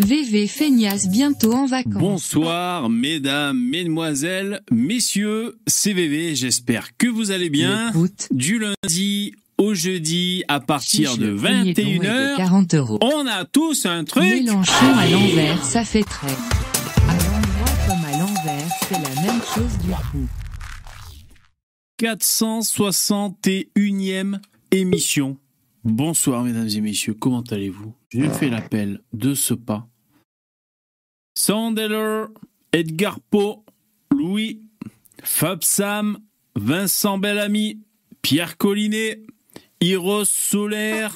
[0.00, 1.92] VV Feignas bientôt en vacances.
[1.94, 7.92] Bonsoir, mesdames, mesdemoiselles, messieurs, c'est VV, j'espère que vous allez bien.
[8.30, 12.98] Du lundi au jeudi, à partir de le premier don est de 21h, 40 euros.
[13.02, 14.22] on a tous un truc.
[14.24, 16.28] Mélenchon à l'envers, ça fait très.
[16.28, 20.26] À l'endroit comme à l'envers, c'est la même chose du coup.
[22.00, 24.38] 461e
[24.70, 25.36] émission.
[25.82, 27.94] Bonsoir mesdames et messieurs, comment allez-vous?
[28.10, 29.88] J'ai fait l'appel de ce pas.
[31.34, 32.26] Sandeller,
[32.72, 33.64] Edgar Poe,
[34.10, 34.60] Louis,
[35.22, 36.18] Fab Sam,
[36.54, 37.80] Vincent Bellamy,
[38.20, 39.22] Pierre Collinet,
[39.80, 41.14] Hiros Solaire,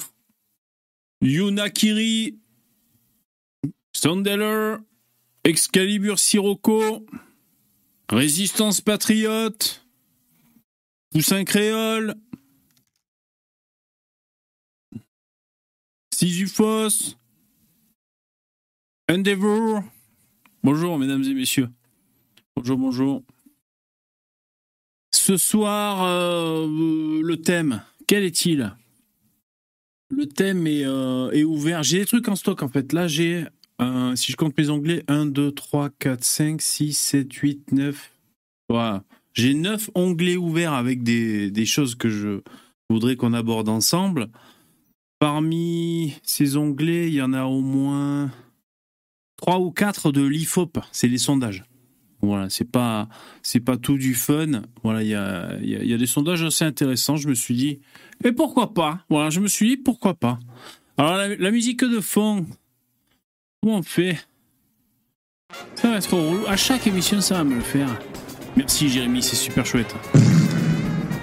[1.21, 2.39] Yuna Kiri,
[3.93, 4.77] Sandeller,
[5.43, 7.05] Excalibur Sirocco,
[8.09, 9.85] Résistance Patriote,
[11.11, 12.15] Poussin Créole,
[16.17, 17.17] Sisyphos,
[19.11, 19.83] Endeavor.
[20.63, 21.67] Bonjour, mesdames et messieurs.
[22.55, 23.23] Bonjour, bonjour.
[25.13, 28.73] Ce soir, euh, le thème, quel est-il?
[30.09, 31.83] Le thème est, euh, est ouvert.
[31.83, 32.93] J'ai des trucs en stock, en fait.
[32.93, 33.43] Là, j'ai,
[33.81, 38.13] euh, si je compte mes onglets, 1, 2, 3, 4, 5, 6, 7, 8, 9.
[38.69, 39.03] Voilà.
[39.33, 42.39] J'ai 9 onglets ouverts avec des choses que je
[42.89, 44.29] voudrais qu'on aborde ensemble.
[45.19, 48.31] Parmi ces onglets, il y en a au moins
[49.37, 50.79] 3 ou 4 de l'IFOP.
[50.91, 51.63] C'est les sondages.
[52.21, 53.07] Voilà, c'est pas,
[53.81, 54.63] tout du fun.
[54.83, 55.15] Voilà, il y
[55.93, 57.17] a, des sondages assez intéressants.
[57.17, 57.79] Je me suis dit,
[58.23, 59.05] et pourquoi pas?
[59.09, 60.39] Voilà, je me suis dit, pourquoi pas?
[60.97, 62.45] Alors, la, la musique de fond,
[63.61, 64.17] comment on fait?
[65.75, 66.45] Ça va être relou.
[66.47, 67.89] À chaque émission, ça va me le faire.
[68.55, 69.93] Merci, Jérémy, c'est super chouette.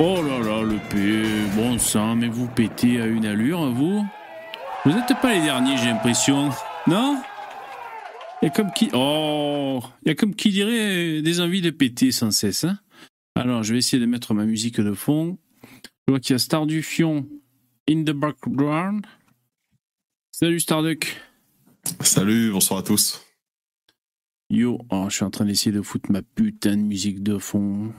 [0.05, 4.05] Oh là là, le P, bon sang, mais vous pétez à une allure, vous
[4.84, 6.50] Vous n'êtes pas les derniers, j'ai l'impression.
[6.89, 7.23] Non?
[8.42, 8.91] Il y a comme qui...
[8.95, 12.64] Oh Il y a comme qui dirait des envies de péter sans cesse.
[12.64, 12.80] hein.
[13.36, 15.39] Alors, je vais essayer de mettre ma musique de fond.
[16.08, 17.29] Je vois qu'il y a Star du Fion
[17.89, 19.07] in the background.
[20.33, 21.17] Salut Starduck.
[22.01, 23.24] Salut, bonsoir à tous.
[24.51, 27.92] Yo, oh, je suis en train d'essayer de foutre ma putain de musique de fond.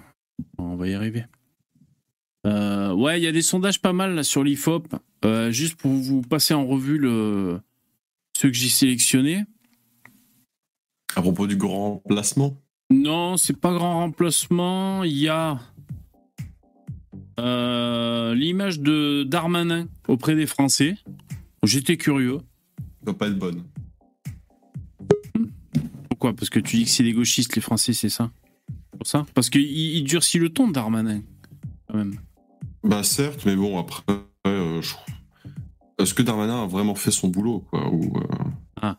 [0.58, 1.24] On va y arriver.
[2.46, 4.88] Euh, ouais, il y a des sondages pas mal là sur l'IFOP.
[5.26, 7.60] Euh, juste pour vous passer en revue le...
[8.38, 9.46] ceux que j'ai sélectionnés.
[11.16, 12.58] À propos du grand placement,
[12.90, 15.04] Non, c'est pas grand remplacement.
[15.04, 15.60] Il y a
[17.40, 20.98] euh, l'image de Darmanin auprès des Français.
[21.64, 22.40] J'étais curieux.
[23.04, 23.64] doit pas être bonne.
[26.10, 26.34] Pourquoi?
[26.34, 28.32] Parce que tu dis que c'est des gauchistes, les Français, c'est ça?
[28.98, 29.26] Pour ça?
[29.34, 31.22] Parce qu'il il durcit le ton, Darmanin,
[31.88, 32.16] quand même.
[32.84, 34.02] Bah certes, mais bon, après,
[34.48, 34.96] euh, je-
[36.02, 38.22] est-ce que Darmanin a vraiment fait son boulot, quoi Ou, euh,
[38.82, 38.98] Ah.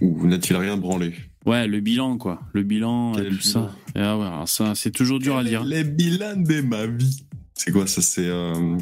[0.00, 1.14] ou n'a-t-il rien branlé?
[1.46, 2.40] Ouais, le bilan, quoi.
[2.52, 3.42] Le bilan, Quel et tout bilan?
[3.52, 3.74] Ça.
[3.96, 5.64] Et ah ouais, alors ça, c'est toujours dur à dire.
[5.64, 7.24] Les bilans de ma vie.
[7.54, 8.76] C'est quoi ça C'est euh,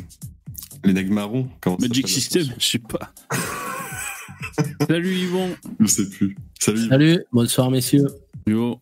[0.84, 1.48] les nègres marrons?
[1.78, 3.12] Magic System, je sais pas.
[4.88, 5.56] Salut Yvon.
[5.80, 6.36] Je sais plus.
[6.58, 6.88] Salut.
[6.88, 8.06] Salut, bonsoir messieurs.
[8.46, 8.78] Yo.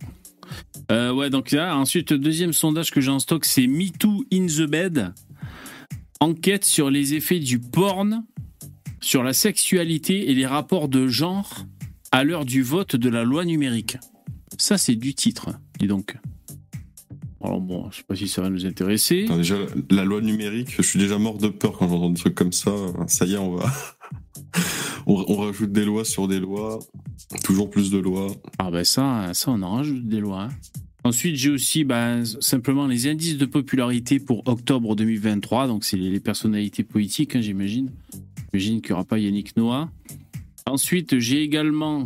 [0.90, 4.68] Euh, ouais, donc là, ensuite, deuxième sondage que j'ai en stock, c'est MeToo in the
[4.68, 5.12] Bed.
[6.20, 8.24] Enquête sur les effets du porn
[9.00, 11.66] sur la sexualité et les rapports de genre
[12.10, 13.98] à l'heure du vote de la loi numérique.
[14.58, 16.16] Ça, c'est du titre, dis donc.
[17.42, 19.26] Alors bon, je sais pas si ça va nous intéresser.
[19.28, 19.56] Déjà,
[19.90, 22.70] la loi numérique, je suis déjà mort de peur quand j'entends des trucs comme ça.
[23.06, 23.70] Ça y est, on va.
[25.06, 26.78] on rajoute des lois sur des lois.
[27.42, 28.28] Toujours plus de lois.
[28.58, 30.44] Ah ben ça, on en rajoute des lois.
[30.44, 30.48] hein.
[31.04, 35.66] Ensuite, j'ai aussi bah, simplement les indices de popularité pour octobre 2023.
[35.66, 37.90] Donc, c'est les, les personnalités politiques, hein, j'imagine.
[38.52, 39.90] J'imagine qu'il n'y aura pas Yannick Noah.
[40.66, 42.04] Ensuite, j'ai également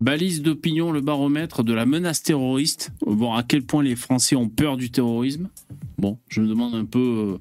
[0.00, 2.90] balise d'opinion, le baromètre de la menace terroriste.
[3.04, 5.50] Voir à quel point les Français ont peur du terrorisme.
[5.98, 7.38] Bon, je me demande un peu euh,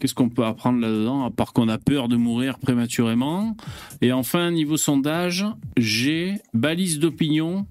[0.00, 3.56] qu'est-ce qu'on peut apprendre là-dedans, à part qu'on a peur de mourir prématurément?
[4.00, 7.66] Et enfin, niveau sondage, j'ai balise d'opinion,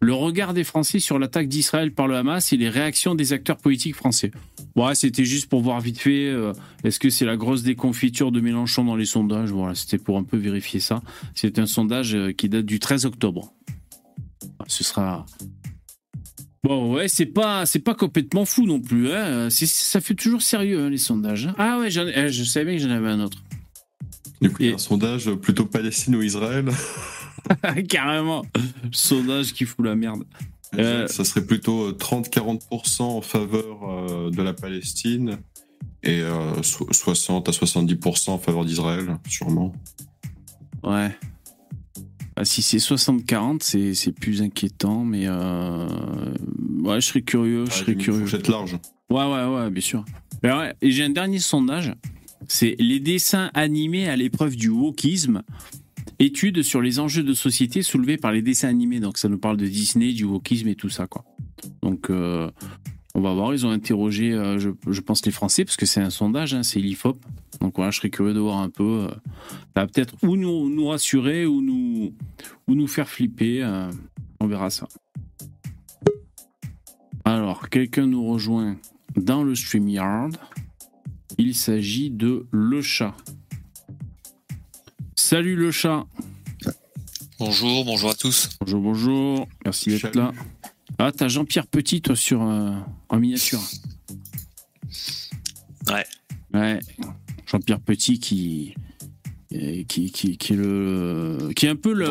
[0.00, 3.58] le regard des Français sur l'attaque d'Israël par le Hamas et les réactions des acteurs
[3.58, 4.30] politiques français.
[4.76, 6.52] Ouais, c'était juste pour voir vite fait, euh,
[6.84, 9.50] est-ce que c'est la grosse déconfiture de Mélenchon dans les sondages?
[9.50, 11.02] Voilà, c'était pour un peu vérifier ça.
[11.34, 13.52] C'est un sondage euh, qui date du 13 octobre.
[14.66, 15.26] Ce sera...
[16.64, 19.10] Bon, ouais, c'est pas, c'est pas complètement fou non plus.
[19.12, 19.48] Hein.
[19.50, 21.46] Ça fait toujours sérieux, hein, les sondages.
[21.48, 21.54] hein.
[21.58, 23.38] Ah ouais, ai- eh, je savais bien que j'en avais un autre.
[24.40, 26.66] Du coup, il y a Et- un sondage plutôt Palestine ou Israël.
[27.88, 28.44] Carrément.
[28.92, 30.22] Sondage qui fout la merde.
[30.78, 35.38] Euh, Ça serait plutôt euh, 30-40% en faveur euh, de la Palestine
[36.04, 39.72] et euh, so- 60 à 70% en faveur d'Israël, sûrement.
[40.84, 41.10] Ouais.
[42.36, 45.86] Ah, si c'est 60-40, c'est plus inquiétant, mais euh,
[46.80, 47.66] ouais, je serais curieux.
[47.66, 48.20] Je Ah, serais curieux.
[48.20, 48.78] fourchette large.
[49.10, 50.04] Ouais, ouais, ouais, bien sûr.
[50.42, 51.92] Ouais, et j'ai un dernier sondage.
[52.48, 55.42] C'est les dessins animés à l'épreuve du wokisme.
[56.18, 59.00] Étude sur les enjeux de société soulevés par les dessins animés.
[59.00, 61.24] Donc ça nous parle de Disney, du wokisme et tout ça, quoi.
[61.82, 62.50] Donc euh,
[63.14, 63.52] on va voir.
[63.54, 66.62] Ils ont interrogé, euh, je, je pense, les Français, parce que c'est un sondage, hein,
[66.62, 67.18] c'est l'IFOP.
[67.60, 69.06] Donc voilà, je serais curieux de voir un peu.
[69.06, 69.08] euh,
[69.74, 72.14] ça va peut-être ou nous, nous rassurer ou nous,
[72.68, 73.62] ou nous faire flipper.
[73.62, 73.90] euh,
[74.40, 74.88] on verra ça.
[77.24, 78.76] Alors, quelqu'un nous rejoint
[79.16, 80.36] dans le StreamYard.
[81.38, 83.14] Il s'agit de Le Chat.
[85.16, 86.04] Salut Le Chat.
[87.38, 88.50] Bonjour, bonjour à tous.
[88.60, 89.46] Bonjour, bonjour.
[89.64, 90.32] Merci d'être là.
[91.04, 92.70] Ah, t'as Jean-Pierre Petit, toi, sur, euh,
[93.08, 93.60] en miniature.
[95.88, 96.04] Ouais.
[96.54, 96.78] Ouais.
[97.50, 98.74] Jean-Pierre Petit qui,
[99.54, 102.08] euh, qui, qui, qui est le, qui est un peu le,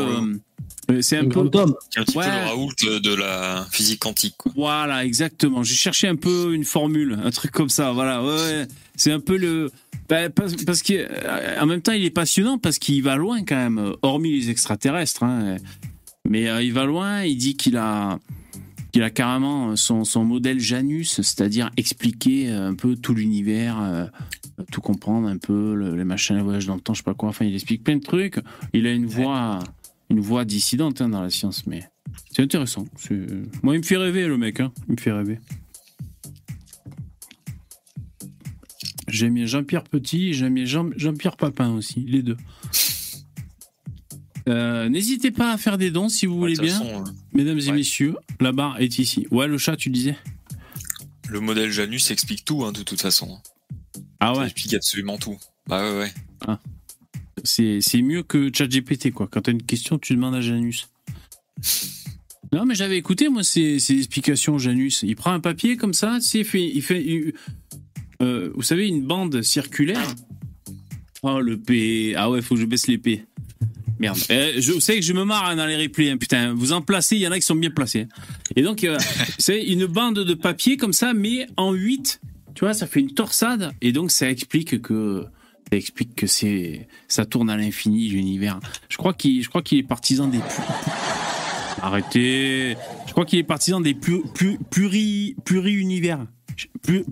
[0.92, 1.76] euh, c'est un Un peu, grand homme.
[1.90, 2.26] Qui est un petit Ouais.
[2.26, 4.36] peu le Raoult de la physique quantique.
[4.38, 4.52] Quoi.
[4.56, 5.64] Voilà, exactement.
[5.64, 7.92] J'ai cherché un peu une formule, un truc comme ça.
[7.94, 8.68] Voilà, ouais,
[8.98, 9.72] c'est un peu le.
[10.10, 13.78] bah, parce parce qu'en même temps, il est passionnant parce qu'il va loin quand même,
[13.78, 15.24] euh, hormis les extraterrestres.
[15.24, 15.56] hein.
[16.28, 17.24] Mais euh, il va loin.
[17.24, 18.20] Il dit qu'il a,
[18.92, 24.06] qu'il a carrément son, son modèle Janus, c'est-à-dire expliquer euh, un peu tout l'univers, euh,
[24.72, 27.14] tout comprendre un peu le- les machins, les voyages dans le temps, je sais pas
[27.14, 27.30] quoi.
[27.30, 28.40] Enfin, il explique plein de trucs.
[28.74, 29.60] Il a une voix,
[30.10, 31.84] une voix dissidente hein, dans la science, mais
[32.32, 32.86] c'est intéressant.
[33.64, 34.60] Moi, il me fait rêver, le mec.
[34.60, 34.72] Hein.
[34.90, 35.40] Il me fait rêver.
[39.08, 42.38] J'aime bien Jean-Pierre Petit, j'aime bien Jean- Jean-Pierre Papin aussi, les deux.
[44.50, 47.72] Euh, N'hésitez pas à faire des dons si vous voulez bien, façon, euh, mesdames et
[47.72, 48.16] messieurs.
[48.40, 49.28] La barre est ici.
[49.32, 50.18] Ouais, le chat, tu disais
[51.30, 53.40] le modèle Janus explique tout, hein, de toute façon.
[54.20, 55.38] Ah Ça ouais, explique absolument tout.
[55.68, 56.12] Bah ouais,
[56.48, 56.56] ouais.
[57.46, 59.28] c'est c'est mieux que ChatGPT, quoi.
[59.32, 60.90] Quand t'as une question, tu demandes à Janus.
[62.54, 65.04] Non, mais j'avais écouté, moi, ces, ces explications, Janus.
[65.04, 67.34] Il prend un papier comme ça, tu sais, il fait, il fait il-
[68.22, 70.06] euh, vous savez, une bande circulaire.
[71.24, 72.14] Oh, le P.
[72.18, 73.24] Ah ouais, faut que je baisse les P.
[74.02, 74.18] Merde.
[74.32, 76.54] Euh, je sais que je me marre hein, dans les replays, hein, putain.
[76.54, 78.08] Vous en placez, il y en a qui sont bien placés.
[78.56, 78.98] Et donc, euh,
[79.38, 82.20] c'est une bande de papier comme ça, mais en 8.
[82.56, 83.72] Tu vois, ça fait une torsade.
[83.82, 85.24] Et donc, ça explique que.
[85.72, 86.88] Ça explique que c'est.
[87.08, 88.60] Ça tourne à l'infini, l'univers.
[88.90, 90.40] Je crois qu'il je crois qu'il est partisan des.
[91.82, 92.76] Arrêtez.
[93.08, 94.22] Je crois qu'il est partisan des pu-
[94.70, 96.26] pluri, pluri-univers.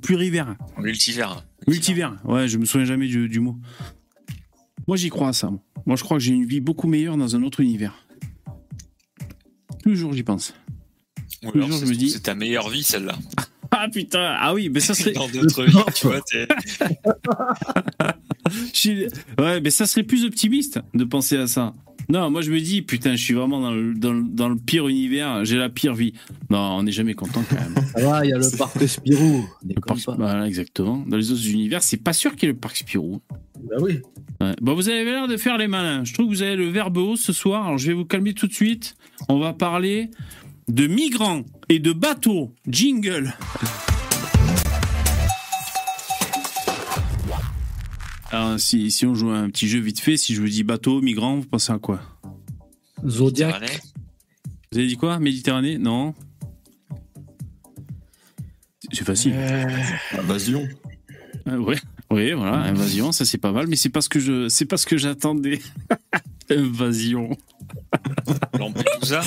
[0.01, 0.55] Plurivers.
[0.77, 1.43] Multivers.
[1.67, 2.15] Multivers.
[2.25, 3.55] Ouais, je me souviens jamais du, du mot.
[4.89, 5.51] Moi, j'y crois à ça.
[5.85, 5.95] moi.
[5.95, 7.93] Je crois que j'ai une vie beaucoup meilleure dans un autre univers.
[9.83, 10.55] Toujours, j'y pense.
[11.53, 13.15] Toujours, je me dis- c'est ta meilleure vie, celle-là.
[13.71, 15.11] Ah putain, ah oui, mais ça serait.
[15.11, 16.21] Dans d'autres vies, tu vois.
[18.73, 19.05] suis-
[19.37, 21.75] Ouais, mais ça serait plus optimiste de penser à ça.
[22.09, 24.55] Non, moi je me dis, putain, je suis vraiment dans le, dans le, dans le
[24.55, 26.13] pire univers, j'ai la pire vie.
[26.49, 27.75] Non, on n'est jamais content quand même.
[27.95, 29.45] Ça va, il y a le parc Spirou.
[29.61, 30.15] Le Déconne parc- pas.
[30.15, 31.03] Voilà, exactement.
[31.07, 33.21] Dans les autres univers, c'est pas sûr qu'il y ait le parc Spirou.
[33.69, 34.01] Bah oui.
[34.41, 34.55] Ouais.
[34.61, 36.03] Bon, vous avez l'air de faire les malins.
[36.03, 37.65] Je trouve que vous avez le verbe haut ce soir.
[37.65, 38.95] Alors, je vais vous calmer tout de suite.
[39.27, 40.09] On va parler
[40.67, 42.53] de migrants et de bateaux.
[42.67, 43.33] Jingle.
[48.31, 50.63] Alors, si, si on joue à un petit jeu vite fait, si je vous dis
[50.63, 51.99] bateau, migrants, vous pensez à quoi?
[53.05, 53.81] Zodiac.
[54.71, 55.19] Vous avez dit quoi?
[55.19, 55.77] Méditerranée?
[55.77, 56.13] Non
[58.91, 59.33] C'est facile.
[60.17, 60.67] Invasion.
[61.47, 61.77] Euh, ouais,
[62.11, 64.77] ouais, voilà, invasion, ça c'est pas mal, mais c'est pas ce que je, c'est pas
[64.77, 65.59] ce que j'attendais.
[66.51, 67.29] invasion.
[68.57, 69.21] Lampedusa.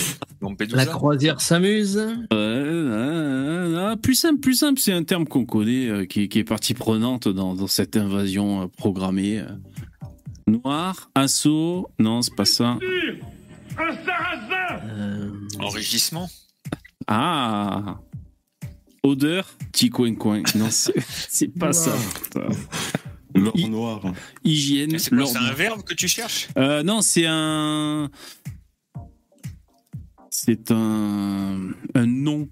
[0.72, 1.96] La croisière s'amuse.
[1.96, 3.96] Ouais, ouais.
[4.02, 7.28] plus simple, plus simple, c'est un terme qu'on connaît, euh, qui, qui est partie prenante
[7.28, 9.44] dans, dans cette invasion euh, programmée.
[10.48, 12.78] Noir, assaut, non, c'est pas ça.
[14.98, 16.28] Euh, Enrichissement.
[17.06, 18.00] Ah,
[19.02, 20.42] odeur, petit coin coin.
[20.54, 21.92] Non, c'est pas ça.
[23.34, 24.12] L'or noir.
[24.44, 26.48] Hygiène, C'est un verbe que tu cherches?
[26.58, 28.10] Euh, non, c'est un.
[30.30, 31.70] C'est un.
[31.94, 32.48] Un nom.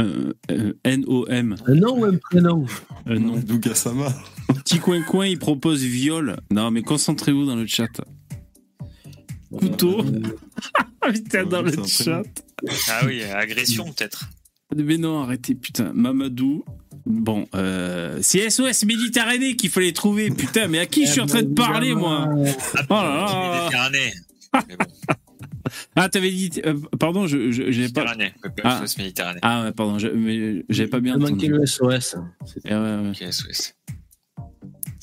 [0.00, 1.56] Euh, euh, N-O-M.
[1.66, 2.64] un nom ou un prénom?
[3.06, 3.36] Un nom.
[3.36, 4.08] Dougasama.
[4.64, 6.36] Petit coin coin, il propose viol.
[6.50, 7.88] Non, mais concentrez-vous dans le chat.
[9.50, 10.04] Couteau.
[11.12, 12.22] Putain, dans le chat.
[12.88, 14.30] Ah oui, agression peut-être.
[14.76, 15.92] Mais non, arrêtez, putain.
[15.94, 16.64] Mamadou.
[17.06, 20.30] Bon, euh, c'est SOS Méditerranée qu'il fallait trouver.
[20.30, 22.28] Putain, mais à qui je suis en train de parler, moi
[22.90, 23.70] Oh là là.
[25.96, 26.50] Ah, t'avais dit.
[26.66, 28.04] euh, pardon, je je- j'avais pas.
[28.16, 28.32] Méditerranée.
[28.64, 28.82] Ah.
[28.84, 29.38] SOS Méditerranée.
[29.42, 31.48] Ah, ouais, pardon, je- mais j'avais pas bien Il entendu.
[31.48, 32.16] le SOS.
[32.64, 33.10] Eh ouais, ouais.
[33.10, 33.74] Ok, SOS.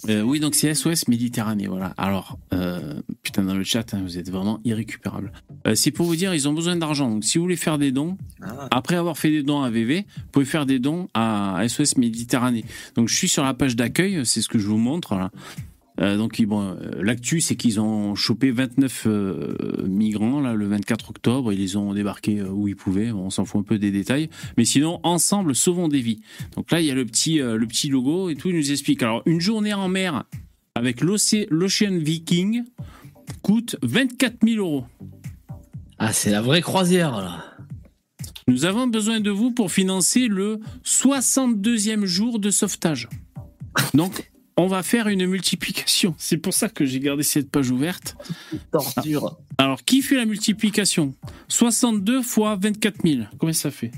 [0.09, 1.93] Euh, oui, donc c'est SOS Méditerranée, voilà.
[1.97, 5.31] Alors, euh, putain, dans le chat, hein, vous êtes vraiment irrécupérable.
[5.65, 7.09] Euh, c'est pour vous dire, ils ont besoin d'argent.
[7.09, 10.05] Donc, si vous voulez faire des dons, Ah, après avoir fait des dons à VV,
[10.15, 12.63] vous pouvez faire des dons à SOS Méditerranée.
[12.95, 15.15] Donc, je suis sur la page d'accueil, c'est ce que je vous montre.
[15.15, 15.31] Là.
[15.99, 19.55] Euh, donc, bon, euh, l'actu, c'est qu'ils ont chopé 29 euh,
[19.87, 21.51] migrants là, le 24 octobre.
[21.51, 23.11] Ils les ont débarqués où ils pouvaient.
[23.11, 24.29] On s'en fout un peu des détails.
[24.57, 26.21] Mais sinon, ensemble, sauvons des vies.
[26.55, 28.49] Donc là, il y a le petit, euh, le petit logo et tout.
[28.49, 29.01] Il nous explique.
[29.03, 30.23] Alors, une journée en mer
[30.75, 32.63] avec l'Ocean Viking
[33.41, 34.85] coûte 24 000 euros.
[35.97, 37.43] Ah, c'est la vraie croisière, là.
[38.47, 43.09] Nous avons besoin de vous pour financer le 62e jour de sauvetage.
[43.93, 46.15] Donc, on va faire une multiplication.
[46.17, 48.17] C'est pour ça que j'ai gardé cette page ouverte.
[48.71, 49.37] Torture.
[49.59, 51.13] Alors, qui fait la multiplication?
[51.47, 53.21] 62 fois 24 000.
[53.37, 53.91] Combien ça fait?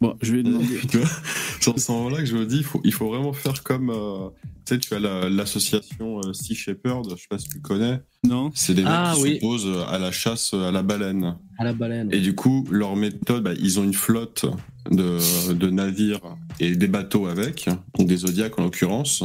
[0.00, 0.80] Bon, je vais demander.
[1.60, 3.90] C'est à ce moment-là que je me dis, il faut, il faut vraiment faire comme.
[3.90, 4.28] euh,
[4.66, 8.00] tu sais, tu as la- l'association euh, Sea Shepherd, je sais pas si tu connais.
[8.24, 9.34] Non C'est des mecs Ah, qui oui.
[9.34, 11.36] s'opposent à la chasse à la baleine.
[11.58, 12.08] À la baleine.
[12.12, 14.44] Et du coup, leur méthode, bah, ils ont une flotte
[14.90, 16.20] de, de navires
[16.60, 19.22] et des bateaux avec, donc des Zodiacs en l'occurrence,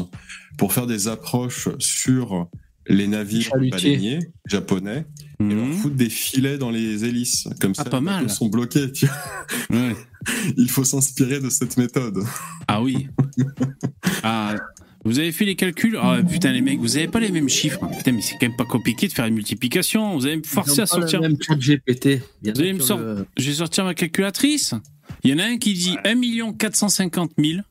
[0.58, 2.48] pour faire des approches sur
[2.92, 5.06] les navires baleiniers japonais
[5.40, 5.74] et leur Mhm.
[5.74, 7.48] foutre des filets dans les hélices.
[7.60, 8.30] Comme ça, Ah, pas les bateaux mal.
[8.30, 8.92] sont bloqués.
[8.92, 9.78] tu vois.
[9.80, 9.96] Ouais.
[10.58, 12.20] Il faut s'inspirer de cette méthode.
[12.68, 13.08] Ah oui.
[14.24, 14.56] Ah,
[15.04, 15.98] vous avez fait les calculs?
[16.00, 17.80] Ah putain les mecs, vous avez pas les mêmes chiffres.
[17.98, 20.14] Putain mais c'est quand même pas compliqué de faire une multiplication.
[20.16, 21.22] Vous allez me forcer à sortir.
[21.22, 22.22] Même chat GPT.
[22.44, 24.76] Vous allez me ont sor- le- Je vais sortir ma calculatrice.
[25.24, 27.62] Il y en a un qui dit 1 450 000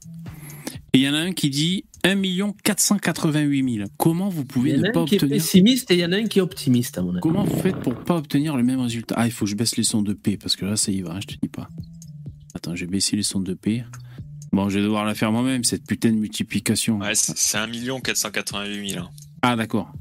[0.92, 2.16] et il y en a un qui dit 1
[2.64, 3.88] 488 000.
[3.98, 5.94] Comment vous Il pouvez y en ne a pas un qui est obtenir pessimiste et
[5.94, 7.20] il y en a un qui est optimiste, à mon avis.
[7.20, 9.76] Comment vous faites pour pas obtenir le même résultat Ah, il faut que je baisse
[9.76, 11.68] les sons de P parce que là ça y va, hein, je te dis pas.
[12.54, 13.84] Attends, je vais baisser les sons de P.
[14.52, 16.98] Bon, je vais devoir la faire moi-même cette putain de multiplication.
[16.98, 17.68] ouais, c'est c'est 1
[18.00, 19.04] 488 000.
[19.04, 19.10] hein.
[19.42, 19.92] Ah d'accord.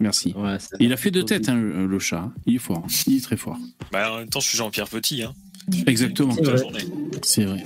[0.00, 0.34] Merci.
[0.36, 2.30] Ouais, Il a fait de tête hein, le, chat.
[2.46, 2.78] Il est fort.
[2.84, 2.88] hein.
[3.06, 3.56] Il est très fort.
[3.92, 5.22] Bah, en même temps, je suis Jean-Pierre Petit.
[5.22, 5.32] Hein,
[5.86, 6.34] Exactement.
[7.22, 7.62] C'est vrai.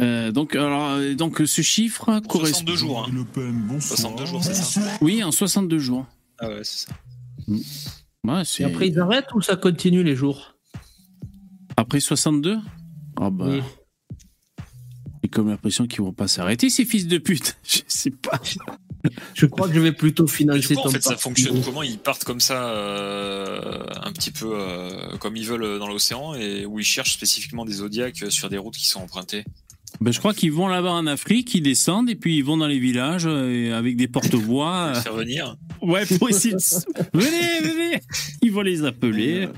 [0.00, 2.58] Euh, donc, alors, euh, donc ce chiffre correspond.
[2.58, 3.06] 62 jours.
[3.06, 3.12] Hein.
[3.12, 3.98] Le Pen, bonsoir.
[3.98, 6.06] 62 jours, c'est ça Oui, en 62 jours.
[6.38, 6.92] Ah ouais, c'est ça.
[8.24, 10.56] Ouais, Et après, ils arrêtent ou ça continue les jours?
[11.76, 12.58] Après 62
[13.20, 13.46] Ah bah.
[13.48, 13.62] Oui.
[15.22, 17.56] J'ai comme l'impression qu'ils vont pas s'arrêter, ces fils de pute.
[17.64, 18.40] Je sais pas.
[19.34, 21.82] Je crois que je vais plutôt financer coup, en ton fait, ça fonctionne comment?
[21.82, 26.66] Ils partent comme ça, euh, un petit peu euh, comme ils veulent dans l'océan, et
[26.66, 29.44] où ils cherchent spécifiquement des zodiacs sur des routes qui sont empruntées?
[30.00, 32.66] Ben, je crois qu'ils vont là-bas en Afrique, ils descendent et puis ils vont dans
[32.66, 34.88] les villages euh, avec des porte-voix.
[34.88, 35.56] Pour les faire venir.
[35.82, 36.58] euh, Ouais, pour essayer de...
[37.14, 38.00] Venez, venez
[38.42, 39.44] Ils vont les appeler.
[39.46, 39.52] Euh,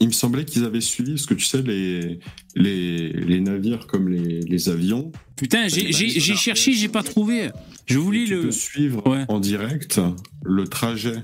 [0.00, 2.18] Il me semblait qu'ils avaient suivi, parce que tu sais, les,
[2.56, 7.48] les, les navires comme les, les avions, Putain, j'ai, cherché, j'ai pas trouvé.
[7.86, 8.40] Je voulais tu le...
[8.42, 9.24] peux suivre Ouais.
[9.28, 9.98] en direct
[10.44, 11.16] le trajet.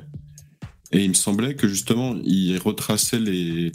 [0.92, 3.72] Et il me semblait que justement, ils retraçaient les,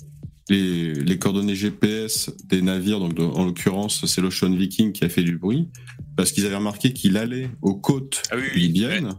[0.51, 2.99] les, les coordonnées GPS des navires.
[2.99, 5.69] Donc, de- en l'occurrence, c'est l'Ocean Viking qui a fait du bruit,
[6.15, 9.13] parce qu'ils avaient remarqué qu'il allait aux côtes Ah oui, oui, libyennes,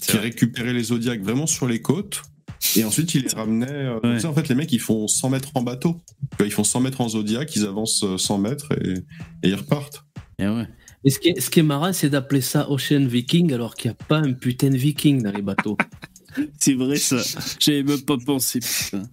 [0.00, 0.26] C'est qui vrai.
[0.26, 2.22] récupérait les Zodiacs vraiment sur les côtes.
[2.76, 3.70] Et ensuite, il les ramenait.
[3.70, 4.14] euh, Ouais.
[4.14, 6.02] tu sais, en fait, les mecs, ils font 100 mètres en bateau.
[6.40, 8.94] Ils font 100 mètres en Zodiac, ils avancent euh, 100 mètres et,
[9.42, 10.04] et ils repartent.
[10.38, 10.66] Eh ouais.
[11.04, 13.90] Et ce qui est, ce qui est marrant, c'est d'appeler ça Ocean Viking alors qu'il
[13.90, 15.76] n'y a pas un putain de Viking dans les bateaux.
[16.58, 17.16] C'est vrai ça.
[17.60, 19.04] J'avais même pas pensé, putain.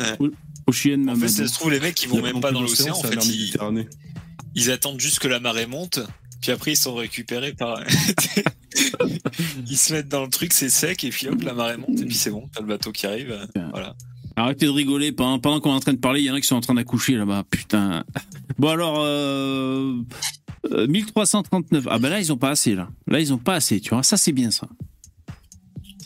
[0.00, 0.28] Ouais.
[0.66, 2.94] Ocean En fait, ça se trouve, les mecs, ils vont même pas dans l'océan.
[2.96, 3.88] En fait, ils, Méditerranée.
[4.54, 6.00] ils attendent juste que la marée monte,
[6.42, 7.80] puis après, ils sont récupérés par.
[9.68, 12.04] ils se mettent dans le truc, c'est sec, et puis hop, la marée monte, et
[12.04, 13.30] puis c'est bon, t'as le bateau qui arrive.
[13.30, 13.94] euh, Voilà.
[14.38, 15.12] Arrêtez de rigoler.
[15.12, 16.60] Pendant, pendant qu'on est en train de parler, il y en a qui sont en
[16.60, 17.44] train d'accoucher là-bas.
[17.50, 18.04] Putain.
[18.58, 19.94] Bon alors, euh,
[20.72, 21.86] euh, 1339.
[21.90, 22.90] Ah ben là, ils ont pas assez là.
[23.06, 23.80] Là, ils ont pas assez.
[23.80, 24.68] Tu vois, ça c'est bien ça.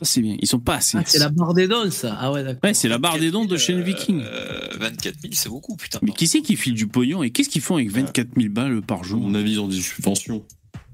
[0.01, 0.37] Ça c'est bien.
[0.41, 0.97] Ils sont pas assez.
[0.97, 2.17] Ah, c'est la barre des dons, ça.
[2.19, 2.61] Ah ouais, d'accord.
[2.65, 4.23] Ouais, c'est la barre des dons de chaîne Euh, Viking.
[4.25, 5.99] euh, 24 000, c'est beaucoup, putain.
[6.03, 8.81] Mais qui c'est qui file du pognon et qu'est-ce qu'ils font avec 24 000 balles
[8.81, 10.43] par À jour mon avis, ils ont des subventions.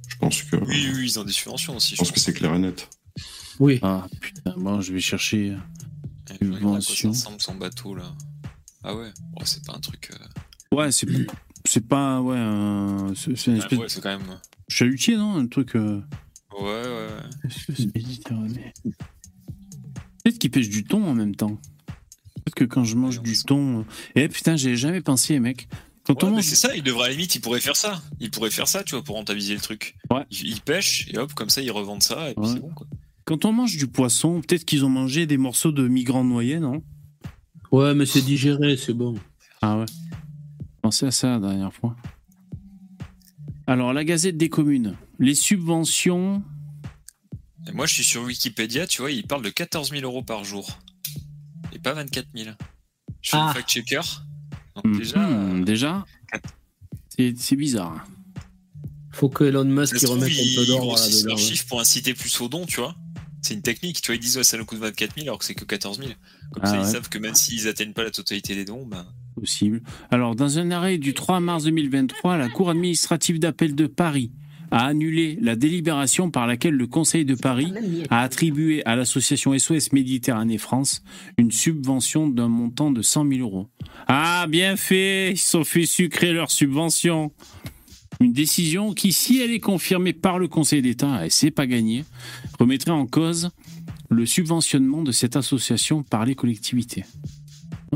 [0.09, 1.93] Je pense que, Oui, oui, ils ont des subventions aussi.
[1.95, 2.89] je pense que c'est clair et net.
[3.61, 3.79] Oui.
[3.83, 5.57] Ah putain, bon, je vais chercher.
[6.41, 7.11] Regarde à quoi ça subvention.
[7.11, 8.13] ressemble son bateau là.
[8.83, 10.11] Ah ouais, Bon, c'est pas un truc.
[10.13, 11.07] euh, Ouais, c'est
[11.65, 14.27] c'est pas ouais, un- c'est une ah espèce ouais, c'est quand même.
[14.27, 14.35] de
[14.69, 15.77] chalutier non, un truc.
[16.59, 17.49] Ouais, ouais, ouais.
[17.51, 18.73] espèce méditerranée.
[20.25, 21.59] Peut-être qu'ils pêchent du thon en même temps?
[22.45, 23.85] Peut-être que quand je mange Ouais, du on thon,
[24.15, 25.69] eh putain, j'ai jamais pensé, mec.
[26.07, 27.77] Quand Ouais, on mais mange, c'est ça, il devrait à la limite, il pourrait faire
[27.77, 28.01] ça.
[28.21, 29.97] Il pourrait faire ça, tu vois, pour rentabiliser le truc.
[30.11, 30.25] Ouais.
[30.31, 32.53] Il, il pêche, et hop, comme ça, ils revendent ça, et puis Ouais.
[32.55, 32.87] c'est bon, quoi.
[33.25, 36.83] quand on mange du poisson, peut-être qu'ils ont mangé des morceaux de migrants noyés, non?
[37.73, 39.17] Ouais, mais c'est digéré, c'est bon.
[39.61, 39.87] Ah ouais.
[40.83, 41.97] Pensez à ça la dernière fois.
[43.67, 44.97] Alors, la Gazette des communes.
[45.19, 46.43] les subventions.
[47.69, 50.45] Et moi, je suis sur Wikipédia, tu vois, il parle de 14 000 euros par
[50.45, 50.79] jour.
[51.73, 52.51] Et pas 24 000.
[53.23, 53.53] Je fais Ah.
[53.55, 54.01] fact-checker.
[54.77, 56.05] Donc déjà, Hmm, déjà,
[57.09, 58.07] c'est c'est bizarre.
[59.11, 60.95] Faut que Elon Musk remette un peu là-dedans.
[61.29, 62.95] leurs chiffres pour inciter plus au don, tu vois.
[63.41, 65.45] C'est une technique, tu vois, ils disent ouais, ça nous coûte 24 000 alors que
[65.47, 66.11] c'est que 14 000.
[66.53, 66.87] Comme Ah ça, ouais.
[66.87, 69.07] ils savent que même s'ils atteignent pas la totalité des dons, ben,
[70.11, 74.31] Alors, dans un arrêt du 3 mars 2023, la Cour administrative d'appel de Paris
[74.71, 77.73] a annulé la délibération par laquelle le Conseil de Paris
[78.11, 81.03] a attribué à l'association SOS Méditerranée France
[81.39, 83.69] une subvention d'un montant de 100 000 euros.
[84.09, 87.33] Ah, bien fait Ils sont fait sucrer leur subvention
[88.21, 92.05] Une décision qui, si elle est confirmée par le Conseil d'État, et c'est pas gagné,
[92.59, 93.51] remettrait en cause
[94.09, 97.05] le subventionnement de cette association par les collectivités.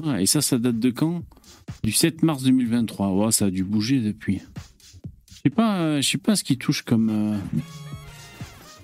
[0.04, 1.22] Ah, et ça, ça date de quand?
[1.82, 3.08] Du 7 mars 2023.
[3.08, 4.40] Ouais, ça a dû bouger depuis.
[5.28, 7.08] Je sais pas, euh, je sais pas ce qui touche comme.
[7.10, 7.38] euh,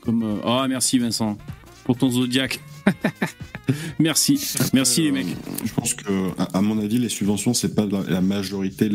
[0.01, 0.23] comme.
[0.23, 1.37] euh, Oh, merci Vincent
[1.85, 2.61] pour ton zodiaque.
[3.99, 4.41] merci,
[4.73, 5.37] merci les mecs.
[5.65, 8.91] Je pense que, à, mon avis, les subventions, c'est pas la, majorité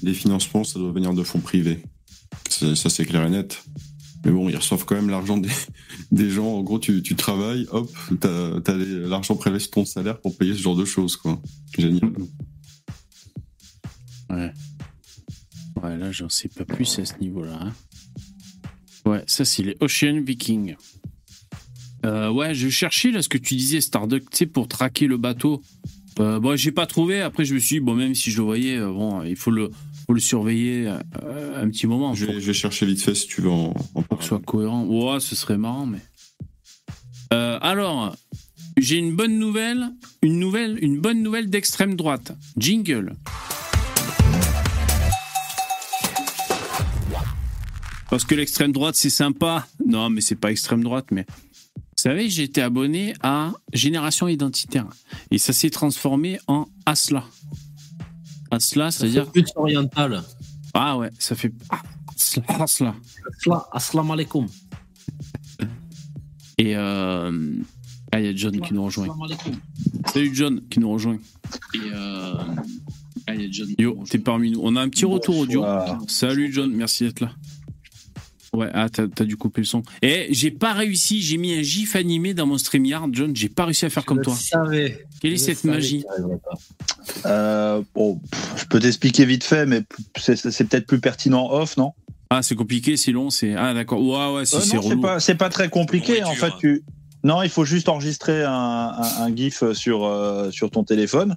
[0.00, 1.82] des financements, ça doit venir de fonds privés.
[2.48, 3.64] Ça, c'est clair et net.
[4.24, 5.38] Mais bon, ils reçoivent quand même l'argent
[6.10, 6.46] des, gens.
[6.46, 7.90] En gros, tu, tu travailles, hop,
[8.20, 11.40] t'as l'argent prélevé sur ton salaire pour payer ce genre de choses, quoi.
[11.78, 12.12] Génial.
[14.30, 14.52] Ouais.
[15.82, 17.58] Ouais, là, j'en sais pas plus à ce niveau-là.
[17.60, 17.72] hein.
[19.04, 20.76] Ouais, ça, c'est les Ocean Vikings.
[22.06, 25.18] Euh, ouais, je cherchais là ce que tu disais, Starduck, tu sais, pour traquer le
[25.18, 25.62] bateau.
[26.20, 27.20] Euh, bon, j'ai pas trouvé.
[27.20, 29.50] Après, je me suis dit, bon, même si je le voyais, euh, bon, il faut
[29.50, 29.70] le,
[30.06, 33.26] faut le surveiller euh, un petit moment Je vais, je vais chercher vite fait si
[33.26, 34.84] tu veux en, en pour que ce soit cohérent.
[34.84, 36.00] Ouais, ce serait marrant, mais.
[37.32, 38.14] Euh, alors,
[38.76, 39.90] j'ai une bonne nouvelle,
[40.22, 42.36] une nouvelle, une bonne nouvelle d'extrême droite.
[42.56, 43.14] Jingle.
[48.10, 49.66] Parce que l'extrême droite, c'est sympa.
[49.84, 51.24] Non, mais c'est pas extrême droite, mais.
[51.76, 54.86] Vous savez, j'ai été abonné à Génération Identitaire.
[55.30, 57.24] Et ça s'est transformé en Asla.
[58.54, 59.30] Asla, c'est-à-dire.
[59.30, 60.22] plus oriental.
[60.74, 61.52] Ah ouais, ça fait.
[61.70, 61.82] Ah,
[62.14, 62.94] Asla, Asla.
[63.40, 64.46] Asla- Assalamu alaikum.
[66.58, 66.76] Et.
[66.76, 67.56] euh,
[68.12, 69.08] Ah, il y a John qui nous rejoint.
[70.12, 71.18] Salut John qui nous rejoint.
[71.74, 72.34] Et euh...
[73.26, 73.68] ah, il y a John.
[73.76, 74.60] Yo, t'es parmi nous.
[74.62, 75.64] On a un petit retour audio.
[76.06, 77.32] Salut John, merci d'être là.
[78.54, 79.82] Ouais, ah, t'as t'as dû couper le son.
[80.00, 83.64] Et j'ai pas réussi, j'ai mis un gif animé dans mon StreamYard, John, j'ai pas
[83.64, 84.34] réussi à faire comme toi.
[84.34, 85.06] savais.
[85.20, 86.04] Quelle est cette magie.
[87.26, 89.82] Euh, bon, pff, je peux t'expliquer vite fait, mais
[90.18, 91.92] c'est c'est peut-être plus pertinent off, non?
[92.30, 93.54] Ah, c'est compliqué, c'est long, c'est.
[93.54, 94.00] Ah, d'accord.
[94.02, 96.24] Ouais, ouais, si Euh, c'est Non, c'est pas, c'est pas très compliqué.
[96.24, 96.58] En fait, dur.
[96.58, 96.82] tu...
[97.22, 101.36] Non, il faut juste enregistrer un, un- un GIF sur, euh, sur ton téléphone.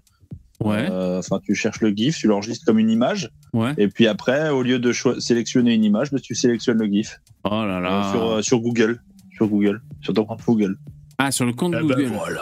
[0.63, 3.29] Ouais, Euh, Enfin, tu cherches le GIF, tu l'enregistres comme une image.
[3.53, 3.73] ouais.
[3.77, 7.49] Et puis après, au lieu de sélectionner une image, bah, tu sélectionnes le GIF Oh
[7.49, 8.11] là euh, là.
[8.11, 9.01] sur, euh, sur Google.
[9.35, 9.81] Sur Google.
[10.01, 10.77] Sur ton compte Google.
[11.19, 12.05] Ah, sur le compte Eh ben, Google.
[12.07, 12.41] voilà.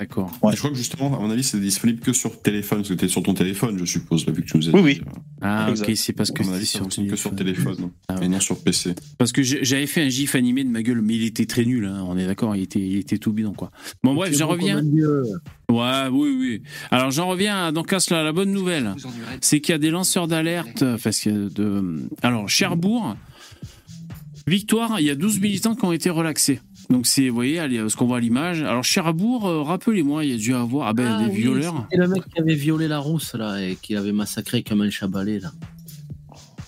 [0.00, 0.32] D'accord.
[0.42, 0.52] Ouais.
[0.52, 3.06] Je crois que justement, à mon avis, c'est disponible que sur téléphone, parce que t'es
[3.06, 5.00] sur ton téléphone, je suppose, là, vu que tu nous as Oui, dit.
[5.06, 5.12] oui.
[5.42, 5.90] Ah, Exact.
[5.90, 7.74] ok, c'est parce que à mon c'était avis, ça sur que sur téléphone.
[7.76, 8.24] téléphone, Ah ouais.
[8.24, 8.94] et non sur PC.
[9.18, 11.84] Parce que j'avais fait un gif animé de ma gueule, mais il était très nul,
[11.84, 13.70] hein, on est d'accord, il était, il était tout bidon, quoi.
[14.02, 14.82] Bon, bref, C'est j'en reviens.
[15.70, 16.62] Ouais, oui, oui.
[16.90, 18.22] Alors j'en reviens à donc à cela.
[18.22, 18.94] La bonne nouvelle,
[19.42, 20.82] c'est qu'il y a des lanceurs d'alerte.
[20.82, 23.16] euh, Parce que de, alors Cherbourg,
[24.46, 26.60] Victoire, il y a 12 militants qui ont été relaxés.
[26.90, 28.62] Donc c'est, vous voyez, allez, ce qu'on voit à l'image.
[28.62, 31.86] Alors Cherbourg, euh, rappelez-moi, il y a dû avoir ah ben Ah des oui, violeurs.
[31.88, 34.90] C'était le mec qui avait violé la rousse là et qui avait massacré comme un
[34.90, 35.52] chabalé là.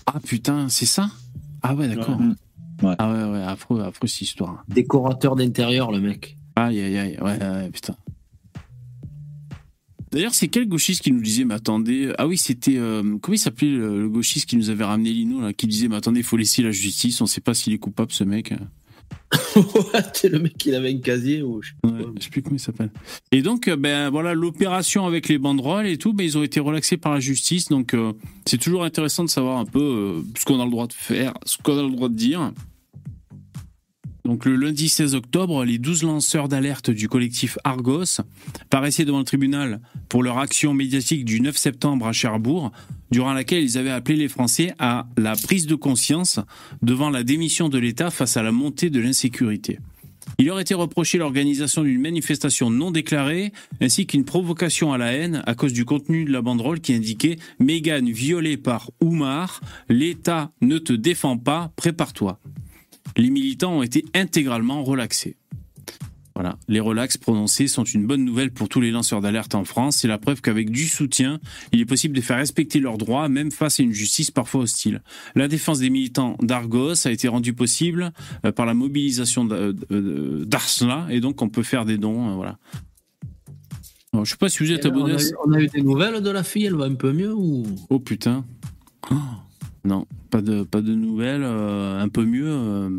[0.05, 1.09] Ah putain, c'est ça?
[1.61, 2.19] Ah ouais, d'accord.
[2.19, 2.87] Ouais.
[2.87, 2.95] Ouais.
[2.99, 4.63] Ah ouais, ouais, affreux, affreux cette histoire.
[4.69, 6.37] Décorateur d'intérieur le mec.
[6.55, 7.95] Aïe, aïe, aïe, ouais, ouais, putain.
[10.11, 13.39] D'ailleurs, c'est quel gauchiste qui nous disait, mais attendez, ah oui, c'était, euh, comment il
[13.39, 16.25] s'appelait le, le gauchiste qui nous avait ramené Lino, là, qui disait, mais attendez, il
[16.25, 18.53] faut laisser la justice, on sait pas s'il est coupable, ce mec.
[20.13, 22.91] C'est le mec qui avait un casier ou je sais sais plus comment il s'appelle.
[23.31, 26.59] Et donc, euh, ben voilà, l'opération avec les banderoles et tout, ben ils ont été
[26.59, 27.69] relaxés par la justice.
[27.69, 28.13] Donc, euh,
[28.45, 31.33] c'est toujours intéressant de savoir un peu euh, ce qu'on a le droit de faire,
[31.45, 32.51] ce qu'on a le droit de dire.
[34.25, 38.21] Donc, le lundi 16 octobre, les 12 lanceurs d'alerte du collectif Argos
[38.69, 42.71] paraissaient devant le tribunal pour leur action médiatique du 9 septembre à Cherbourg,
[43.11, 46.39] durant laquelle ils avaient appelé les Français à la prise de conscience
[46.81, 49.79] devant la démission de l'État face à la montée de l'insécurité.
[50.39, 55.43] Il leur était reproché l'organisation d'une manifestation non déclarée ainsi qu'une provocation à la haine
[55.45, 59.59] à cause du contenu de la banderole qui indiquait Mégane violée par Oumar,
[59.89, 62.39] l'État ne te défend pas, prépare-toi.
[63.17, 65.37] Les militants ont été intégralement relaxés.
[66.35, 66.57] Voilà.
[66.67, 69.97] Les relax prononcés sont une bonne nouvelle pour tous les lanceurs d'alerte en France.
[69.97, 71.39] C'est la preuve qu'avec du soutien,
[71.71, 75.03] il est possible de faire respecter leurs droits, même face à une justice parfois hostile.
[75.35, 78.11] La défense des militants d'Argos a été rendue possible
[78.47, 82.31] euh, par la mobilisation d'A- d'Arsla, et donc on peut faire des dons.
[82.31, 82.57] euh, Voilà.
[84.11, 85.15] Alors, je sais pas si vous êtes on, abonné.
[85.45, 87.63] on a eu des nouvelles de la fille, elle va un peu mieux ou?
[87.91, 88.43] Oh putain.
[89.11, 89.15] Oh,
[89.85, 91.43] non, pas de, pas de nouvelles.
[91.43, 92.47] euh, un peu mieux.
[92.47, 92.89] euh,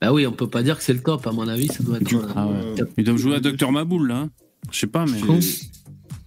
[0.00, 1.96] Bah oui, on peut pas dire que c'est le top, à mon avis, ça doit
[1.98, 2.04] être.
[2.06, 2.74] Du euh, coup, Ah ouais.
[2.96, 4.16] Ils doivent jouer à Docteur Maboul là.
[4.18, 4.30] hein.
[4.70, 5.18] Je sais pas, mais.
[5.40, 5.58] j'ai-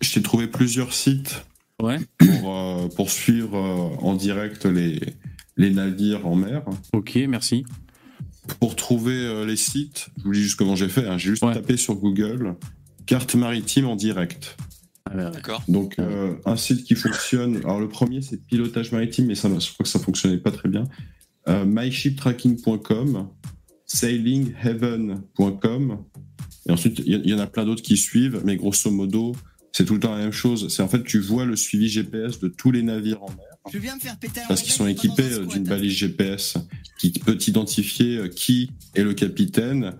[0.02, 1.46] je t'ai trouvé plusieurs sites
[1.82, 2.00] Ouais.
[2.18, 5.00] pour, euh, pour suivre euh, en direct les,
[5.58, 6.64] les navires en mer.
[6.94, 7.66] Ok, merci.
[8.60, 11.08] Pour trouver euh, les sites, je vous dis juste comment j'ai fait.
[11.08, 11.18] hein.
[11.18, 11.54] J'ai juste Ouais.
[11.54, 12.56] tapé sur Google
[13.06, 14.58] carte maritime en direct.
[15.10, 15.30] Ah.
[15.30, 15.64] D'accord.
[15.68, 17.58] Donc euh, un site qui fonctionne.
[17.58, 20.70] Alors le premier c'est pilotage maritime, mais ça, je crois que ça fonctionnait pas très
[20.70, 20.86] bien.
[21.48, 23.30] Euh, myshiptracking.com,
[23.86, 26.04] sailingheaven.com,
[26.68, 29.34] et ensuite il y, en a plein d'autres qui suivent, mais grosso modo
[29.74, 30.74] c'est tout le temps la même chose.
[30.74, 33.80] C'est en fait tu vois le suivi GPS de tous les navires en mer Je
[33.80, 36.58] viens me faire péter un parce qu'ils sont équipés euh, d'une balise GPS
[37.00, 39.96] qui peut identifier qui est le capitaine,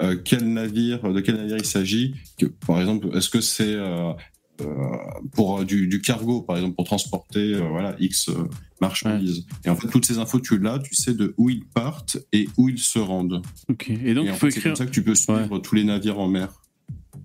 [0.00, 2.14] euh, quel navire, de quel navire il s'agit.
[2.66, 4.12] Par exemple, est-ce que c'est euh,
[5.32, 8.48] pour euh, du, du cargo, par exemple, pour transporter euh, voilà X euh,
[8.80, 9.46] marchandises.
[9.64, 12.48] Et en fait, toutes ces infos, tu l'as, tu sais de où ils partent et
[12.56, 13.42] où ils se rendent.
[13.68, 13.90] Ok.
[13.90, 14.72] Et donc et il faut fait, c'est écrire.
[14.72, 16.48] comme ça que tu peux suivre tous les navires en mer.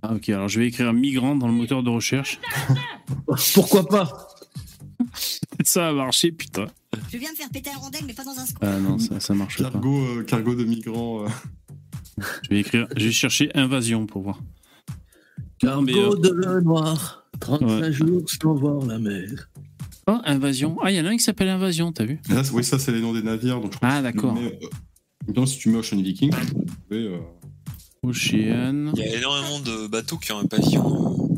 [0.02, 0.30] Ah ok.
[0.30, 2.40] Alors je vais écrire migrant dans le moteur de recherche.
[3.54, 4.28] Pourquoi pas?
[5.64, 6.68] Ça va marcher, putain.
[7.12, 8.70] Je viens me faire péter un rondelle, mais pas dans un squat.
[8.74, 9.70] Ah non, ça, ça marche pas.
[9.70, 11.26] Cargo, euh, cargo de migrants.
[11.26, 11.28] euh.
[12.44, 12.88] Je vais écrire.
[12.96, 14.40] Je vais chercher invasion pour voir.
[15.64, 17.92] Non, mais, Cargo euh, de le noir, 35 Ouais.
[17.92, 19.50] jours sans voir la mer.
[20.08, 20.78] Oh, invasion.
[20.82, 22.20] Ah, il y en a un qui s'appelle invasion, t'as vu?
[22.30, 23.60] Là, c'est- oui, ça, c'est les noms des navires.
[23.62, 24.36] Donc, je crois Ah, d'accord.
[24.38, 24.50] euh,
[25.28, 27.20] maintenant, si tu mets Ocean Viking, tu peux trouver, euh,
[28.04, 28.92] Ocean.
[28.96, 31.30] Il y a énormément de bateaux qui ont un pavillon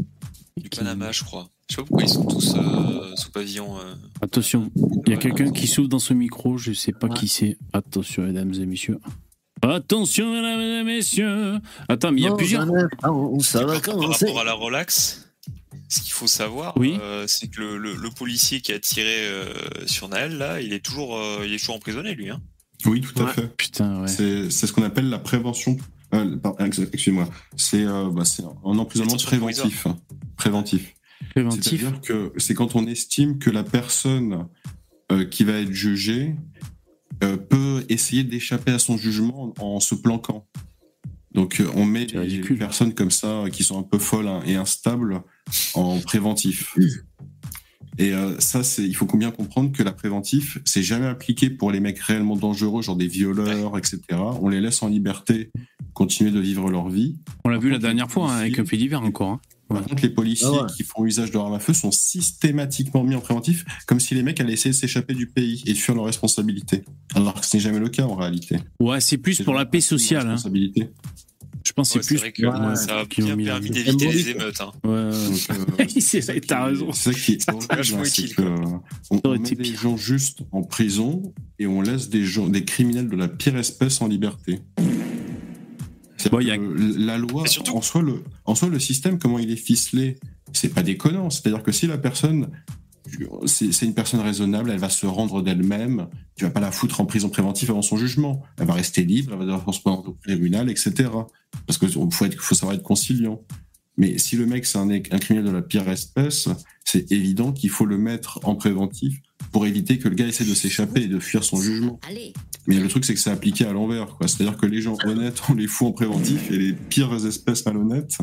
[0.57, 1.49] euh, du Panama, je crois.
[1.69, 3.77] Je sais pas pourquoi ils sont tous euh, sous pavillon.
[3.77, 3.93] euh.
[4.21, 4.71] Attention,
[5.05, 7.57] il y a quelqu'un qui souffle dans ce micro, je sais pas qui c'est.
[7.73, 8.99] Attention, mesdames et messieurs.
[9.61, 11.59] Attention, mesdames et messieurs.
[11.87, 12.61] Attends, mais il y a plusieurs.
[12.63, 14.25] instant, ça va Par commencer.
[14.25, 15.30] rapport à la relax,
[15.89, 16.97] ce qu'il faut savoir, Oui.
[17.01, 19.53] euh, c'est que le, le- le policier qui a tiré euh,
[19.87, 22.29] sur Naël, là, il est toujours, euh, il est toujours emprisonné, lui.
[22.29, 22.41] Hein.
[22.85, 23.47] Oui, tout à fait.
[23.57, 24.07] Putain, ouais.
[24.07, 25.77] C'est ce qu'on appelle la prévention.
[26.13, 27.29] euh, pardon, ex- Excuse-moi.
[27.55, 29.85] C'est euh, bah, c'est un emprisonnement préventif.
[29.87, 29.97] hein.
[30.37, 30.93] Préventif.
[31.31, 31.63] Préventif.
[31.63, 34.47] C'est-à-dire que c'est quand on estime que la personne
[35.11, 36.35] euh, qui va être jugée
[37.23, 40.47] euh, peut essayer d'échapper à son jugement en, en se planquant.
[41.33, 44.41] Donc euh, on met des personnes comme ça euh, qui sont un peu folles hein,
[44.45, 45.21] et instables
[45.73, 46.75] en préventif.
[47.97, 51.71] Et euh, ça, c'est, il faut bien comprendre que la préventif, c'est jamais appliqué pour
[51.71, 53.99] les mecs réellement dangereux, genre des violeurs, etc.
[54.41, 55.51] On les laisse en liberté,
[55.93, 57.17] continuer de vivre leur vie.
[57.43, 59.29] On l'a vu la dernière fois hein, avec un fait divers encore.
[59.29, 59.41] hein.
[59.67, 60.69] Par contre, les policiers Ah ouais.
[60.75, 64.21] qui font usage de l'arme à feu sont systématiquement mis en préventif, comme si les
[64.23, 66.83] mecs allaient essayer de s'échapper du pays et de fuir leurs responsabilités.
[67.15, 68.57] Alors que ce n'est jamais le cas en réalité.
[68.81, 70.27] Ouais, c'est plus pour la paix sociale.
[70.29, 70.35] Hein.
[71.71, 72.17] Je pense que Ouais, c'est plus.
[72.19, 74.59] vrai que Ouais, ça a bien permis d'éviter les émeutes.
[74.59, 74.71] Hein.
[74.83, 75.11] Ouais, euh,
[75.87, 76.91] C'est- c'est ça qui- t'as raison.
[76.91, 78.43] C'est ça qui est vachement c'est utile, que
[79.09, 83.15] on, met des gens juste en prison et on laisse des gens, des criminels de
[83.15, 84.59] la pire espèce en liberté.
[86.29, 86.57] Bon, il y a-
[86.97, 90.17] La loi, surtout- en soi, le, en soi, le système, comment il est ficelé,
[90.51, 91.29] c'est pas déconnant.
[91.29, 92.49] C'est-à-dire que si la personne,
[93.45, 97.05] c'est une personne raisonnable, elle va se rendre d'elle-même, tu vas pas la foutre en
[97.05, 98.43] prison préventive avant son jugement.
[98.59, 101.09] Elle va rester libre, elle va devoir se rendre au tribunal, etc.
[101.65, 103.41] Parce qu'il faut savoir être conciliant.
[104.01, 106.49] Mais si le mec, c'est un, un criminel de la pire espèce,
[106.83, 109.13] c'est évident qu'il faut le mettre en préventif
[109.51, 111.99] pour éviter que le gars essaie de s'échapper et de fuir son jugement.
[112.65, 114.07] Mais le truc, c'est que c'est appliqué à l'envers.
[114.17, 114.27] quoi.
[114.27, 118.17] C'est-à-dire que les gens honnêtes, on les fout en préventif et les pires espèces malhonnêtes,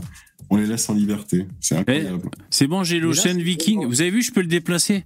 [0.51, 1.47] on les laisse en liberté.
[1.61, 2.29] C'est incroyable.
[2.51, 3.87] C'est bon, j'ai l'Ocean Viking.
[3.87, 5.05] Vous avez vu, je peux le déplacer.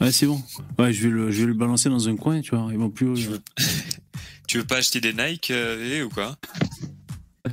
[0.00, 0.40] Ouais, c'est bon.
[0.78, 2.68] Ouais, je vais le, je vais le balancer dans un coin, tu vois.
[2.70, 3.12] Ils vont plus.
[3.14, 3.40] Tu veux,
[4.46, 6.36] tu veux pas acheter des Nike euh, ou quoi?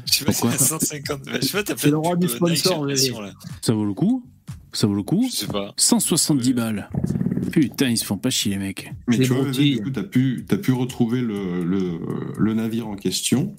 [0.06, 1.22] Je sais pas, c'est à 150.
[1.26, 2.96] Je sais pas, t'as C'est le roi du sponsor, là.
[3.62, 4.26] Ça vaut le coup
[4.72, 5.74] Ça vaut le coup Je sais pas.
[5.78, 6.90] 170 balles.
[7.52, 8.92] Putain, ils se font pas chier, les mecs.
[9.08, 12.00] Mais tu vois, du coup, t'as pu, pu retrouver le, le,
[12.40, 13.56] le navire en question.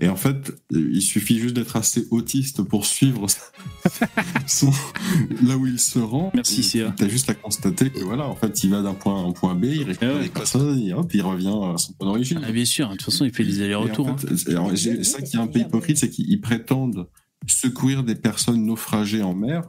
[0.00, 3.26] Et en fait, il suffit juste d'être assez autiste pour suivre
[4.46, 4.70] son-
[5.42, 6.30] là où il se rend.
[6.34, 6.94] Merci, Sia.
[6.96, 9.32] T'as juste à constater que voilà, en fait, il va d'un point A à un
[9.32, 10.22] point B, il récupère Ah ouais.
[10.24, 12.40] les personnes, et hop, il revient à son point d'origine.
[12.46, 14.06] Ah, bien sûr, de toute façon, il fait des Et allers-retours.
[14.08, 14.76] en hein.
[14.76, 17.08] c'est- ça qui est un peu hypocrite, c'est qu'ils prétendent
[17.48, 19.62] secourir des personnes naufragées en mer.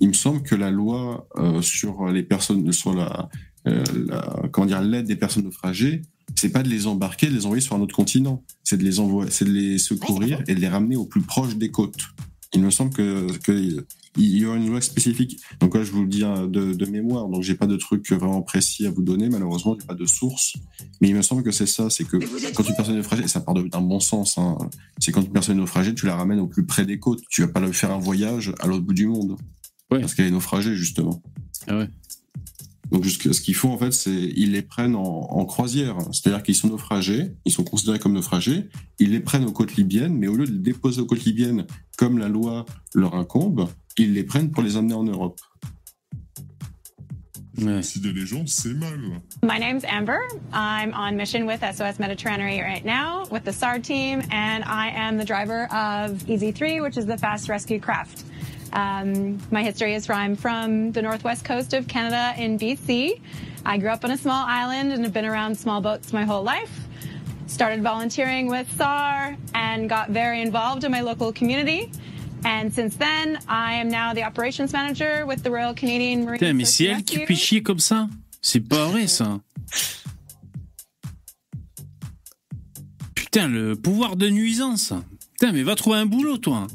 [0.00, 3.28] Il me semble que la loi euh, sur les personnes, sur la,
[3.68, 6.02] euh, la- comment dire, l'aide des personnes naufragées,
[6.34, 8.42] c'est pas de les embarquer, de les envoyer sur un autre continent.
[8.64, 11.56] C'est de les envoyer, c'est de les secourir et de les ramener au plus proche
[11.56, 12.00] des côtes.
[12.54, 13.84] Il me semble que, que
[14.16, 15.40] il y aura une loi spécifique.
[15.58, 17.26] Donc là, je vous le dis hein, de, de mémoire.
[17.28, 19.28] Donc j'ai pas de truc vraiment précis à vous donner.
[19.28, 20.54] Malheureusement, j'ai pas de source.
[21.00, 21.90] Mais il me semble que c'est ça.
[21.90, 22.18] C'est que
[22.52, 24.38] quand une personne est naufragée, ça part d'un bon sens.
[24.38, 24.56] Hein,
[24.98, 27.22] c'est quand une personne est naufragée, tu la ramènes au plus près des côtes.
[27.28, 29.36] Tu vas pas faire un voyage à l'autre bout du monde.
[29.94, 30.00] Ouais.
[30.00, 31.22] Parce qu'elle est naufragée justement.
[31.68, 31.88] Ah ouais.
[32.90, 35.96] Donc ce qu'ils font en fait, c'est ils les prennent en, en croisière.
[36.12, 40.16] C'est-à-dire qu'ils sont naufragés, ils sont considérés comme naufragés, ils les prennent aux côtes libyennes,
[40.16, 44.12] mais au lieu de les déposer aux côtes libyennes comme la loi leur incombe, ils
[44.12, 45.40] les prennent pour les amener en Europe.
[47.58, 47.82] Ouais.
[47.82, 48.98] Si des légendes, c'est mal.
[49.44, 50.18] My name's Amber.
[50.52, 55.18] I'm on mission with SOS Mediterranean right now with the SAR team, and I am
[55.18, 58.24] the driver of EZ3, which is the fast rescue craft.
[58.74, 63.20] Um, my history is from I'm from the northwest coast of Canada in BC.
[63.64, 66.42] I grew up on a small island and have been around small boats my whole
[66.42, 66.80] life.
[67.46, 71.90] Started volunteering with SAR and got very involved in my local community.
[72.44, 76.52] And since then, I am now the operations manager with the Royal Canadian Marine Putain,
[76.54, 78.08] mais c'est elle qui fait chier comme ça
[78.42, 79.40] C'est pas vrai ça.
[83.14, 84.92] Putain, le pouvoir de nuisance.
[85.38, 86.66] Putain, mais va trouver un boulot, toi.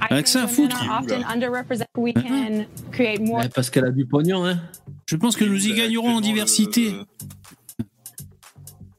[0.00, 0.76] Avec ça à foutre.
[0.82, 1.88] are often underrepresented.
[1.96, 4.60] We can create more Ouais, parce qu'elle a du pognon, hein.
[5.06, 6.90] Je pense que nous y gagnerons en diversité.
[6.92, 7.04] le-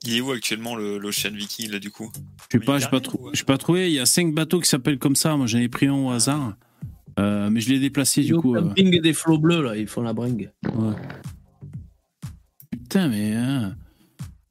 [0.05, 2.11] Il est où actuellement le- l'Ocean Viking là du coup?
[2.51, 3.89] Je sais pas, j'ai pas, trou- pas trouvé.
[3.89, 5.35] Il y a cinq bateaux qui s'appellent comme ça.
[5.37, 6.55] Moi, j'en ai pris un au hasard.
[7.19, 8.55] Euh, mais je l'ai déplacé du coup.
[8.55, 8.61] euh.
[8.61, 10.51] camping des flots bleus, là, ils font la bringue.
[10.73, 10.93] Ouais.
[12.71, 13.33] Putain, mais.
[13.35, 13.75] hein.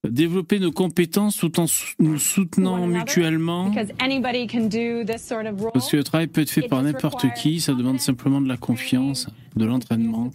[0.07, 1.67] Développer nos compétences tout en
[1.99, 3.69] nous soutenant mutuellement.
[3.69, 5.73] because anybody can do this sort of role.
[5.73, 7.61] Parce que le travail peut être fait It par n'importe qui.
[7.61, 10.31] Ça demande simplement de la confiance, de l'entraînement.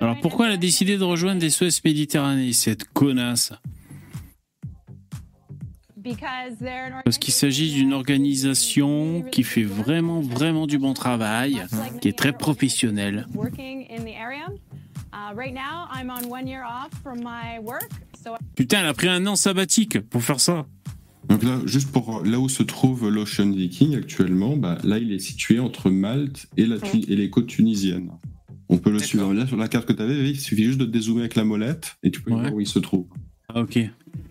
[0.00, 3.52] Alors pourquoi elle a décidé de rejoindre des SOS Méditerranée, cette connasse?
[7.04, 11.62] Parce qu'il s'agit d'une organisation qui fait vraiment, vraiment du bon travail,
[12.00, 13.26] qui est très professionnelle.
[15.12, 15.30] Working in the area.
[15.30, 17.90] Uh, right now, I'm on one year off from my work,
[18.22, 20.66] so Putain, elle a pris un an sabbatique pour faire ça.
[21.28, 25.18] Donc là, juste pour là où se trouve l'Ocean Viking actuellement, bah, là il est
[25.18, 28.10] situé entre Malte et, la Tu- et les côtes tunisiennes.
[28.68, 29.32] On peut le suivre.
[29.34, 31.96] Là sur la carte que tu avais, il suffit juste de dézoomer avec la molette
[32.04, 32.40] et tu peux Ouais.
[32.42, 33.06] voir où il se trouve.
[33.48, 33.78] Ah ok,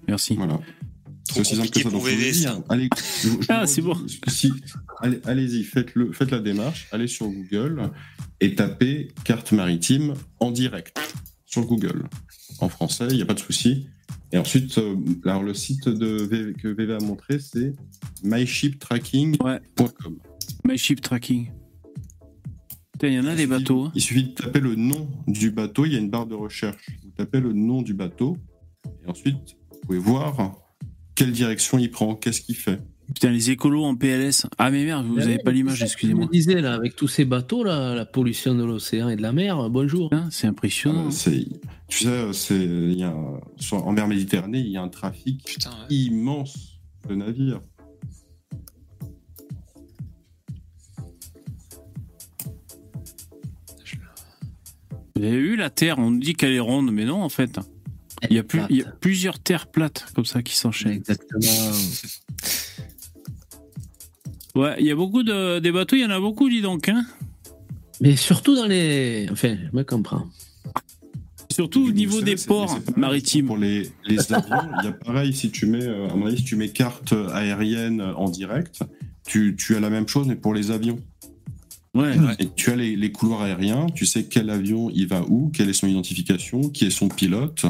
[0.07, 0.35] merci.
[0.35, 0.59] Voilà.
[1.43, 2.89] Trop compliqué pour hein, Allez,
[3.23, 3.95] je- je Ah, c'est bon.
[4.27, 4.51] si-
[5.01, 7.91] allez- Allez-y, faites-le, faites la démarche, allez sur Google
[8.41, 10.97] et tapez carte maritime en direct
[11.45, 12.07] sur Google.
[12.59, 13.87] En français, il n'y a pas de souci.
[14.31, 14.95] Et ensuite, euh,
[15.25, 17.73] alors le site de VV que VV a montré, c'est
[18.23, 20.17] myshiptracking.com.
[20.65, 21.51] My ship tracking.
[22.93, 23.85] Putain, il y en a des bateaux.
[23.85, 23.91] hein.
[23.95, 26.89] Il suffit de taper le nom du bateau, il y a une barre de recherche.
[27.03, 28.37] Vous tapez le nom du bateau
[29.05, 30.57] et ensuite, vous pouvez voir
[31.15, 32.79] quelle direction il prend, qu'est-ce qu'il fait?
[33.07, 34.47] Putain, les écolos en PLS.
[34.57, 36.27] Ah mais merde, vous Mais avez ouais, pas l'image, Je me excusez-moi.
[36.31, 39.69] disais, là, avec tous ces bateaux, là, la pollution de l'océan et de la mer,
[39.69, 40.09] bonjour.
[40.31, 41.11] C'est impressionnant.
[41.11, 41.45] C'est-
[41.87, 43.15] tu sais, c'est, il y a,
[43.57, 45.95] sur- en mer Méditerranée, il y a un trafic Putain, ouais.
[45.95, 47.61] immense de navires.
[55.15, 55.97] Vous avez vu la Terre?
[55.99, 57.59] On nous dit qu'elle est ronde, mais non en fait.
[58.29, 60.93] Il y, a plus, il y a plusieurs terres plates comme ça qui s'enchaînent.
[60.93, 61.41] Exactement.
[64.55, 66.87] Ouais, il y a beaucoup de des bateaux, il y en a beaucoup, dis donc.
[66.87, 67.05] Hein
[67.99, 69.27] Mais surtout dans les.
[69.31, 70.27] Enfin, je me comprends.
[71.51, 73.45] Surtout au niveau des ports maritimes.
[73.47, 76.37] Pour les, les avions, il y a pareil, si tu mets, euh, à mon avis,
[76.37, 78.79] si tu mets carte aérienne en direct,
[79.25, 80.99] tu, tu as la même chose, mais pour les avions.
[81.93, 82.17] Ouais.
[82.17, 82.35] Ouais.
[82.39, 85.69] Et tu as les, les couloirs aériens, tu sais quel avion il va où, quelle
[85.69, 87.65] est son identification, qui est son pilote,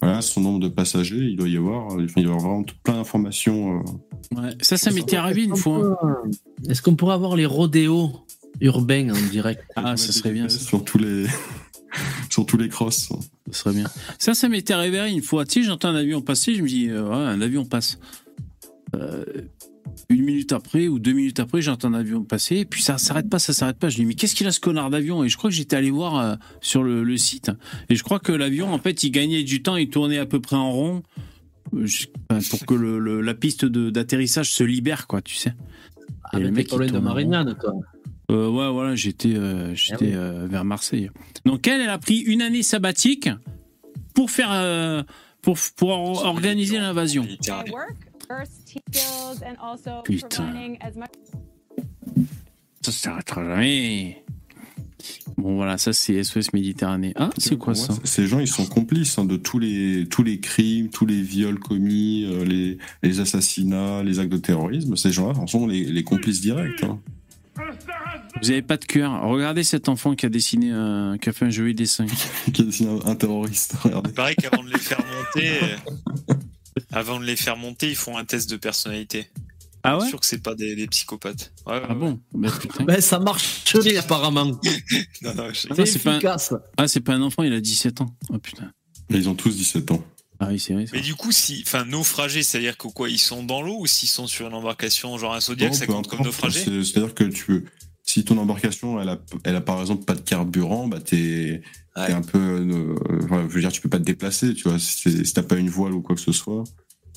[0.00, 2.40] voilà, son nombre de passagers, il doit y avoir, euh, enfin, il doit y avoir
[2.52, 3.80] vraiment plein d'informations.
[3.80, 4.40] euh.
[4.40, 4.50] ouais.
[4.60, 5.98] Ça, ça m'était arrivé une fois.
[6.02, 6.16] hein.
[6.68, 8.12] Est-ce qu'on pourrait avoir les rodéos
[8.60, 9.62] urbains en direct?
[9.76, 10.48] Ah, ça serait bien.
[10.48, 11.26] Ça, Sur tous les,
[12.30, 13.08] sur tous les crosses.
[13.50, 13.86] ça serait bien.
[14.18, 15.44] Ça, ça m'était arrivé une fois.
[15.44, 17.98] Tu sais, j'entends un avion passer, je me dis, euh, ouais, un avion passe.
[18.94, 19.24] Euh,
[20.08, 23.28] une minute après ou deux minutes après, j'entends un avion passer, et puis ça s'arrête
[23.28, 23.88] pas, ça s'arrête pas.
[23.88, 25.24] Je dis, mais qu'est-ce qu'il a ce connard d'avion?
[25.24, 27.50] Et je crois que j'étais allé voir euh, sur le, le site,
[27.88, 30.40] et je crois que l'avion, en fait, il gagnait du temps, il tournait à peu
[30.40, 31.02] près en rond,
[31.74, 31.86] euh,
[32.50, 35.54] pour que le, le- la piste d'atterrissage se libère, quoi, tu sais.
[36.32, 36.98] Et le mec, il de.
[36.98, 37.74] Marignane, quoi.
[38.30, 40.12] Euh, ouais, voilà, j'étais euh, j'étais oui.
[40.14, 41.10] euh, vers Marseille.
[41.46, 43.30] Donc elle, elle a pris une année sabbatique
[44.14, 45.02] pour faire euh,
[45.40, 47.26] pour pour or- organiser l'invasion.
[50.04, 50.28] Putain.
[52.82, 54.24] Ça s'arrêtera jamais.
[55.36, 57.12] Bon, voilà, ça c'est SOS Méditerranée.
[57.16, 60.40] Ah, c'est quoi ça Ces gens, ils sont complices hein, de tous les, tous les
[60.40, 64.96] crimes, tous les viols commis, euh, les, les assassinats, les actes de terrorisme.
[64.96, 66.82] Ces gens-là en sont les, les complices directs.
[66.82, 66.98] hein.
[68.42, 69.22] Vous avez pas de cœur.
[69.22, 72.06] Regardez cet enfant qui a dessiné un, qui a fait un joli dessin.
[72.52, 73.74] Qui a dessiné un, terroriste.
[73.82, 74.10] Regardez.
[74.10, 75.48] Il paraît qu'avant de les faire monter,
[76.30, 76.34] euh,
[76.92, 79.28] avant de les faire monter, ils font un test de personnalité.
[79.84, 81.52] Ah Je ouais suis sûr que c'est pas des, des psychopathes.
[81.66, 81.94] Ouais, ouais, Ah ouais.
[81.98, 82.48] bon bah.
[82.84, 84.44] Ben, ça marche bien, apparemment.
[85.22, 86.52] Non, non, je- Ah, C'est pas un- efficace.
[86.76, 88.14] Ah, c'est pas un enfant, il a 17 ans.
[88.30, 88.72] Oh putain.
[89.10, 90.04] Et ils ont tous 17 ans.
[90.40, 90.86] Ah oui, c'est vrai.
[90.86, 90.92] ça.
[90.94, 94.08] Mais du coup, si, enfin, naufragés, c'est-à-dire que quoi, ils sont dans l'eau ou s'ils
[94.08, 96.26] sont sur une embarcation, genre un Zodiac, Non, ça compte comme importe.
[96.26, 97.64] naufragé C'est- C'est-à-dire que tu peux.
[98.10, 101.60] Si ton embarcation, elle a, elle a par exemple pas de carburant, bah t'es
[101.94, 102.10] Ouais.
[102.12, 102.38] un peu.
[102.38, 102.94] euh,
[103.24, 104.78] enfin, je veux dire, tu peux pas te déplacer, tu vois.
[104.78, 106.64] Si, si t'as pas une voile ou quoi que ce soit,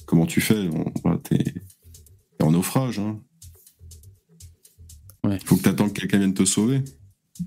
[0.06, 0.68] comment tu fais?
[0.68, 1.46] On- voilà, T'es
[2.42, 3.00] en naufrage.
[3.00, 3.22] Hein.
[5.24, 5.40] Ouais.
[5.46, 6.84] Faut que t'attends que quelqu'un vienne te sauver.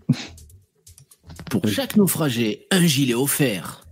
[1.50, 3.86] Pour chaque naufragé, un gilet offert.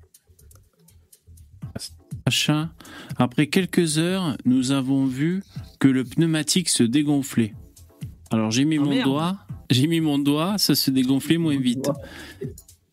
[3.19, 5.43] Après quelques heures, nous avons vu
[5.79, 7.53] que le pneumatique se dégonflait.
[8.33, 9.05] Alors j'ai mis Ah, mon merde.
[9.09, 9.37] doigt,
[9.71, 11.91] j'ai mis mon doigt, ça se dégonflait moins vite.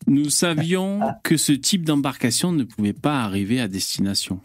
[0.06, 4.40] Nous savions que ce type d'embarcation ne pouvait pas arriver à destination.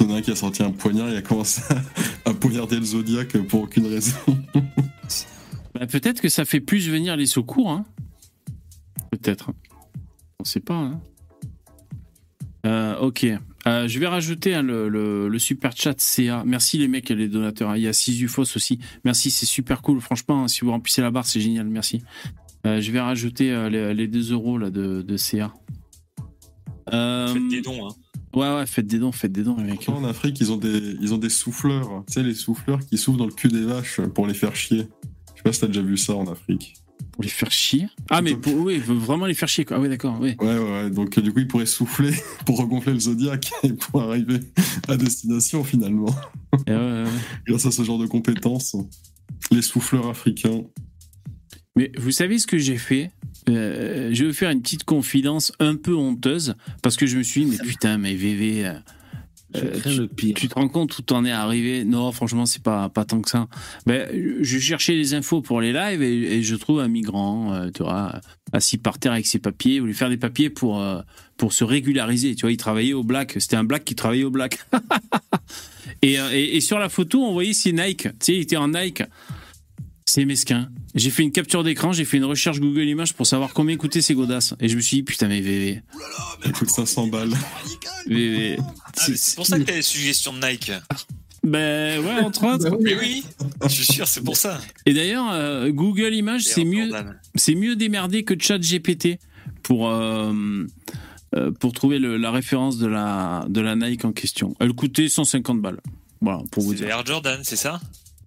[0.00, 1.62] Il y en a un qui a sorti un poignard et a commencé
[2.24, 4.16] à, à poignarder le Zodiac pour aucune raison.
[5.74, 7.70] Bah, Peut-être que ça fait plus venir les secours.
[7.70, 7.86] hein.
[9.10, 9.52] Peut-être.
[10.38, 10.74] On sait pas.
[10.74, 11.00] hein.
[12.66, 13.26] Euh, ok.
[13.66, 16.42] Euh, je vais rajouter hein, le, le- le super chat CA.
[16.44, 17.76] Merci les mecs et les donateurs.
[17.76, 18.78] Il y a Sisyphos aussi.
[19.04, 20.00] Merci, c'est super cool.
[20.00, 21.68] Franchement, hein, si vous remplissez la barre, c'est génial.
[21.68, 22.02] Merci.
[22.66, 25.52] Euh, je vais rajouter euh, les, les 2 euros là, de, de CA.
[26.92, 27.94] Euh, Faites des dons, hein.
[28.34, 29.88] Ouais, ouais, faites des dons, faites des dons, les mecs.
[29.90, 32.02] En Afrique, ils ont des, ils ont des souffleurs.
[32.06, 34.88] Tu sais, les souffleurs qui soufflent dans le cul des vaches pour les faire chier.
[35.34, 36.74] Je sais pas si t'as déjà vu ça en Afrique.
[37.12, 37.86] Pour les faire chier.
[38.08, 39.76] Ah, mais pour, oui, vraiment les faire chier, quoi.
[39.76, 40.34] Ah, ouais, d'accord, ouais.
[40.40, 40.90] Ouais, ouais, ouais.
[40.90, 42.12] Donc, du coup, ils pourraient souffler
[42.46, 44.40] pour regonfler le Zodiac et pour arriver
[44.88, 46.14] à destination finalement.
[46.66, 47.10] Et ouais, ouais, ouais.
[47.46, 48.76] Grâce à ce genre de compétences.
[49.50, 50.62] Les souffleurs africains.
[51.76, 53.10] Mais vous savez ce que j'ai fait?
[53.48, 57.22] Euh, Je vais vous faire une petite confidence un peu honteuse parce que je me
[57.22, 58.72] suis dit, mais putain, mais VV,
[59.56, 60.34] euh, tu, le pire.
[60.34, 61.84] tu te rends compte où t'en es arrivé?
[61.84, 63.48] Non, franchement, c'est pas, pas tant que ça.
[63.86, 64.08] Ben,
[64.40, 67.82] je cherchais les infos pour les lives et, et je trouve un migrant, euh, tu
[67.82, 68.20] vois,
[68.52, 71.00] assis par terre avec ses papiers, il voulait faire des papiers pour, euh,
[71.36, 72.34] pour se régulariser.
[72.34, 73.34] Tu vois, il travaillait au black.
[73.38, 74.58] C'était un black qui travaillait au black.
[76.02, 78.02] et, et, et sur la photo, on voyait c'est Nike.
[78.02, 79.02] Tu sais, il était en Nike.
[80.14, 80.68] C'est mesquin.
[80.94, 84.02] J'ai fait une capture d'écran, j'ai fait une recherche Google Images pour savoir combien coûtaient
[84.02, 84.52] ces godasses.
[84.60, 85.80] Et je me suis dit, putain, mais VV.
[86.44, 87.32] Ça coûte 500 balles.
[88.06, 88.58] VV.
[88.60, 90.70] Ah, c'est pour ça que t'as des suggestions de Nike.
[91.42, 92.76] Ben ouais, entre autres.
[92.82, 93.24] Mais oui,
[93.62, 94.60] je suis sûr, c'est pour ça.
[94.84, 96.90] Et d'ailleurs, euh, Google Images, c'est mieux,
[97.34, 99.18] c'est mieux démerdé que ChatGPT
[99.62, 100.66] pour, euh,
[101.34, 104.54] euh, pour trouver le- la référence de la, de la Nike en question.
[104.60, 105.80] Elle coûtait 150 balles.
[106.20, 106.86] Voilà, pour vous dire.
[106.86, 107.80] Air Jordan, c'est ça?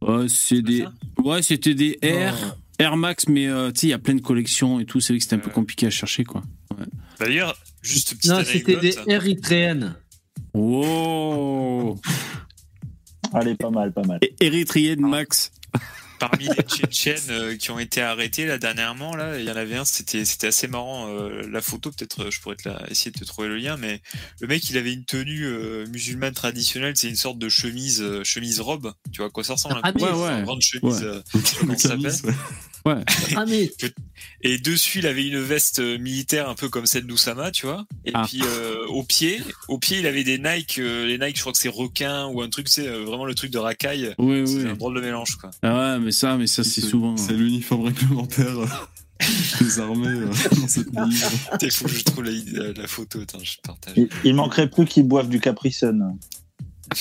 [0.06, 0.86] Ouais, c'est des,
[1.24, 4.22] ouais, c'était des Air, Air Max, mais euh, tu sais, il y a plein de
[4.22, 5.00] collections et tout.
[5.00, 6.44] C'est vrai que c'était un peu compliqué à chercher, quoi.
[7.20, 9.96] D'ailleurs, juste petite Non, c'était des érythréennes.
[10.54, 12.00] Wow!
[13.34, 14.20] Allez, pas mal, pas mal.
[14.22, 15.52] Et Érythréenne Max.
[16.19, 19.75] Parmi les Tchétchènes euh, qui ont été arrêtés là dernièrement, là, il y en avait
[19.75, 21.10] un, c'était c'était assez marrant.
[21.10, 23.75] euh, la photo, peut-être, euh, je pourrais te la- essayer de te trouver le lien,
[23.78, 24.01] mais
[24.39, 28.23] le mec, il avait une tenue euh, musulmane traditionnelle, c'est une sorte de chemise, euh,
[28.23, 28.93] chemise robe.
[29.12, 30.39] Tu vois à quoi ça ressemble un Ah, ouais, ouais.
[30.39, 31.04] Une grande chemise.
[31.04, 31.41] Ouais.
[31.60, 32.36] comment ça s'appelle.
[32.86, 33.04] Ouais.
[33.36, 33.71] Ah, mais
[34.41, 37.86] Et dessus, il avait une veste euh, militaire un peu comme celle d'Oussama, tu vois.
[38.06, 38.26] Et Ah.
[38.28, 41.52] puis euh, au pied, au pied, il avait des Nike, euh, les Nike, je crois
[41.52, 44.13] que c'est requin ou un truc, c'est vraiment le truc de racaille.
[44.19, 44.67] Oui, C'est oui.
[44.69, 45.50] un drôle de mélange, quoi.
[45.63, 47.17] Ah ouais, mais ça, mais ça, c'est souvent.
[47.17, 48.56] C'est l'uniforme réglementaire
[49.62, 50.88] des armées euh, dans cette.
[51.62, 53.93] Il faut que je trouve la photo, attends, je partage.
[53.98, 56.17] Il, il manquerait plus qu'ils boivent du Capri Sun.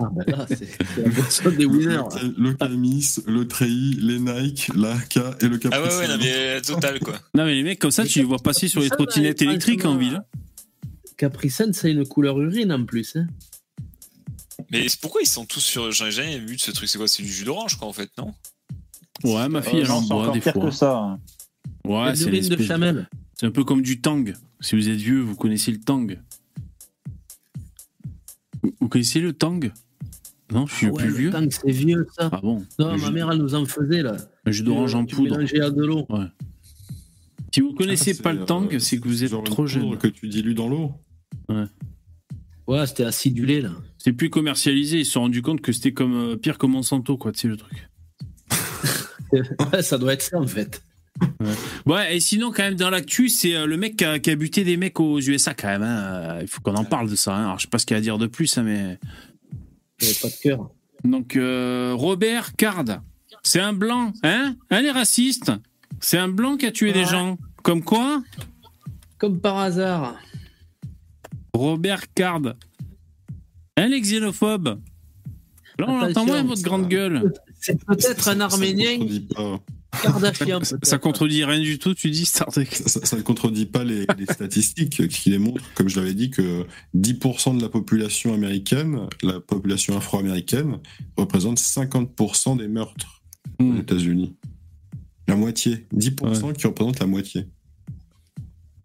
[0.00, 0.46] ah, ben là,
[1.30, 2.02] c'est la des winners.
[2.36, 6.32] Le camis, le treillis, les Nike, la AK et le Ah ouais, ouais, non, mais
[6.34, 7.14] euh, total, quoi.
[7.34, 9.96] Non, mais les mecs, comme ça, tu les vois passer sur les trottinettes électriques en
[9.96, 10.22] ville.
[11.16, 13.16] Capri Sun, c'est une couleur urine en plus.
[13.16, 13.26] Hein.
[14.70, 15.90] Mais c'est- pourquoi ils sont tous sur.
[15.90, 17.92] J'en ai jamais vu de ce truc, c'est quoi C'est du jus d'orange, quoi, en
[17.92, 18.34] fait, non?
[19.24, 20.64] Ouais, ma fille, Euh, elle en c'est boit encore des pire fois.
[20.66, 20.96] que ça.
[20.96, 21.18] hein.
[21.84, 23.08] Ouais, c'est de chamel.
[23.34, 24.24] C'est un peu comme du tang.
[24.60, 26.06] Si vous êtes vieux, vous connaissez le tang.
[28.80, 29.60] Vous connaissez le tang?
[30.52, 31.30] Non, je suis Ah ouais, plus vieux.
[31.30, 32.30] tang, c'est vieux ça.
[32.32, 34.16] Ah bon Non, ma jus- mère, elle nous en faisait là.
[34.46, 35.32] Un jus d'orange en Tu poudre.
[35.36, 36.06] mélangeais à de l'eau.
[37.54, 39.98] Si vous connaissez Ah, pas le tang, euh, c'est que vous êtes trop poudre jeune.
[39.98, 40.92] que tu dilues dans l'eau.
[42.66, 43.70] Ouais, c'était acidulé là.
[43.98, 45.00] C'est plus commercialisé.
[45.00, 47.32] Ils se sont rendus compte que c'était comme euh, pire que Monsanto, quoi.
[47.32, 47.88] Tu sais le truc.
[49.82, 50.82] ça doit être ça en fait.
[51.84, 54.36] Ouais, et sinon, quand même, dans l'actu, c'est euh, le mec qui a, qui a
[54.36, 55.82] buté des mecs aux USA, quand même.
[55.82, 56.04] hein.
[56.04, 57.34] Euh, Il faut qu'on en parle de ça.
[57.36, 57.44] hein.
[57.44, 58.98] Alors, je sais pas ce qu'il y a à dire de plus, hein, mais.
[59.98, 60.70] Pas de cœur.
[61.04, 63.02] Donc, euh, Robert Card,
[63.42, 64.56] c'est un blanc, hein?
[64.70, 65.52] Un est raciste.
[66.00, 67.38] C'est un blanc qui a tué des gens.
[67.62, 68.22] Comme quoi?
[69.18, 70.16] Comme par hasard.
[71.54, 72.54] Robert Card.
[73.76, 74.80] Un est xénophobe.
[75.78, 77.32] Là, on Attention, entend moins votre grande gueule.
[77.60, 78.98] C'est peut-être un Arménien
[80.02, 80.60] Kardashian.
[80.82, 82.66] Ça, contredit rien du tout, tu dis, Star Trek.
[82.70, 86.66] Ça, ça ne contredit pas les, les statistiques qui démontrent, comme je l'avais dit, que
[86.96, 90.78] 10% de la population américaine, la population afro-américaine,
[91.16, 93.22] représente 50% des meurtres
[93.60, 93.78] aux Hmm.
[93.78, 94.36] États-Unis.
[95.26, 95.86] La moitié.
[95.94, 97.46] 10% qui représente la moitié.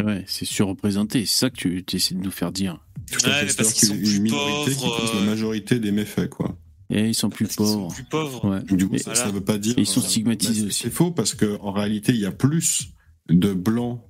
[0.04, 1.26] Ouais, c'est surreprésenté.
[1.26, 2.80] C'est ça que tu, essaies de nous faire dire.
[3.12, 5.80] Tout Ouais, mais parce C'est-à-dire qu'ils sont plus minorité qui pauvres, cause euh, la majorité
[5.80, 6.58] des méfaits, quoi.
[6.90, 7.94] Et ils sont plus Parce qu'ils sont pauvres.
[7.94, 8.50] plus pauvres.
[8.50, 8.76] Ouais.
[8.78, 9.20] Du coup, ça, voilà.
[9.26, 9.74] ça veut pas dire.
[9.78, 10.84] Et ils sont stigmatisés bah, c'est- aussi.
[10.84, 12.90] C'est faux parce qu'en réalité, il y a plus
[13.30, 14.02] de blancs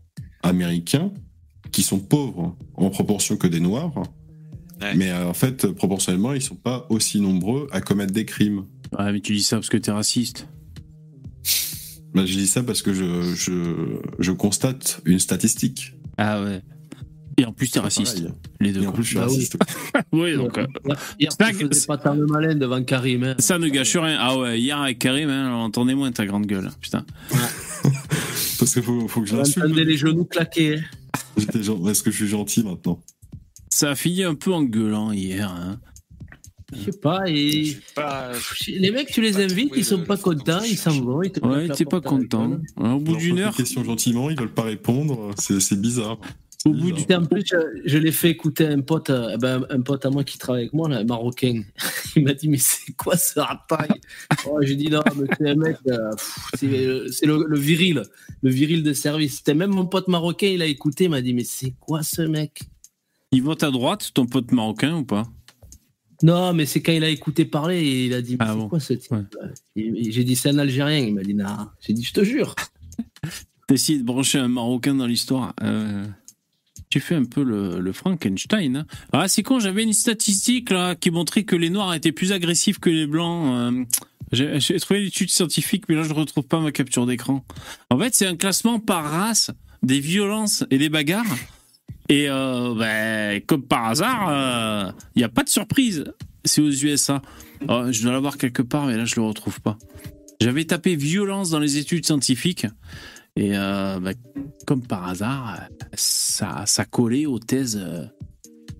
[0.41, 1.11] américains
[1.71, 3.93] qui sont pauvres en proportion que des noirs.
[4.81, 4.95] Ouais.
[4.95, 8.65] Mais euh, en fait, proportionnellement, ils sont pas aussi nombreux à commettre des crimes.
[8.97, 10.47] Ouais, mais tu dis ça parce que t'es raciste.
[12.13, 15.93] Bah, je dis ça parce que je, je, je constate une statistique.
[16.17, 16.61] Ah ouais.
[17.37, 18.17] Et en plus, t'es raciste.
[18.23, 18.33] Pareil.
[18.59, 18.83] Les deux.
[18.83, 19.33] Et en plus, je suis Bah oui.
[19.35, 19.57] raciste.
[20.11, 20.57] Oui, donc.
[20.57, 20.65] euh,
[21.19, 23.23] Hier, Ça, tu faisais pas tant le malin devant Karim.
[23.23, 23.35] hein.
[23.39, 24.17] Ça ne gâche rien.
[24.19, 26.69] Ah ouais, hier avec Karim, hein, on entendait moins ta grande gueule.
[26.79, 27.05] Putain.
[28.59, 29.65] Parce qu'il faut, faut que je l'insulte.
[29.65, 30.77] entendait les genoux claquer.
[30.77, 30.81] hein.
[31.87, 32.99] Est-ce que je suis gentil maintenant?
[33.69, 35.49] Ça a fini un peu en gueulant hier.
[35.51, 35.79] hein.
[36.75, 37.21] Je sais pas.
[37.27, 37.77] Et...
[37.95, 38.31] pas.
[38.67, 41.21] Les mecs, tu les invites, ils sont le- pas contents, ils s'en vont.
[41.21, 42.57] Ils te Ouais, t'es pas content.
[42.77, 45.31] Alors, au bout d'une heure, questions gentiment, ils veulent pas répondre.
[45.37, 46.17] C'est bizarre.
[46.65, 49.65] Au bout du en plus, je, je l'ai fait écouter à un pote, euh, ben,
[49.69, 51.61] un pote à moi qui travaille avec moi, là, un marocain.
[52.15, 53.99] Il m'a dit, mais c'est quoi ce rapaille?
[54.47, 56.11] Oh, J'ai dit, non, mais c'est un mec, euh,
[56.53, 58.03] c'est euh, le, le viril,
[58.41, 59.37] le viril de service.
[59.37, 62.21] C'était même mon pote marocain, il a écouté, il m'a dit, mais c'est quoi ce
[62.21, 62.61] mec?
[63.33, 65.23] Il vote à droite, ton pote marocain ou pas?
[66.21, 68.57] Non, mais c'est quand il a écouté parler, et il a dit, mais Ah c'est
[68.57, 69.11] bon quoi ce type?
[69.11, 69.23] Ouais.
[69.75, 70.99] J'ai dit, c'est un Algérien.
[70.99, 71.67] Il m'a dit, non.
[71.81, 72.55] J'ai dit, je te jure.
[73.67, 75.53] T'as essayé de brancher un marocain dans l'histoire.
[75.61, 76.05] Euh,
[76.93, 78.75] tu fais un peu le, Frankenstein.
[78.77, 78.85] hein.
[79.13, 82.77] Ah, c'est con, j'avais une statistique là qui montrait que les noirs étaient plus agressifs
[82.77, 83.51] que les blancs.
[83.51, 87.43] euh, j'ai trouvé l'étude scientifique, mais là je retrouve pas ma capture d'écran.
[87.89, 89.49] En fait, c'est un classement par race
[89.81, 91.25] des violences et des bagarres.
[92.09, 96.03] Et euh, ben, comme par hasard, il n'y a pas de surprise.
[96.45, 97.23] C'est aux USA.
[97.69, 99.79] Oh, je dois l'avoir quelque part, mais là je le retrouve pas.
[100.41, 102.67] J'avais tapé violence dans les études scientifiques.
[103.35, 104.11] Et euh, bah,
[104.67, 107.77] comme par hasard, euh, ça, ça collait aux thèses.
[107.81, 108.05] euh,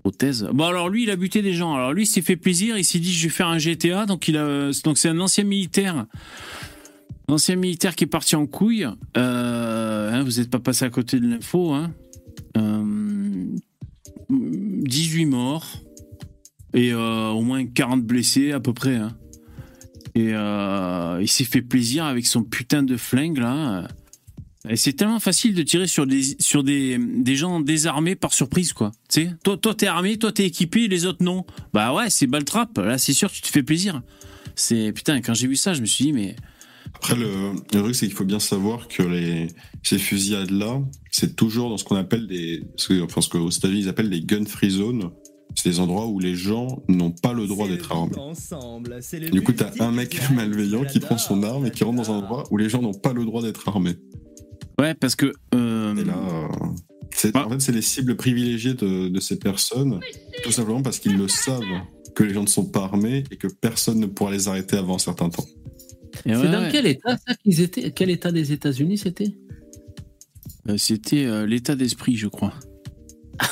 [0.04, 0.12] aux.
[0.52, 1.74] Bon, alors lui, il a buté des gens.
[1.74, 2.78] Alors lui, il s'est fait plaisir.
[2.78, 4.06] Il s'est dit, je vais faire un GTA.
[4.06, 6.06] Donc, il a, donc c'est un ancien militaire.
[7.26, 8.86] Ancien militaire qui est parti en couille.
[9.16, 11.72] Euh, hein, vous n'êtes pas passé à côté de l'info.
[11.72, 11.92] Hein.
[12.56, 13.46] Euh,
[14.30, 15.66] 18 morts.
[16.74, 18.96] Et au moins 40 blessés à peu près.
[18.96, 19.16] Hein.
[20.16, 20.32] Et
[21.22, 23.86] il s'est fait plaisir avec son putain de flingue là.
[24.68, 28.72] Et c'est tellement facile de tirer sur des, sur des, des gens désarmés par surprise,
[28.72, 28.92] quoi.
[29.12, 31.44] Tu sais, toi, toi, t'es armé, toi, t'es équipé, les autres, non.
[31.74, 32.78] Bah ouais, c'est baltrap.
[32.78, 34.00] Là, c'est sûr, tu te fais plaisir.
[34.56, 36.34] C'est, putain, quand j'ai vu ça, je me suis dit, mais.
[36.94, 37.28] Après, le,
[37.74, 39.48] le truc, c'est qu'il faut bien savoir que les,
[39.82, 42.62] ces fusillades-là, c'est toujours dans ce qu'on appelle des.
[42.76, 45.10] Ce que- enfin, ce qu'aux États-Unis, ils appellent les gun-free zones.
[45.56, 48.16] C'est des endroits où les gens n'ont pas le droit d'être armés.
[49.30, 52.16] Du coup, t'as un mec malveillant qui prend son arme et qui rentre dans un
[52.18, 53.94] endroit où les gens n'ont pas le droit d'être armés.
[54.78, 55.32] Ouais, parce que.
[55.54, 56.14] euh, Et là,
[57.12, 57.46] c'est- Ah.
[57.46, 60.00] en fait, c'est les cibles privilégiées de, de ces personnes,
[60.42, 61.62] tout simplement parce qu'ils le savent
[62.14, 64.96] que les gens ne sont pas armés et que personne ne pourra les arrêter avant
[64.96, 65.44] un certain temps.
[66.26, 66.68] et C'est ouais, dans ouais.
[66.72, 69.34] quel état ça qu'ils étaient Quel état des États-Unis c'était
[70.68, 72.52] Euh, C'était euh, l'état d'esprit, je crois.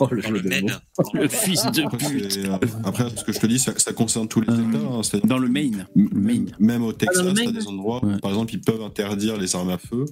[0.00, 2.36] Oh, le Dans le fils de Après, pute.
[2.38, 4.78] euh, après, ce que je te dis, ça, ça concerne tous les Euh, États.
[5.16, 5.88] hein, Dans le Maine.
[5.96, 6.52] Maine.
[6.60, 8.18] Même au Texas, Ah, le t'as Maine des endroits où, Ouais.
[8.22, 10.04] par exemple, ils peuvent interdire les armes à feu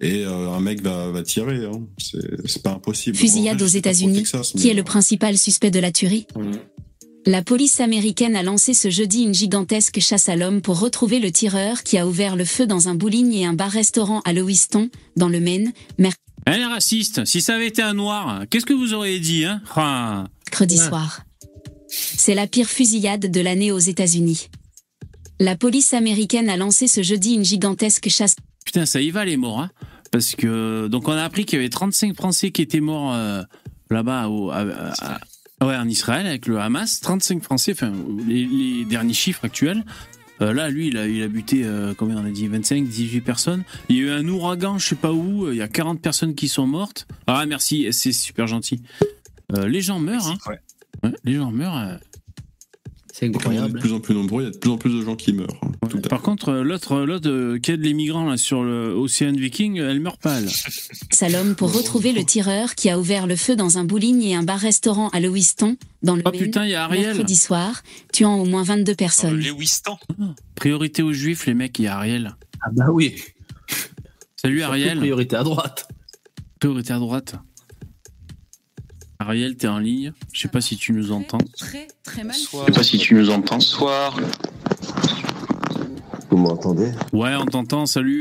[0.00, 1.64] et euh, un mec va, va tirer.
[1.64, 1.82] Hein.
[1.98, 3.16] C'est pas impossible.
[3.16, 6.26] Fusillade vrai, aux États-Unis, Qui mais- est le principal suspect de la tuerie
[7.26, 11.30] La police américaine a lancé ce jeudi une gigantesque chasse à l'homme pour retrouver le
[11.32, 15.28] tireur qui a ouvert le feu dans un bowling et un bar-restaurant à Lewiston, dans
[15.28, 15.72] le Maine,
[16.46, 17.24] Elle est raciste.
[17.24, 19.62] Si ça avait été un noir, qu'est-ce que vous auriez dit, hein?
[19.76, 20.26] Ah.
[20.46, 20.86] mercredi Ouais.
[20.88, 21.22] soir.
[21.88, 24.48] C'est la pire fusillade de l'année aux États-Unis.
[25.40, 29.36] La police américaine a lancé ce jeudi une gigantesque chasse Putain, ça y va les
[29.36, 29.70] morts, hein
[30.10, 33.42] Parce que donc on a appris qu'il y avait 35 Français qui étaient morts euh,
[33.90, 35.18] là-bas au, à- à-
[35.60, 37.00] à- ouais, en Israël avec le Hamas.
[37.00, 37.92] 35 Français, enfin
[38.26, 39.84] les, les derniers chiffres actuels.
[40.40, 43.20] Euh, là, lui, il a, il a buté, euh, combien on a dit 25, 18
[43.20, 43.62] personnes.
[43.88, 46.34] Il y a eu un ouragan, je sais pas où, il y a 40 personnes
[46.34, 47.06] qui sont mortes.
[47.28, 48.82] Ah, merci, c'est super gentil.
[49.66, 50.38] Les gens meurent, hein.
[50.48, 50.58] Ouais.
[51.04, 51.98] Ouais, les gens meurent.
[53.16, 53.78] C'est est de incroyable.
[53.78, 55.46] plus en plus nombreux, il y a de plus en plus de gens qui meurent.
[55.62, 59.78] hein, tout Par contre, l'autre, l'autre euh, qui aide les migrants là, sur l'océan Viking,
[59.78, 60.48] elle meurt pas, elle.
[61.12, 64.42] Salom pour retrouver le tireur qui a ouvert le feu dans un bowling et un
[64.42, 67.06] bar-restaurant à Lewiston, dans le Oh Maine, putain, il y a Ariel.
[67.06, 69.38] mercredi soir, tuant au moins 22 Dans le personnes.
[69.38, 69.96] Lewistan.
[70.56, 72.34] Priorité aux juifs, les mecs, il y a Ariel.
[72.62, 73.14] Ah bah oui.
[74.34, 74.98] Salut Ariel.
[74.98, 75.86] Priorité à droite.
[76.58, 77.36] Priorité à droite.
[79.18, 80.12] Ariel, t'es en ligne.
[80.32, 81.38] Je sais pas si tu nous entends.
[81.58, 82.34] Très, très mal.
[82.34, 83.60] Soit- Je sais pas si tu nous entends.
[83.60, 84.16] Soir.
[86.30, 86.90] Vous m'entendez?
[87.12, 88.20] Ouais, on t'entend, salut.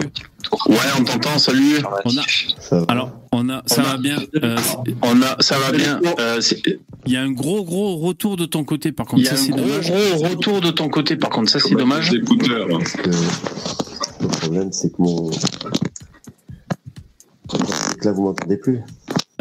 [0.68, 1.78] Ouais, on t'entend, salut.
[2.06, 2.22] On a,
[2.60, 4.18] Ça va alors, on a, ça On a- va bien.
[4.44, 4.58] Euh,
[5.02, 6.00] On a, ça va bien.
[6.20, 6.40] Euh,
[7.08, 9.24] Il y a un gros, gros retour de ton côté, par Il contre.
[9.24, 9.90] y a Ça, un c'est gros, dommage.
[9.92, 12.14] gros retour de ton côté, par contre, ça c'est dommage.
[12.14, 12.68] Écouteurs.
[12.68, 15.32] le problème, c'est que mon.
[15.32, 15.50] C'est
[18.00, 18.80] que là, vous m'entendez plus.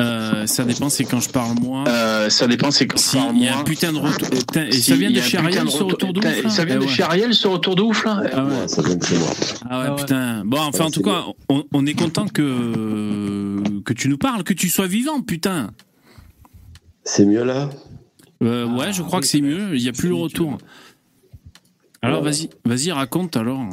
[0.02, 1.84] Euh, ça dépend, c'est quand je parle moi.
[1.86, 3.64] Euh, ça dépend, c'est quand Si, par il y a un mois.
[3.64, 4.28] putain de retour.
[4.32, 6.64] Et, putain, et Si, ça vient de chez Ariel, ce retour de ouf, là Ça
[6.64, 8.50] vient Eh de chez Ariel, ce retour de ouf là Ah ouais.
[8.50, 9.28] Ouais, ça vient de chez moi.
[9.70, 10.44] Ah ouais, Ah putain.
[10.44, 14.54] Bon, enfin, en tout cas, on, on est content que, que tu nous parles, que
[14.54, 15.70] tu sois vivant, putain.
[17.04, 17.70] C'est mieux là?
[18.42, 19.76] Euh, ouais, je crois que c'est mieux.
[19.76, 20.58] Il n'y a plus le retour.
[22.04, 23.64] Alors, vas-y, vas-y, raconte alors.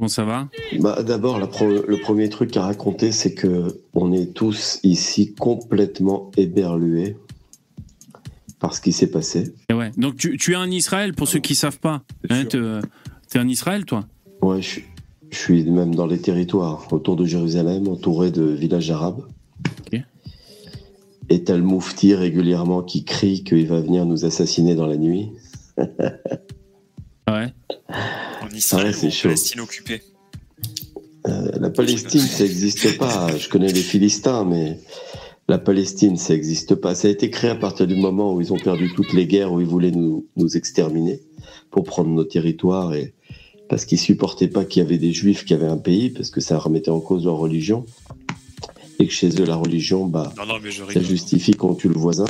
[0.00, 0.48] Comment ça va
[0.78, 5.34] bah, D'abord, la pro- le premier truc à raconter, c'est que on est tous ici
[5.34, 7.18] complètement éberlués
[8.60, 9.52] par ce qui s'est passé.
[9.68, 9.90] Et ouais.
[9.98, 12.02] Donc, tu, tu es en Israël, pour ceux qui savent pas.
[12.30, 12.48] Hein, sûr.
[12.48, 12.80] te-
[13.28, 14.06] T'es en Israël, toi
[14.40, 14.84] Ouais, je, suis-
[15.28, 19.20] je suis même dans les territoires autour de Jérusalem, entouré de villages arabes.
[21.28, 25.28] Et t'as le moufti régulièrement qui crie qu'il va venir nous assassiner dans la nuit.
[27.32, 27.52] Ouais.
[28.42, 29.28] En Israël Ah ouais, c'est ou en chaud.
[29.28, 30.02] Palestine occupée.
[31.26, 33.36] Euh, la Palestine, ça n'existe pas.
[33.36, 34.78] Je connais les Philistins, mais
[35.48, 36.94] la Palestine, ça n'existe pas.
[36.94, 39.52] Ça a été créé à partir du moment où ils ont perdu toutes les guerres,
[39.52, 41.20] où ils voulaient nous, nous exterminer
[41.70, 43.14] pour prendre nos territoires et
[43.68, 46.40] parce qu'ils supportaient pas qu'il y avait des juifs qui avaient un pays, parce que
[46.40, 47.86] ça remettait en cause leur religion.
[48.98, 51.88] Et que chez eux, la religion, bah, Non, non, mais je ça justifie qu'on tue
[51.88, 52.26] le voisin.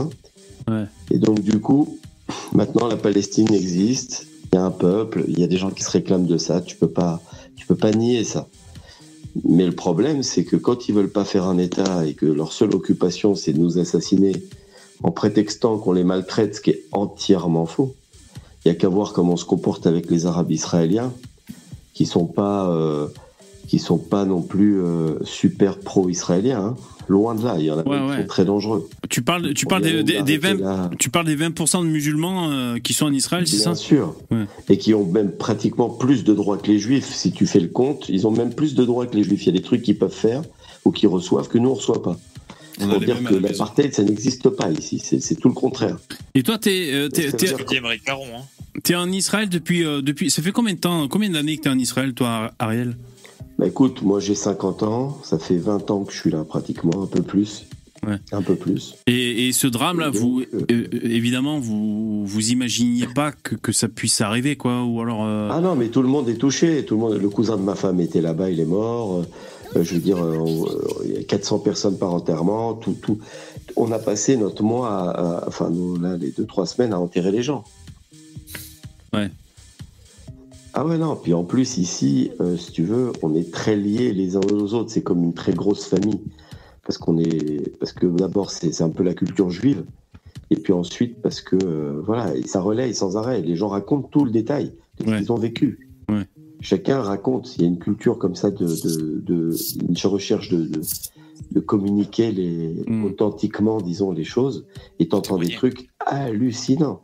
[0.68, 0.84] Ouais.
[1.10, 1.98] Et donc, du coup,
[2.52, 4.26] maintenant, la Palestine existe.
[4.52, 6.60] Il y a un peuple, il y a des gens qui se réclament de ça.
[6.60, 7.20] Tu peux pas,
[7.56, 8.48] tu peux pas nier ça.
[9.44, 12.52] Mais le problème, c'est que quand ils veulent pas faire un État et que leur
[12.52, 14.32] seule occupation, c'est de nous assassiner
[15.02, 17.94] en prétextant qu'on les maltraite, ce qui est entièrement faux.
[18.64, 21.12] Il y a qu'à voir comment on se comporte avec les Arabes israéliens,
[21.94, 23.06] qui sont pas, euh,
[23.70, 26.60] qui sont pas non plus euh, super pro-israéliens.
[26.60, 26.76] hein.
[27.06, 28.16] Loin de là, il y en a Ouais, qui ouais.
[28.22, 28.88] sont très dangereux.
[29.08, 30.90] Tu parles, tu parles des, des, des d'arrêter 20, là.
[30.98, 33.74] tu parles des 20% de musulmans euh, qui sont en Israël, c'est Bien ça?
[33.76, 34.16] sûr.
[34.32, 34.44] Ouais.
[34.68, 37.06] Et qui ont même pratiquement plus de droits que les juifs.
[37.12, 39.42] Si tu fais le compte, ils ont même plus de droits que les juifs.
[39.44, 40.42] Il y a des trucs qu'ils peuvent faire
[40.84, 42.16] ou qu'ils reçoivent que nous, on reçoit pas.
[42.80, 44.98] On Pour dire que l'apartheid, ça n'existe pas ici.
[45.00, 45.96] C'est tout le contraire.
[46.34, 47.08] Et toi, t'es euh,
[48.04, 48.42] Caron, hein.
[48.82, 50.30] t'es en Israël depuis, euh, depuis.
[50.30, 52.96] Ça fait combien de temps, combien d'années que t'es en Israël, toi, Ariel?
[53.58, 55.18] Bah écoute, moi j'ai 50 ans.
[55.22, 57.66] Ça fait 20 ans que je suis là, pratiquement, un peu plus.
[58.06, 58.16] Ouais.
[58.32, 58.94] Un peu plus.
[59.06, 63.88] et, et ce drame-là, vous, euh, euh, évidemment, vous, vous imaginiez pas que, que ça
[63.88, 65.24] puisse arriver, quoi, ou alors.
[65.26, 66.82] euh, Ah non, mais tout le monde est touché.
[66.86, 67.18] Tout le monde.
[67.20, 69.22] Le cousin de ma femme était là-bas, il est mort.
[69.76, 72.72] Euh, je veux dire, euh, euh, il y a 400 personnes par enterrement.
[72.72, 73.18] Tout, tout.
[73.76, 75.10] On a passé notre mois, à,
[75.42, 77.64] à- enfin nous, là, les deux trois semaines à enterrer les gens.
[79.12, 79.30] Ouais.
[80.82, 81.14] Ah ouais non.
[81.14, 84.72] Puis en plus ici, euh, si tu veux, on est très liés les uns aux
[84.72, 84.90] autres.
[84.90, 86.22] C'est comme une très grosse famille
[86.86, 89.84] parce qu'on est, parce que d'abord c'est un peu la culture juive.
[90.50, 93.42] Et puis ensuite, parce que euh, voilà, ça relaye sans arrêt.
[93.42, 95.18] Les gens racontent tout le détail de ce Ouais.
[95.18, 95.90] qu'ils ont vécu.
[96.08, 96.24] Ouais.
[96.62, 97.54] Chacun raconte.
[97.56, 99.54] Il y a une culture comme ça de, de, de
[99.86, 100.80] une recherche de, de,
[101.52, 103.04] de communiquer les, Mm.
[103.04, 104.64] authentiquement, disons, les choses.
[104.98, 107.02] Et t'entends des trucs hallucinants.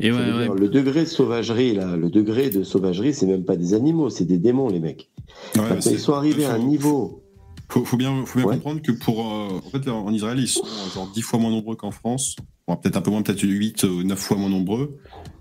[0.00, 0.48] Et ouais, ouais.
[0.58, 4.24] Le degré de sauvagerie, là, le degré de sauvagerie, c'est même pas des animaux, c'est
[4.24, 5.10] des démons, les mecs.
[5.56, 7.22] Ouais, ils sont arrivés à un faut- niveau.
[7.68, 8.54] Faut, faut bien, faut bien Ouais.
[8.56, 9.20] comprendre que pour.
[9.20, 12.34] euh, en fait, en Israël, ils sont euh, genre 10 fois moins nombreux qu'en France.
[12.66, 14.96] Bon, peut-être un peu moins, peut-être 8 ou 9 fois moins nombreux.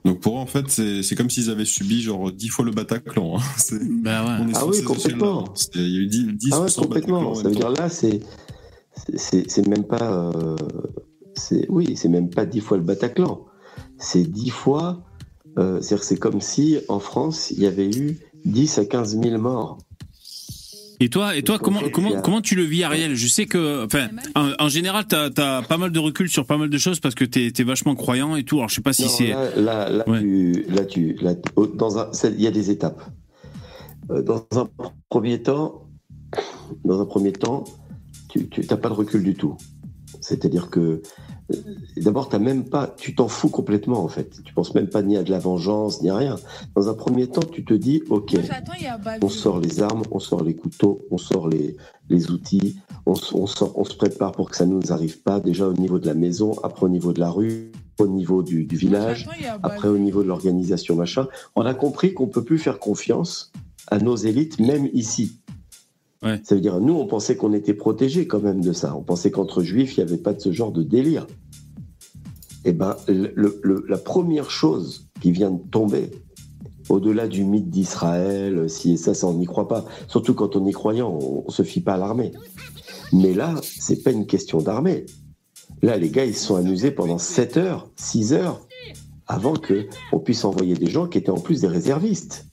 [0.06, 3.38] Donc pour eux, en fait, c'est comme s'ils avaient subi genre 10 fois le Bataclan.
[3.38, 3.42] hein.
[4.04, 4.44] Bah ouais.
[4.44, 5.46] on est Ah sur oui, complètement.
[5.76, 7.34] Il y a eu 10, 10 Ah ouais, ou 100 complètement.
[7.34, 7.60] Ça veut temps.
[7.60, 8.20] dire là, c'est.
[9.16, 10.32] c'est- C'est même pas.
[10.36, 10.56] euh,
[11.36, 13.46] c'est oui, c'est même pas dix fois le Bataclan.
[14.00, 15.02] C'est dix fois.
[15.58, 19.20] euh, C'est-à-dire que c'est comme si en France, il y avait eu 10 à 15
[19.22, 19.78] 000 morts.
[21.02, 23.16] Et toi, et toi, comment, comment, comment tu le vis, Ariel?
[23.16, 26.58] Je sais que, enfin, en, en général, t'as as pas mal de recul sur pas
[26.58, 28.58] mal de choses parce que t'es es vachement croyant et tout.
[28.58, 29.28] Alors, je sais pas si Non, c'est.
[29.30, 30.20] Là, là, là, Ouais.
[30.20, 31.36] tu, là, tu, là,
[31.76, 33.02] dans un, c'est- il y a des étapes.
[34.12, 34.68] Euh, Dans un
[35.10, 35.86] premier temps,
[36.84, 37.64] dans un premier temps,
[38.30, 39.56] tu n'as pas de recul du tout.
[40.20, 41.02] C'est-à-dire que euh,
[41.98, 44.42] d'abord, t'as même pas, tu t'en fous complètement en fait.
[44.44, 46.36] Tu penses même pas ni à de la vengeance ni à rien.
[46.76, 48.36] Dans un premier temps, tu te dis, ok,
[49.22, 51.76] on sort les armes, on sort les couteaux, on sort les,
[52.10, 55.40] les outils, on, sort, on se prépare pour que ça ne nous arrive pas.
[55.40, 58.66] Déjà au niveau de la maison, après au niveau de la rue, au niveau du,
[58.66, 59.28] du village,
[59.64, 61.28] après au niveau de l'organisation machin.
[61.56, 63.52] On a compris qu'on peut plus faire confiance
[63.88, 65.39] à nos élites, même ici.
[66.44, 68.96] Ça veut dire, nous, on pensait qu'on était protégés quand même de ça.
[68.96, 71.28] On pensait qu'entre juifs, il n'y avait pas de ce genre de délire.
[72.66, 72.74] Eh
[73.08, 76.12] le- la première chose qui vient de tomber,
[76.90, 79.86] au-delà du mythe d'Israël, si ça, ça, on n'y croit pas.
[80.08, 82.34] Surtout quand on y croyant, on, on se fie pas à l'armée.
[83.14, 85.06] Mais là, c'est pas une question d'armée.
[85.82, 88.68] Là, les gars, ils se sont amusés pendant 7 heures, 6 heures,
[89.28, 92.46] avant que on puisse envoyer des gens qui étaient en plus des réservistes.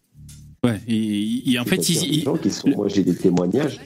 [0.67, 0.81] Ouais.
[0.89, 3.79] Et, et en fait, ils- gens qui sont, moi, j'ai des témoignages.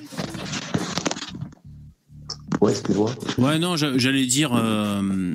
[2.61, 3.11] Ouais, excuse-moi.
[3.39, 5.35] Ouais, non, j'a- j'allais dire euh,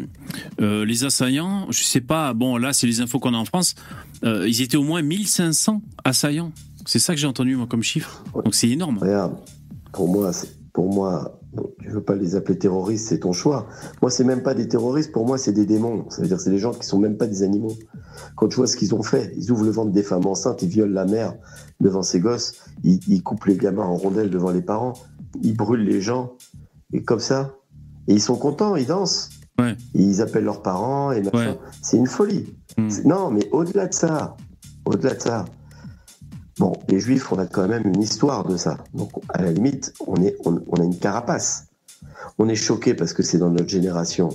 [0.62, 1.66] euh, les assaillants.
[1.72, 2.34] Je sais pas.
[2.34, 3.76] Bon, là, c'est les infos qu'on a en France.
[4.24, 6.52] euh, ils étaient au moins 1500 assaillants.
[6.86, 8.24] C'est ça que j'ai entendu moi comme chiffre.
[8.44, 9.00] Donc c'est énorme.
[9.00, 9.36] Regarde,
[9.92, 10.32] pour moi,
[10.74, 13.68] pour moi, bon, tu veux pas les appeler terroristes, c'est ton choix.
[14.02, 16.06] Moi, c'est même pas des terroristes, pour moi, c'est des démons.
[16.10, 17.74] Ça veut dire, c'est des gens qui sont même pas des animaux.
[18.36, 20.70] Quand tu vois ce qu'ils ont fait, ils ouvrent le ventre des femmes enceintes, ils
[20.70, 21.36] violent la mère
[21.80, 24.94] devant ses gosses, ils, ils coupent les gamins en rondelles devant les parents,
[25.42, 26.34] ils brûlent les gens,
[26.94, 27.56] et comme ça.
[28.08, 29.30] Et ils sont contents, ils dansent.
[29.60, 29.76] Ouais.
[29.96, 31.52] Et ils appellent leurs parents, et machin.
[31.52, 31.60] Ouais.
[31.82, 32.54] C'est une folie.
[32.78, 32.90] Hmm.
[33.06, 34.36] Non, mais au-delà de ça,
[34.86, 35.46] au-delà de ça,
[36.60, 38.78] Bon, les Juifs, on a quand même une histoire de ça.
[38.94, 41.68] Donc, à la limite, on, est, on, on a une carapace.
[42.38, 44.30] On est choqué parce que c'est dans notre génération.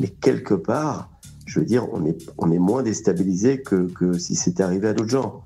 [0.00, 1.10] Mais quelque part,
[1.46, 4.94] je veux dire, on est, on est moins déstabilisé que, que si c'était arrivé à
[4.94, 5.42] d'autres gens.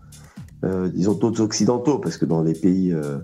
[0.64, 3.18] Euh, disons d'autres occidentaux, parce que dans les pays, euh,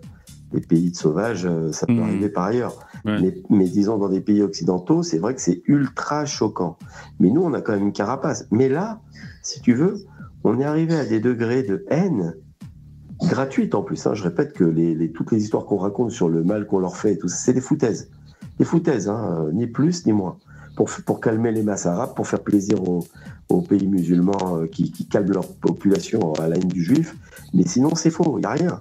[0.52, 2.02] les pays de sauvages, euh, ça peut Mhm.
[2.02, 2.78] arriver par ailleurs.
[3.04, 3.18] Ouais.
[3.20, 6.76] Mais, mais disons dans des pays occidentaux, c'est vrai que c'est ultra choquant.
[7.18, 8.46] Mais nous, on a quand même une carapace.
[8.50, 9.00] Mais là,
[9.42, 10.04] si tu veux,
[10.44, 12.36] on est arrivé à des degrés de haine
[13.26, 14.06] gratuite en plus.
[14.06, 14.14] hein.
[14.14, 16.96] Je répète que les, les- toutes les histoires qu'on raconte sur le mal qu'on leur
[16.96, 18.08] fait, et tout ça, c'est des foutaises.
[18.58, 20.36] Des foutaises, hein, euh, ni plus ni moins.
[20.76, 23.06] Pour, calmer les masses arabes, pour faire plaisir aux,
[23.48, 27.14] aux pays musulmans euh, qui, qui calment leur population à la haine du juif.
[27.52, 28.80] Mais sinon, c'est faux, il n'y a rien.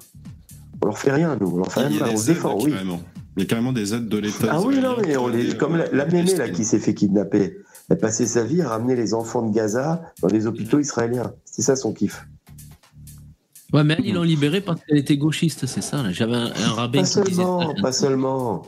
[0.82, 1.52] On leur fait rien, nous.
[1.54, 2.72] On leur fait rien on se défend, oui.
[2.72, 3.00] carrément.
[3.38, 4.48] Il y a carrément des aides de l'État.
[4.50, 6.96] Ah oui, non, mais on les, comme euh, la, la mémé là, qui s'est fait
[6.96, 7.58] kidnapper.
[7.90, 11.34] Elle passait sa vie à ramener les enfants de Gaza dans les hôpitaux israéliens.
[11.46, 12.28] C'est ça son kiff.
[13.74, 16.12] Ouais, mais elle, ils l'ont libérée parce qu'elle était gauchiste, c'est ça.
[16.12, 17.82] J'avais un, un rabbin Pas qui disait seulement, ça.
[17.82, 18.62] pas seulement,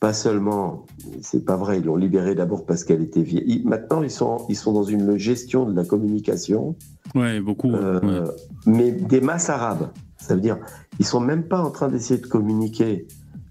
[0.00, 0.86] pas seulement.
[1.20, 1.78] C'est pas vrai.
[1.78, 3.44] Ils l'ont libérée d'abord parce qu'elle était vieille.
[3.46, 6.74] Ils- Maintenant, ils sont, ils sont dans une gestion de la communication,
[7.14, 7.72] Ouais, beaucoup.
[7.74, 8.30] euh, ouais.
[8.66, 9.90] mais des masses arabes.
[10.16, 10.58] Ça veut dire,
[10.98, 13.06] ils sont même pas en train d'essayer de communiquer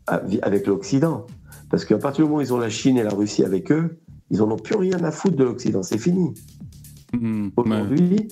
[0.07, 1.25] à- avec l'Occident,
[1.69, 3.99] parce qu'à partir du moment où ils ont la Chine et la Russie avec eux,
[4.31, 5.83] ils en ont plus rien à foutre de l'Occident.
[5.83, 6.33] C'est fini.
[7.13, 7.51] Mm, ouais.
[7.57, 8.27] Aujourd'hui,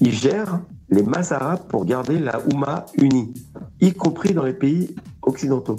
[0.00, 3.34] ils gèrent les masses arabes pour garder la Oumma unie,
[3.80, 5.76] y compris dans les pays occidentaux.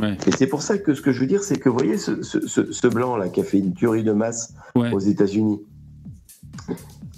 [0.00, 0.16] Ouais.
[0.26, 2.22] Et c'est pour ça que ce que je veux dire, c'est que vous voyez ce,
[2.22, 4.92] ce- blanc-là qui a fait une tuerie de masse Ouais.
[4.92, 5.60] aux États-Unis.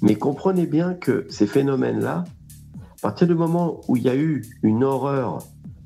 [0.03, 2.25] Mais comprenez bien que ces phénomènes-là,
[2.77, 5.39] à partir du moment où il y a eu une horreur,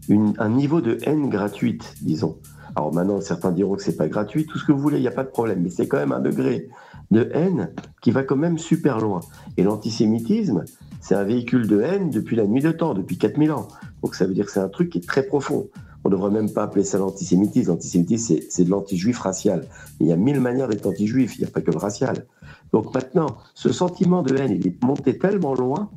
[0.08, 2.38] une- un niveau de haine gratuite, disons.
[2.76, 5.08] Alors maintenant, certains diront que c'est pas gratuit, tout ce que vous voulez, il n'y
[5.08, 6.68] a pas de problème, mais c'est quand même un degré
[7.10, 7.70] de haine
[8.02, 9.20] qui va quand même super loin.
[9.56, 10.64] Et l'antisémitisme,
[11.08, 13.68] c'est un véhicule de haine depuis la nuit de temps, depuis 4000 ans.
[14.02, 15.70] Donc ça veut dire que c'est un truc qui est très profond.
[16.04, 17.70] On ne devrait même pas appeler ça l'antisémitisme.
[17.70, 19.64] L'antisémitisme, c'est- de l'anti-juif racial.
[20.00, 22.26] Il y a mille manières d'être anti-juif, il n'y a pas que le racial.
[22.74, 25.90] Donc maintenant, ce sentiment de haine, il est monté tellement loin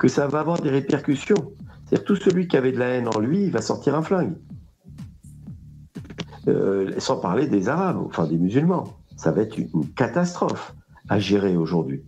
[0.00, 1.52] que ça va avoir des répercussions.
[1.84, 4.34] C'est-à-dire tout celui qui avait de la haine en lui, il va sortir un flingue.
[6.48, 8.96] Euh, sans parler des Arabes, enfin des musulmans.
[9.16, 10.74] Ça va être une catastrophe
[11.08, 12.02] à gérer aujourd'hui.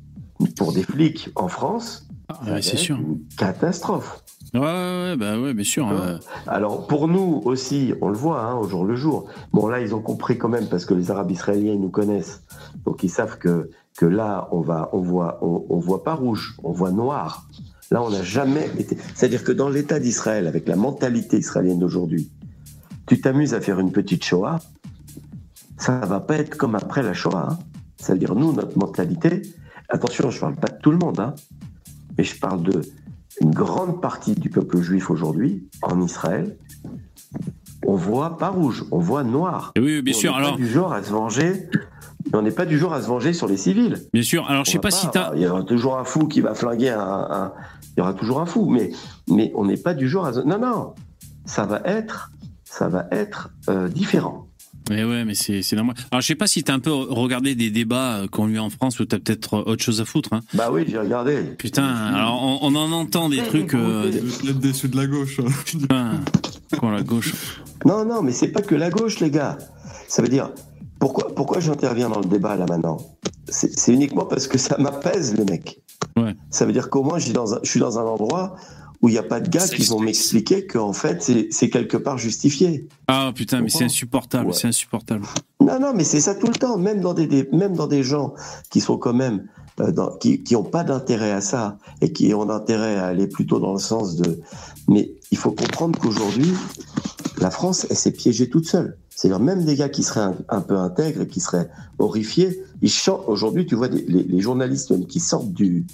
[0.57, 2.97] Pour des flics en France, Ah, ouais, c'est sûr.
[2.97, 4.23] une catastrophe.
[4.55, 5.89] Ouais, ouais, bah ouais, bien sûr.
[5.91, 6.17] euh,
[6.47, 9.29] Alors pour nous aussi, on le voit hein, au jour le jour.
[9.53, 12.43] Bon là, ils ont compris quand même parce que les Arabes israéliens ils nous connaissent,
[12.87, 16.57] donc ils savent que que là on va, on voit, on, on voit pas rouge,
[16.63, 17.47] on voit noir.
[17.91, 18.97] Là, on n'a jamais été.
[19.15, 22.31] C'est-à-dire que dans l'État d'Israël, avec la mentalité israélienne d'aujourd'hui,
[23.07, 24.61] tu t'amuses à faire une petite Shoah,
[25.79, 27.49] ça va pas être comme après la Shoah.
[27.51, 27.59] hein.
[27.97, 29.43] C'est-à-dire nous, notre mentalité.
[29.89, 31.35] Attention, je parle pas de tout le monde, hein,
[32.17, 32.83] mais je parle de
[33.41, 36.57] une grande partie du peuple juif aujourd'hui, en Israël,
[37.87, 39.73] on voit pas rouge, on voit noir.
[39.77, 40.33] Et oui, bien on sûr.
[40.33, 41.69] n'est Alors, pas du genre à se venger.
[42.35, 44.03] On n'est pas du genre à se venger sur les civils.
[44.13, 44.45] bien sûr.
[44.51, 45.35] Alors, je sais pas si t'as.
[45.37, 47.01] Il y aura toujours un fou qui va flinguer un.
[47.01, 47.53] un-
[47.97, 48.91] il y aura toujours un fou, mais,
[49.29, 50.33] mais on n'est pas du genre à.
[50.35, 50.95] se- Non, non.
[51.47, 52.31] Ça va être,
[52.65, 54.48] ça va être euh, différent.
[54.91, 55.97] Mais ouais, mais c'est c'est normal.
[56.11, 58.63] Alors, je sais pas si t'as un peu regardé des débats euh, qu'on lui a
[58.63, 60.33] en France ou t'as peut-être euh, autre chose à foutre.
[60.33, 60.41] Hein.
[60.55, 61.43] Bah oui, j'ai regardé.
[61.59, 63.75] Putain, alors on, on en entend des trucs.
[63.75, 65.41] Euh, peut-être déçu de la gauche.
[65.41, 65.51] hein.
[65.65, 66.21] putain,
[66.79, 67.35] quoi, la gauche.
[67.85, 69.59] Non, non, mais c'est pas que la gauche, les gars.
[70.09, 70.51] Ça veut dire,
[70.99, 72.97] pourquoi, pourquoi j'interviens dans le débat là maintenant?
[73.51, 75.81] C'est uniquement parce que ça m'apaise, les mecs.
[76.17, 76.35] Ouais.
[76.51, 78.57] Ça veut dire qu'au moins, je suis dans un, je suis dans un endroit
[79.03, 82.19] où il n'y a pas de gars qui vont m'expliquer qu'en fait, c'est- quelque part
[82.19, 82.89] justifié.
[83.07, 84.53] Ah putain, mais c'est insupportable, Ouais.
[84.53, 85.25] c'est insupportable.
[85.61, 88.03] Non, non, mais c'est ça tout le temps, même dans des, des- même dans des
[88.03, 88.35] gens
[88.71, 89.47] qui sont quand même
[89.81, 93.29] euh, dans- qui qui ont pas d'intérêt à ça et qui ont intérêt à aller
[93.29, 94.41] plutôt dans le sens de.
[94.89, 96.53] Mais il faut comprendre qu'aujourd'hui,
[97.41, 98.97] la France, elle s'est piégée toute seule.
[99.11, 101.69] C'est-à-dire même des gars qui seraient un, un peu intègres et qui seraient
[102.01, 103.23] horrifiés, ils chantent.
[103.29, 105.85] Aujourd'hui, tu vois des- les, les journalistes même qui sortent du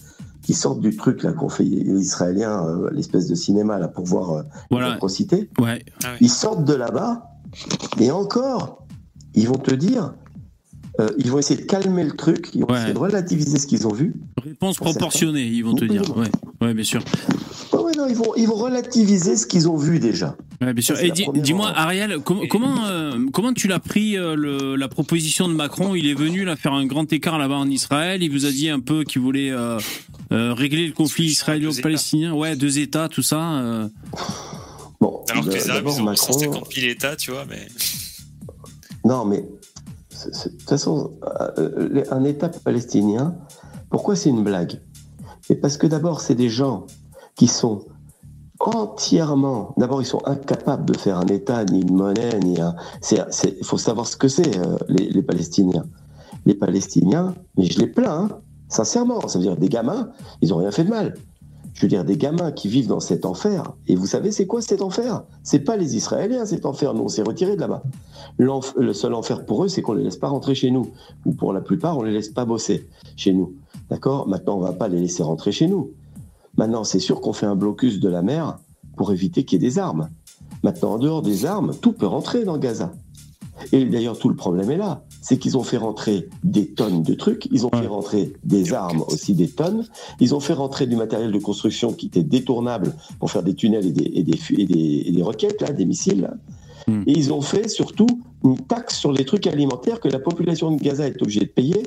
[0.45, 4.05] qui sortent du truc là qu'ont fait les Israéliens, euh, l'espèce de cinéma là pour
[4.05, 4.89] voir euh, Voilà.
[4.89, 5.51] les atrocités.
[5.59, 5.85] Ouais.
[6.21, 7.25] Ils sortent de là-bas
[7.99, 8.87] et encore,
[9.35, 10.15] ils vont te dire,
[11.01, 13.87] euh, ils vont essayer de calmer le truc, ils vont essayer de relativiser ce qu'ils
[13.87, 14.15] ont vu.
[14.43, 14.91] Réponse certains.
[14.93, 16.17] proportionnée, ils vont te dire.
[16.17, 16.31] Ouais,
[16.61, 17.03] ouais, bien sûr.
[17.85, 20.37] Ouais, ouais, non, ils vont, ils vont relativiser ce qu'ils ont vu déjà.
[20.61, 20.97] Ouais, bien sûr.
[20.97, 21.73] Ça, Et dis-moi.
[21.75, 25.95] Ariel, com- comment, euh, comment tu l'as pris euh, le- la proposition de Macron?
[25.95, 28.23] Il est venu là faire un grand écart là-bas en Israël.
[28.23, 29.79] Il vous a dit un peu qu'il voulait euh,
[30.33, 32.33] euh, régler le conflit israélo-palestinien.
[32.33, 33.41] Ouais, deux États, tout ça.
[33.41, 33.89] euh.
[35.01, 37.67] Bon, Alors que les Arabes, d'abord, ils ont Macron- 150 000 États, tu vois, mais.
[39.05, 41.13] Non, mais de toute façon,
[42.11, 43.35] un État palestinien,
[43.91, 44.81] pourquoi c'est une blague?
[45.43, 46.87] C'est parce que d'abord, c'est des gens
[47.37, 47.81] qui sont
[48.61, 49.75] entièrement.
[49.77, 52.75] D'abord, ils sont incapables de faire un État, ni une monnaie, ni un.
[53.11, 55.85] Il faut savoir ce que c'est, euh, les, les Palestiniens.
[56.47, 59.27] Les Palestiniens, mais je les plains, hein, sincèrement.
[59.29, 60.11] Ça veut dire des gamins,
[60.41, 61.15] ils n'ont rien fait de mal.
[61.75, 63.73] Je veux dire, des gamins qui vivent dans cet enfer.
[63.89, 65.25] Et vous savez, c'est quoi cet enfer?
[65.43, 66.95] C'est pas les Israéliens, cet enfer.
[66.95, 67.83] Nous, on s'est retirés de là-bas.
[68.39, 70.93] Le seul enfer pour eux, c'est qu'on les laisse pas rentrer chez nous.
[71.27, 73.55] Ou pour la plupart, on les laisse pas bosser chez nous.
[73.91, 74.29] D'accord?
[74.29, 75.91] Maintenant, on va pas les laisser rentrer chez nous.
[76.57, 78.59] Maintenant, c'est sûr qu'on fait un blocus de la mer
[78.97, 80.09] pour éviter qu'il y ait des armes.
[80.63, 82.93] Maintenant, en dehors des armes, tout peut rentrer dans Gaza.
[83.73, 85.05] Et d'ailleurs, tout le problème est là.
[85.23, 89.05] C'est qu'ils ont fait rentrer des tonnes de trucs, ils ont fait rentrer des armes
[89.09, 89.87] aussi des tonnes,
[90.21, 93.87] ils ont fait rentrer du matériel de construction qui était détournable pour faire des tunnels
[93.87, 96.23] et des, et des, fu- et des, et des roquettes, là, des missiles.
[96.23, 96.35] là.
[97.07, 98.07] Et ils ont fait surtout
[98.45, 101.83] une taxe sur les trucs alimentaires que la population de Gaza est obligée de payer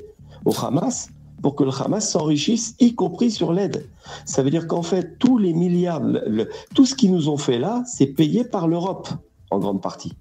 [0.46, 1.10] au Hamas
[1.42, 3.86] pour que le Hamas s'enrichisse, y compris sur l'aide.
[4.26, 7.60] Ça veut dire qu'en fait, tous les milliards, le- tout ce qu'ils nous ont fait
[7.60, 9.10] là, c'est payé par l'Europe,
[9.52, 10.14] en grande partie.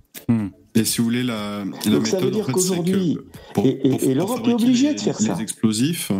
[0.74, 3.18] Et si vous voulez, la, la Donc ça veut dire en fait, qu'aujourd'hui-
[3.54, 5.34] pour- et- l'Europe est obligée les- de faire ça.
[5.34, 6.12] Les explosifs,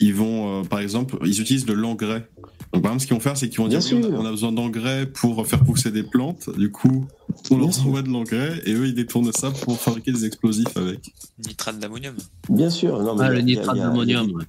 [0.00, 2.28] ils vont, euh, par exemple, ils utilisent de l'engrais.
[2.72, 4.18] Donc, par exemple, ce qu'ils vont faire, c'est qu'ils vont Bien dire oui, on, a,
[4.20, 6.48] on a besoin d'engrais pour faire pousser des plantes.
[6.58, 7.06] Du coup,
[7.50, 11.00] on leur envoie de l'engrais et eux, ils détournent ça pour fabriquer des explosifs avec.
[11.46, 12.14] Nitrate d'ammonium.
[12.48, 13.02] Bien sûr.
[13.02, 14.42] Non, mais Ah, le nitrate d'ammonium.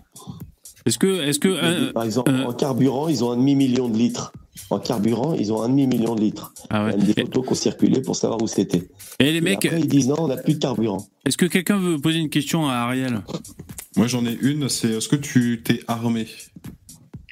[0.85, 4.33] Est-ce que, est-ce que, euh, Par exemple, en carburant, ils ont un demi-million de litres.
[4.69, 6.53] En carburant, ils ont un demi-million de litres.
[6.69, 6.93] Ah ouais.
[6.97, 8.89] Il y a des photos qui ont circulé pour savoir où c'était.
[9.19, 11.05] et les mecs, Après, ils disent non, on n'a plus de carburant.
[11.25, 13.21] est-ce que quelqu'un veut poser une question à Ariel?
[13.95, 16.27] Moi, j'en ai une, c'est est-ce que tu t'es armé?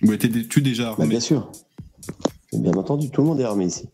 [0.04, 1.52] Ou étais-tu déjà Bah, armé bien sûr.
[2.54, 3.86] Bien entendu, tout le monde est armé ici.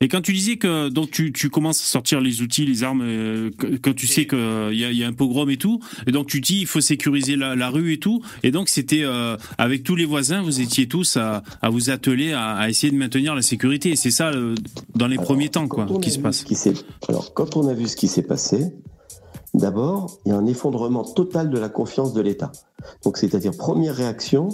[0.00, 3.02] Et quand tu disais que donc tu, tu commences à sortir les outils, les armes,
[3.02, 4.38] euh, quand tu sais qu'il
[4.72, 6.80] y a, il y a un pogrom et tout, et donc tu dis il faut
[6.80, 10.60] sécuriser la, la rue et tout, et donc c'était euh, avec tous les voisins, vous
[10.60, 14.10] étiez tous à, à vous atteler à, à essayer de maintenir la sécurité, et c'est
[14.10, 14.56] ça euh,
[14.96, 16.38] dans les Alors, premiers temps quoi quand on qui a se vu passe.
[16.40, 16.74] ce qui s'est-
[17.08, 18.74] Alors, quand on a vu ce qui s'est passé,
[19.54, 22.50] d'abord, il y a un effondrement total de la confiance de l'État.
[23.04, 24.48] Donc, c'est-à-dire, première réaction,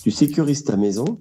[0.00, 1.18] tu sécurises ta maison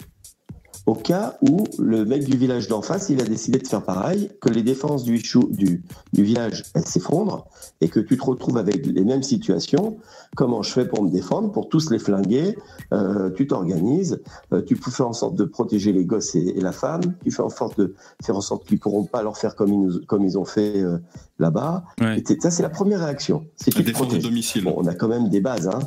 [0.87, 4.31] au cas où le mec du village d'en face, il a décidé de faire pareil,
[4.41, 7.45] que les défenses du, chou- du, du village, elles s'effondrent,
[7.81, 9.97] et que tu te retrouves avec les mêmes situations.
[10.35, 12.57] Comment je fais pour me défendre, pour tous les flinguer?
[12.93, 14.21] Euh, Tu t'organises,
[14.53, 17.29] euh, tu peux faire en sorte de protéger les gosses et, et la femme, tu
[17.29, 17.93] fais en sorte de
[18.23, 20.81] faire en sorte qu'ils pourront pas leur faire comme ils, nous- comme ils ont fait
[20.81, 20.97] euh,
[21.37, 21.83] là-bas.
[22.01, 22.23] Ouais.
[22.39, 23.45] Ça, c'est la première réaction.
[23.55, 24.63] C'est tu te domicile.
[24.63, 25.67] Bon, on a quand même des bases.
[25.67, 25.79] Hein.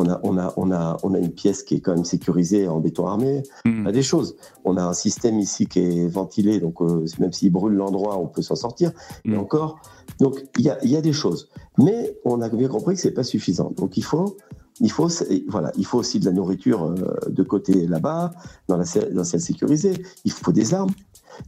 [0.00, 2.68] On, a, on, a, on, a, on a une pièce qui est quand même sécurisée
[2.68, 3.42] en béton armé.
[3.64, 3.82] Hmm.
[3.82, 4.36] On a des choses.
[4.64, 8.26] On a un système ici qui est ventilé, donc euh, même s'il brûle l'endroit, on
[8.26, 8.92] peut s'en sortir.
[9.24, 9.40] Mais Mm.
[9.40, 9.78] encore,
[10.18, 11.48] donc il y a, y a des choses.
[11.76, 13.72] Mais on a bien compris que c'est pas suffisant.
[13.76, 14.36] Donc il faut
[14.82, 15.08] Il faut,
[15.48, 16.94] voilà, il faut aussi de la nourriture euh,
[17.28, 18.30] de côté là-bas,
[18.68, 19.92] dans la dans celle sécurisée.
[20.24, 20.94] Il faut des armes.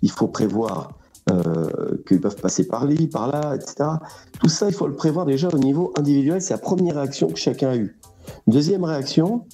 [0.03, 0.93] Il faut prévoir
[1.31, 3.75] euh, qu'ils peuvent passer par là, par là, etc.
[4.41, 6.43] Tout ça, il faut le prévoir déjà au niveau individuel.
[6.43, 7.97] C'est la première réaction que chacun a eue.
[8.47, 9.45] Deuxième réaction,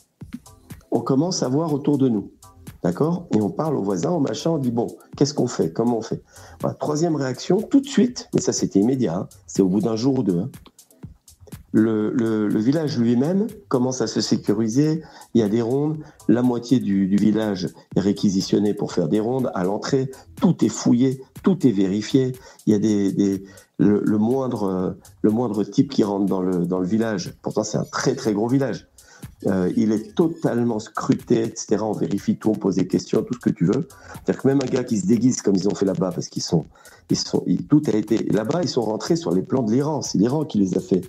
[0.91, 2.31] on commence à voir autour de nous.
[2.83, 3.27] D'accord?
[3.35, 5.73] Et on parle aux voisins, aux machins, on dit bon, qu'est-ce qu'on fait?
[5.73, 6.23] Comment on fait?
[6.79, 10.21] Troisième réaction, tout de suite, mais ça c'était immédiat, hein, c'est au bout d'un jour
[10.21, 10.39] ou deux.
[10.39, 10.51] hein.
[11.73, 15.03] Le, village lui-même commence à se sécuriser.
[15.35, 15.99] Il y a des rondes.
[16.27, 19.51] La moitié du, village est réquisitionné pour faire des rondes.
[19.55, 20.11] À l'entrée,
[20.41, 22.33] tout est fouillé, tout est vérifié.
[22.67, 23.45] Il y a des-
[23.79, 24.91] le, moindre, euh,
[25.23, 27.35] le moindre type qui rentre dans le, dans le village.
[27.43, 28.89] Pourtant, c'est un très très gros village.
[29.47, 31.77] Euh, il est totalement scruté, etc.
[31.83, 33.87] On vérifie tout, on pose des questions, tout ce que tu veux.
[34.13, 36.43] C'est-à-dire que même un gars qui se déguise comme ils ont fait là-bas, parce qu'ils
[36.43, 36.67] sont,
[37.11, 40.03] ils sont, tout a été là-bas, ils sont rentrés sur les plans de l'Iran.
[40.03, 41.03] C'est l'Iran qui les a fait,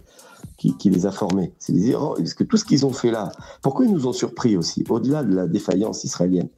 [0.58, 1.54] qui, qui les a formés.
[1.58, 3.32] C'est les Irans, parce que tout ce qu'ils ont fait là,
[3.64, 6.50] pourquoi ils nous ont surpris aussi, au-delà de la défaillance israélienne,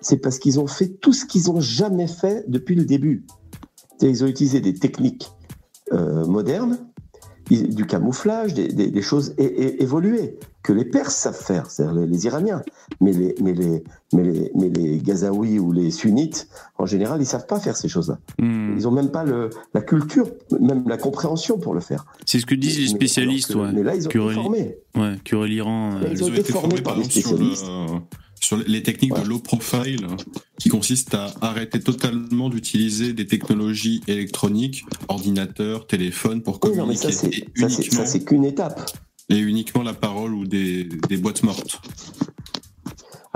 [0.00, 3.24] c'est parce qu'ils ont fait tout ce qu'ils ont jamais fait depuis le début.
[4.02, 5.30] Ils ont utilisé des techniques
[5.92, 6.78] euh, modernes,
[7.48, 12.26] du camouflage, des, des- des choses évoluées que les Perses savent faire, c'est-à-dire les, les
[12.26, 12.60] Iraniens.
[13.00, 17.26] Mais les, mais, les, mais, les, mais les Gazaouis ou les Sunnites, en général, ils
[17.26, 18.18] savent pas faire ces choses-là.
[18.40, 18.74] Hmm.
[18.76, 20.28] Ils ont même pas le, la culture,
[20.60, 22.04] même la compréhension pour le faire.
[22.24, 23.70] C'est ce que disent les spécialistes, que- ouais.
[23.72, 24.78] mais là, ils ont été formés.
[24.96, 25.92] Ouais, auraient l'Iran.
[26.02, 27.66] euh, Ils ont été formés par des sur, le- spécialistes.
[28.40, 30.06] Sur les techniques de low profile,
[30.60, 36.94] qui consistent à arrêter totalement d'utiliser des technologies électroniques, ordinateurs, téléphones, pour Oui, non, mais
[36.96, 38.90] communiquer ça, c'est- ça, qu'une étape.
[39.28, 41.80] et uniquement la parole ou des, des boîtes mortes.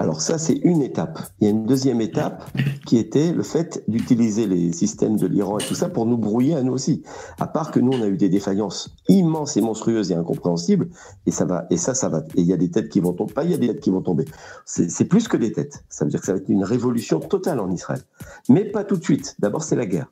[0.01, 1.19] Alors ça, c'est une étape.
[1.41, 2.43] Il y a une deuxième étape
[2.87, 6.55] qui était le fait d'utiliser les systèmes de l'Iran et tout ça pour nous brouiller
[6.55, 7.03] à nous aussi.
[7.39, 10.89] À part que nous, on a eu des défaillances immenses et monstrueuses et incompréhensibles,
[11.27, 12.21] et ça va, ça, va.
[12.35, 13.81] Et il y a des têtes qui vont tomber, pas il y a des têtes
[13.81, 14.25] qui vont tomber.
[14.65, 15.85] C'est c'est plus que des têtes.
[15.91, 18.01] Ça veut dire que ça va être une révolution totale en Israël.
[18.49, 19.37] Mais pas tout de suite.
[19.39, 20.11] D'abord, c'est la guerre.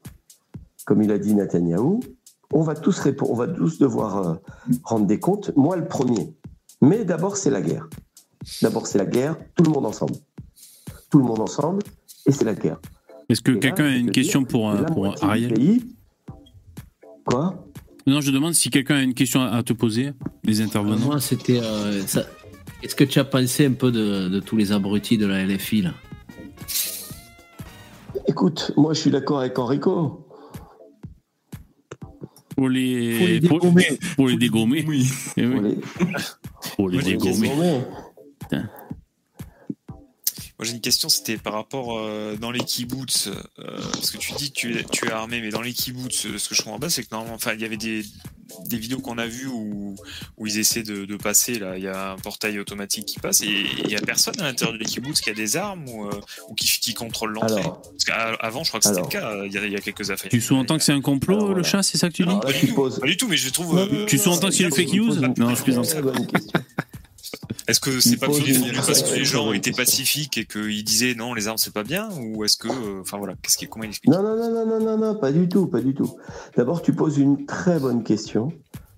[0.84, 2.00] Comme il a dit Netanyahou,
[2.52, 4.34] on va tous répondre, on va tous devoir euh,
[4.84, 5.50] rendre des comptes.
[5.56, 6.36] Moi, le premier.
[6.82, 7.88] Mais d'abord, c'est la guerre.
[8.62, 10.14] D'abord, c'est la guerre, tout le monde ensemble.
[11.10, 11.82] Tout le monde ensemble,
[12.26, 12.80] et c'est la guerre.
[13.28, 15.82] Est-ce que quelqu'un a une question dire pour, euh, pour Ariel pays-
[17.24, 17.64] Quoi?
[18.06, 20.12] Non, je demande si quelqu'un a une question à te poser,
[20.44, 21.06] les intervenants.
[21.06, 21.60] Moi, c'était.
[21.62, 22.26] euh, ça-
[22.82, 25.82] Est-ce que tu as pensé un peu de, de tous les abrutis de la LFI
[25.82, 25.92] là?
[28.26, 30.24] Écoute, moi, je suis d'accord avec Enrico.
[32.56, 33.98] Pour les, les pour, dégommer.
[34.16, 34.84] pour les dégommer.
[35.36, 35.56] Eh oui.
[35.56, 35.78] Pour les-
[36.76, 37.50] Pour les j'ai une dégommer.
[38.50, 38.68] Putain.
[40.58, 43.32] Moi j'ai une question, c'était par rapport euh, dans les kibbutz, euh,
[43.92, 46.36] parce que tu dis que tu es, tu es armé, mais dans les kibbutz, euh,
[46.36, 48.02] ce que je comprends pas, c'est que normalement, enfin, il y avait des,
[48.66, 49.94] des vidéos qu'on a vues où,
[50.36, 53.42] où ils essaient de, de passer, là, il y a un portail automatique qui passe,
[53.42, 53.46] et
[53.84, 56.54] il y a personne à l'intérieur des kibbutz qui a des armes ou, euh, ou
[56.56, 57.62] qui, qui contrôle l'entrée?
[57.62, 60.10] Parce qu'avant, je crois que c'était le cas, il y a, il y a quelques
[60.10, 60.28] affaires.
[60.28, 62.30] Tu sous-entends que c'est un complot, Alors, le chat, c'est ça que tu dis?
[62.30, 63.76] Non, pas du tu tout, poses- pas du tout, mais je trouve.
[63.76, 65.14] Non, euh, Tu sous-entends que c'est une fake news?
[65.36, 65.94] Non, je plaisante.
[67.66, 71.48] Est-ce que c'est pas parce que les gens étaient pacifiques et qu'ils disaient non, les
[71.48, 74.12] armes c'est pas bien, ou est-ce que, euh, enfin voilà, qu'est-ce qui, comment il explique
[74.12, 76.16] Non, non, non, non, non, non, non, pas du tout, pas du tout.
[76.56, 78.48] D'abord, tu poses une très bonne question,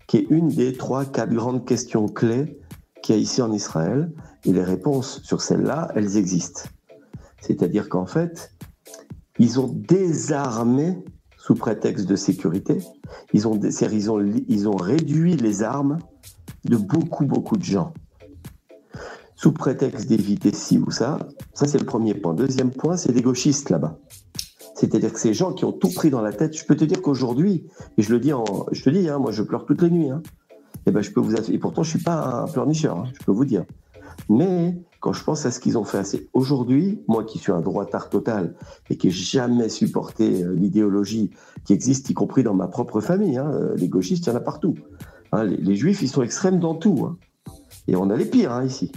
[0.07, 2.59] qui est une des trois, quatre grandes questions clés
[3.03, 4.11] qu'il y a ici en Israël,
[4.45, 6.63] et les réponses sur celles-là, elles existent.
[7.41, 8.53] C'est-à-dire qu'en fait,
[9.39, 10.99] ils ont désarmé
[11.39, 12.79] sous prétexte de sécurité.
[13.33, 15.99] Ils ont, ils ont, ils ont réduit les armes
[16.65, 17.95] de beaucoup, beaucoup de gens.
[19.43, 21.19] Sous prétexte d'éviter ci ou ça.
[21.55, 22.35] Ça, c'est le premier point.
[22.35, 23.99] Deuxième point, c'est des gauchistes là-bas.
[24.75, 27.01] C'est-à-dire que ces gens qui ont tout pris dans la tête, je peux te dire
[27.01, 27.65] qu'aujourd'hui,
[27.97, 30.11] et je le dis, en, je te dis, hein, moi je pleure toutes les nuits,
[30.11, 30.23] hein,
[30.85, 33.33] et ben je peux vous et pourtant je suis pas un pleurnicheur, hein, je peux
[33.33, 33.65] vous dire.
[34.29, 37.63] Mais quand je pense à ce qu'ils ont fait, c'est aujourd'hui, moi qui suis un
[37.63, 38.55] droitard total
[38.91, 41.31] et qui n'ai jamais supporté euh, l'idéologie
[41.65, 44.41] qui existe, y compris dans ma propre famille, euh, les gauchistes, il y en a
[44.41, 44.75] partout.
[45.33, 47.17] Les, les juifs, ils sont extrêmes dans tout,
[47.89, 48.93] et on a les pires ici.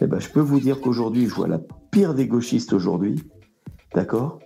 [0.00, 3.22] Et ben je peux vous dire qu'aujourd'hui, je vois la pire des gauchistes aujourd'hui,
[3.94, 4.38] d'accord?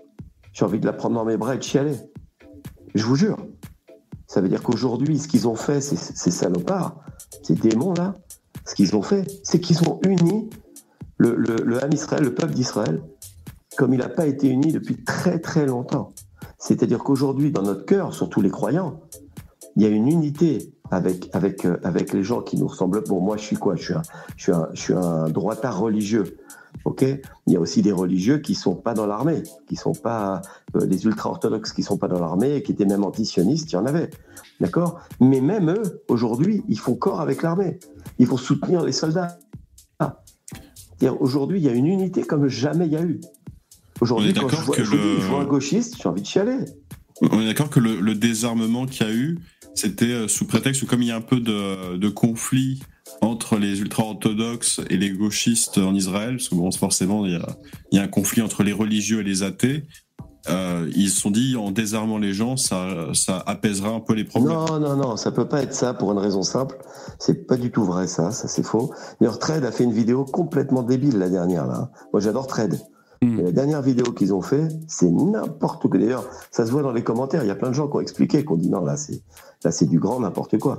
[0.53, 1.97] J'ai envie de la prendre dans mes bras et de chialer.
[2.95, 3.39] Je vous jure.
[4.27, 6.99] Ça veut dire qu'aujourd'hui, ce qu'ils ont fait, ces, salopards,
[7.43, 8.15] ces démons-là,
[8.65, 10.51] ce qu'ils ont fait, c'est qu'ils ont uni
[11.19, 13.03] le, le, Israël, le peuple d'Israël,
[13.77, 16.15] comme il n'a pas été uni depuis très très longtemps.
[16.59, 19.01] C'est-à-dire qu'aujourd'hui, dans notre cœur, surtout les croyants,
[19.77, 23.03] il y a une unité avec, avec, euh, avec les gens qui nous ressemblent.
[23.05, 23.77] Bon, moi, je suis quoi?
[23.77, 24.03] Je suis, un,
[24.37, 26.39] je, suis un, je suis un droitard religieux.
[26.85, 30.43] Ok, il y a aussi des religieux qui sont pas dans l'armée, qui sont pas
[30.75, 33.87] euh, les ultra-orthodoxes qui sont pas dans l'armée, qui étaient même antisionistes, il y en
[33.87, 34.11] avait,
[34.61, 35.01] d'accord?
[35.21, 37.79] Mais même eux, aujourd'hui, ils font corps avec l'armée.
[38.19, 39.39] Ils vont soutenir les soldats.
[40.01, 40.21] Ah.
[41.21, 43.21] Aujourd'hui, il y a une unité comme jamais il y a eu.
[44.01, 46.59] Aujourd'hui, quand je vois, que je dis, vois un gauchiste, j'ai envie de chialer.
[47.21, 49.39] On est d'accord que le, le désarmement qu'il y a eu,
[49.75, 52.83] c'était euh, sous prétexte que comme il y a un peu de, de conflit
[53.21, 57.47] entre les ultra-orthodoxes et les gauchistes en Israël, parce que bon, forcément, il y a,
[57.93, 59.85] il y a un conflit entre les religieux et les athées,
[60.51, 64.25] euh, ils se sont dit, en désarmant les gens, ça, ça apaisera un peu les
[64.25, 64.57] problèmes.
[64.57, 66.77] Non, non, non, ça peut pas être ça pour une raison simple.
[67.19, 68.93] C'est pas du tout vrai, ça, ça c'est faux.
[69.21, 71.91] D'ailleurs, Trade a fait une vidéo complètement débile la dernière, là.
[72.13, 72.79] Moi, j'adore Trade.
[73.23, 73.41] Hmm.
[73.41, 75.99] La dernière vidéo qu'ils ont fait, c'est n'importe quoi.
[75.99, 77.43] D'ailleurs, ça se voit dans les commentaires.
[77.43, 79.23] Il y a plein de gens qui ont expliqué, qui ont dit non, là, c'est,
[79.65, 80.79] là, c'est du grand n'importe quoi.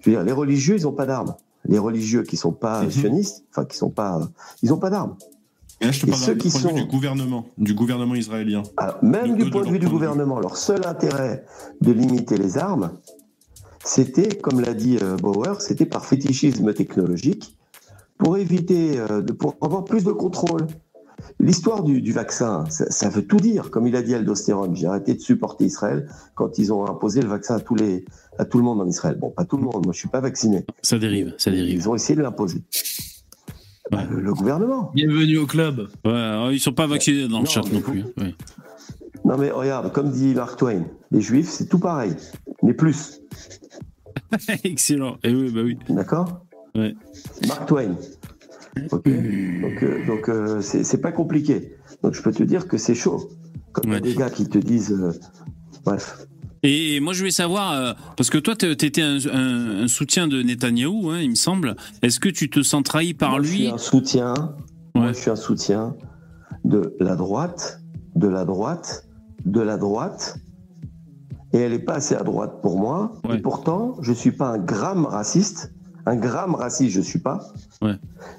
[0.00, 1.34] Je veux dire, les religieux, ils ont pas d'armes.
[1.66, 2.90] Les religieux qui sont pas Mhm.
[2.90, 4.20] sionistes, enfin, qui sont pas,
[4.62, 5.16] ils ont pas d'armes.
[5.80, 7.74] Et là, je te parle ceux du qui point de vue sont- du gouvernement, du
[7.74, 8.62] gouvernement israélien.
[8.76, 11.44] Alors, même du point de vue du gouvernement, leur seul intérêt
[11.80, 12.90] de limiter les armes,
[13.84, 17.56] c'était, comme l'a dit euh, Bauer, c'était par fétichisme technologique
[18.18, 20.66] pour éviter, euh, de, pour avoir plus de contrôle.
[21.40, 23.70] L'histoire du, du vaccin, ça, ça veut tout dire.
[23.70, 27.28] Comme il a dit Aldostérone, j'ai arrêté de supporter Israël quand ils ont imposé le
[27.28, 28.04] vaccin à, tous les,
[28.38, 29.16] à tout le monde en Israël.
[29.18, 30.64] Bon, pas tout le monde, moi je suis pas vacciné.
[30.82, 31.74] Ça dérive, ça dérive.
[31.74, 32.62] Ils ont essayé de l'imposer.
[33.90, 34.90] Bah, le, le gouvernement.
[34.94, 35.88] Bienvenue au club.
[36.04, 38.04] Ouais, ils sont pas vaccinés dans le chat non plus.
[38.18, 38.34] Ouais.
[39.24, 42.14] Non mais regarde, comme dit Mark Twain, les juifs c'est tout pareil,
[42.62, 43.20] mais plus.
[44.64, 45.16] Excellent.
[45.22, 45.78] Et oui, bah oui.
[45.88, 46.94] D'accord Ouais.
[47.46, 47.96] Mark Twain.
[48.90, 49.04] Ok.
[49.04, 51.76] Donc, euh, donc euh, c'est c'est pas compliqué.
[52.02, 53.30] Donc je peux te dire que c'est chaud.
[53.72, 55.12] Comme y a des gars qui te disent, euh,
[55.84, 56.26] bref.
[56.66, 60.26] Et moi, je voulais savoir, euh, parce que toi, tu étais un, un- un soutien
[60.26, 61.76] de Netanyahou, hein, il me semble.
[62.02, 64.34] Est-ce que tu te sens trahi par Moi, Je lui suis un soutien.
[64.96, 65.94] Moi je suis un soutien
[66.64, 67.80] de la droite,
[68.16, 69.06] de la droite,
[69.44, 70.36] de la droite.
[71.52, 73.12] Et elle est pas assez à droite pour moi.
[73.32, 75.72] Et pourtant, je suis pas un gramme raciste.
[76.06, 77.40] Un gramme raciste, je suis pas.
[77.82, 77.96] Ouais.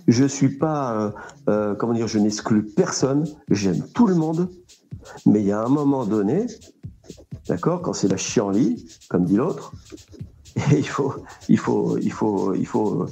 [0.07, 1.11] Je suis pas, euh,
[1.49, 3.25] euh, comment dire, je n'exclus personne.
[3.49, 4.49] J'aime tout le monde.
[5.25, 6.45] Mais il y a un moment donné,
[7.47, 9.73] d'accord, quand c'est la chienlit, comme dit l'autre,
[10.71, 11.13] et il faut,
[11.49, 13.05] il faut, il faut, il faut,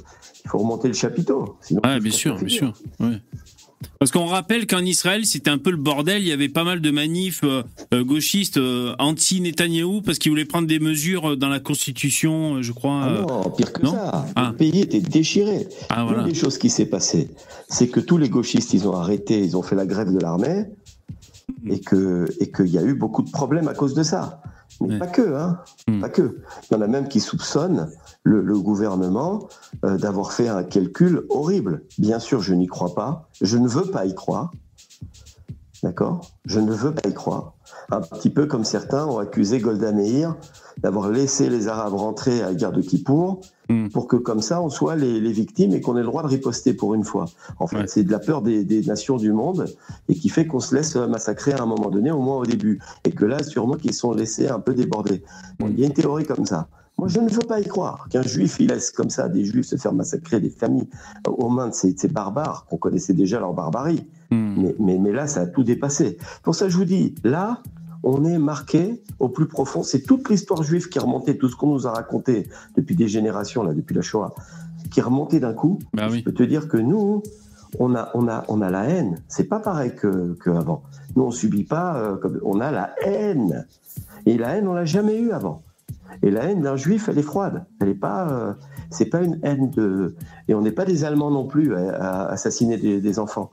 [0.44, 1.56] il faut remonter le chapiteau.
[1.60, 2.72] Sinon, Ouais, bien sûr, bien sûr.
[3.00, 3.20] Ouais.
[3.98, 6.22] Parce qu'on rappelle qu'en Israël, c'était un peu le bordel.
[6.22, 7.62] Il y avait pas mal de manifs euh,
[7.92, 13.00] euh, gauchistes euh, anti-Netanyahou parce qu'ils voulaient prendre des mesures dans la constitution, je crois.
[13.02, 14.26] Ah euh, non, pire que non ça.
[14.36, 14.48] Ah.
[14.52, 15.68] Le pays était déchiré.
[15.90, 16.22] Ah, voilà.
[16.22, 17.30] Une des choses qui s'est passée,
[17.68, 20.64] c'est que tous les gauchistes, ils ont arrêté, ils ont fait la grève de l'armée,
[21.66, 24.42] et que et qu'il y a eu beaucoup de problèmes à cause de ça.
[24.80, 25.60] Mais pas que, hein.
[25.88, 26.00] Hmm.
[26.00, 26.40] Pas que.
[26.70, 27.90] Il y en a même qui soupçonnent
[28.22, 29.48] le, le gouvernement
[29.84, 31.82] euh, d'avoir fait un calcul horrible.
[31.98, 33.28] Bien sûr, je n'y crois pas.
[33.40, 34.50] Je ne veux pas y croire.
[35.82, 36.30] D'accord?
[36.46, 37.54] Je ne veux pas y croire.
[37.90, 40.34] Un petit peu comme certains ont accusé Golda Meir
[40.78, 43.40] d'avoir laissé les Arabes rentrer à la guerre de Kippour
[43.92, 46.28] pour que comme ça on soit les, les victimes et qu'on ait le droit de
[46.28, 47.26] riposter pour une fois.
[47.58, 49.66] En fait, c'est de la peur des, des nations du monde
[50.08, 52.80] et qui fait qu'on se laisse massacrer à un moment donné, au moins au début.
[53.04, 55.22] Et que là, sûrement qu'ils sont laissés un peu débordés.
[55.58, 56.68] Bon, il y a une théorie comme ça.
[56.96, 59.66] Moi, je ne veux pas y croire qu'un juif, il laisse comme ça des juifs
[59.66, 60.88] se faire massacrer, des familles,
[61.26, 64.06] euh, aux mains de ces, ces barbares, qu'on connaissait déjà leur barbarie.
[64.30, 66.18] Mais, mais, mais là, ça a tout dépassé.
[66.42, 67.62] Pour ça, je vous dis, là,
[68.04, 69.82] on est marqué au plus profond.
[69.82, 73.08] C'est toute l'histoire juive qui est remontée, tout ce qu'on nous a raconté depuis des
[73.08, 74.34] générations, là, depuis la Shoah,
[74.90, 75.78] qui est remonté d'un coup.
[75.96, 77.22] Je peux te dire que nous,
[77.78, 79.22] on a, on a, on a la haine.
[79.28, 80.82] C'est pas pareil que, que avant.
[81.16, 83.66] Nous, on subit pas, euh, comme, on a la haine.
[84.26, 85.62] Et la haine, on l'a jamais eue avant.
[86.22, 87.64] Et la haine d'un juif, elle est froide.
[87.80, 88.52] Elle est pas, euh,
[88.90, 90.14] c'est pas une haine de.
[90.48, 93.50] Et on n'est pas des Allemands non plus à, à assassiner des, des enfants.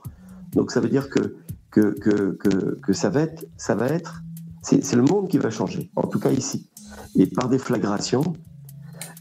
[0.52, 1.36] Donc ça veut dire que
[1.72, 4.21] que, que, que, que ça va être, ça va être,
[4.62, 5.90] c'est le monde qui va changer.
[5.96, 6.70] En tout cas ici.
[7.16, 8.22] Et par déflagration,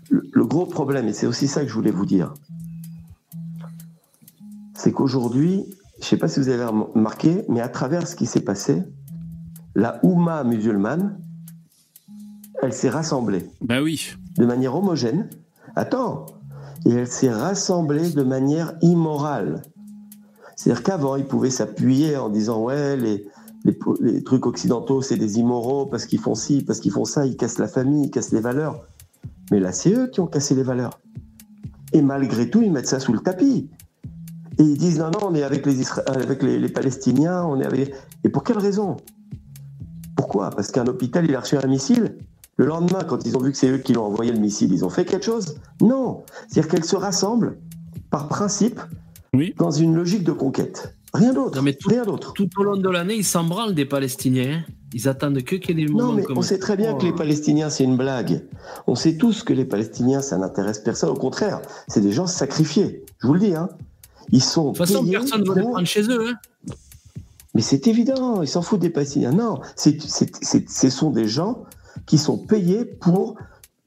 [0.10, 2.34] le, le gros problème, et c'est aussi ça que je voulais vous dire,
[4.76, 5.66] c'est qu'aujourd'hui,
[6.00, 8.82] je ne sais pas si vous avez remarqué, mais à travers ce qui s'est passé,
[9.76, 11.20] la Oumma musulmane,
[12.62, 13.50] elle s'est rassemblée.
[13.62, 14.16] Bah oui.
[14.38, 15.30] De manière homogène.
[15.76, 16.26] Attends.
[16.86, 19.62] Et elle s'est rassemblée de manière immorale.
[20.56, 23.28] C'est-à-dire qu'avant, ils pouvaient s'appuyer en disant Ouais, les,
[23.64, 27.26] les, les trucs occidentaux, c'est des immoraux parce qu'ils font ci, parce qu'ils font ça,
[27.26, 28.86] ils cassent la famille, ils cassent les valeurs.
[29.51, 30.99] Mais là, c'est eux qui ont cassé les valeurs.
[31.93, 33.70] Et malgré tout, ils mettent ça sous le tapis.
[34.57, 37.59] Et ils disent non, non, on est avec les, Isra avec les, les Palestiniens, on
[37.59, 37.93] est avec.
[38.24, 38.97] Et pour quelle raison?
[40.16, 40.49] Pourquoi?
[40.51, 42.18] Parce qu'un hôpital, il a reçu un missile.
[42.57, 44.86] Le lendemain, quand ils ont vu que c'est eux qui l'ont envoyé le missile, ils
[44.86, 45.55] ont fait quelque chose?
[45.82, 46.24] Non.
[46.47, 47.57] C'est-à-dire qu'elles se rassemblent
[48.09, 48.80] par principe
[49.34, 49.53] oui.
[49.57, 50.95] dans une logique de conquête.
[51.14, 51.57] Rien d'autre.
[51.57, 52.34] Non, mais tout, Rien d'autre.
[52.34, 54.64] tout au long de l'année, ils s'en branlent des Palestiniens.
[54.93, 57.03] Ils attendent que qu'il y ait des Non, mais comme on sait très bien que
[57.05, 58.43] les Palestiniens, c'est une blague.
[58.88, 61.09] On sait tous que les Palestiniens, ça n'intéresse personne.
[61.09, 63.03] Au contraire, c'est des gens sacrifiés.
[63.20, 63.70] Je vous le dis, hein.
[64.32, 64.72] Ils sont.
[64.72, 66.28] De toute façon, payés personne ne va les prendre chez eux.
[66.30, 66.34] Hein.
[67.55, 69.32] Mais c'est évident, ils s'en foutent des Palestiniens.
[69.34, 71.64] Non, c'est, c'est, c'est- ce sont des gens
[72.05, 73.36] qui sont payés pour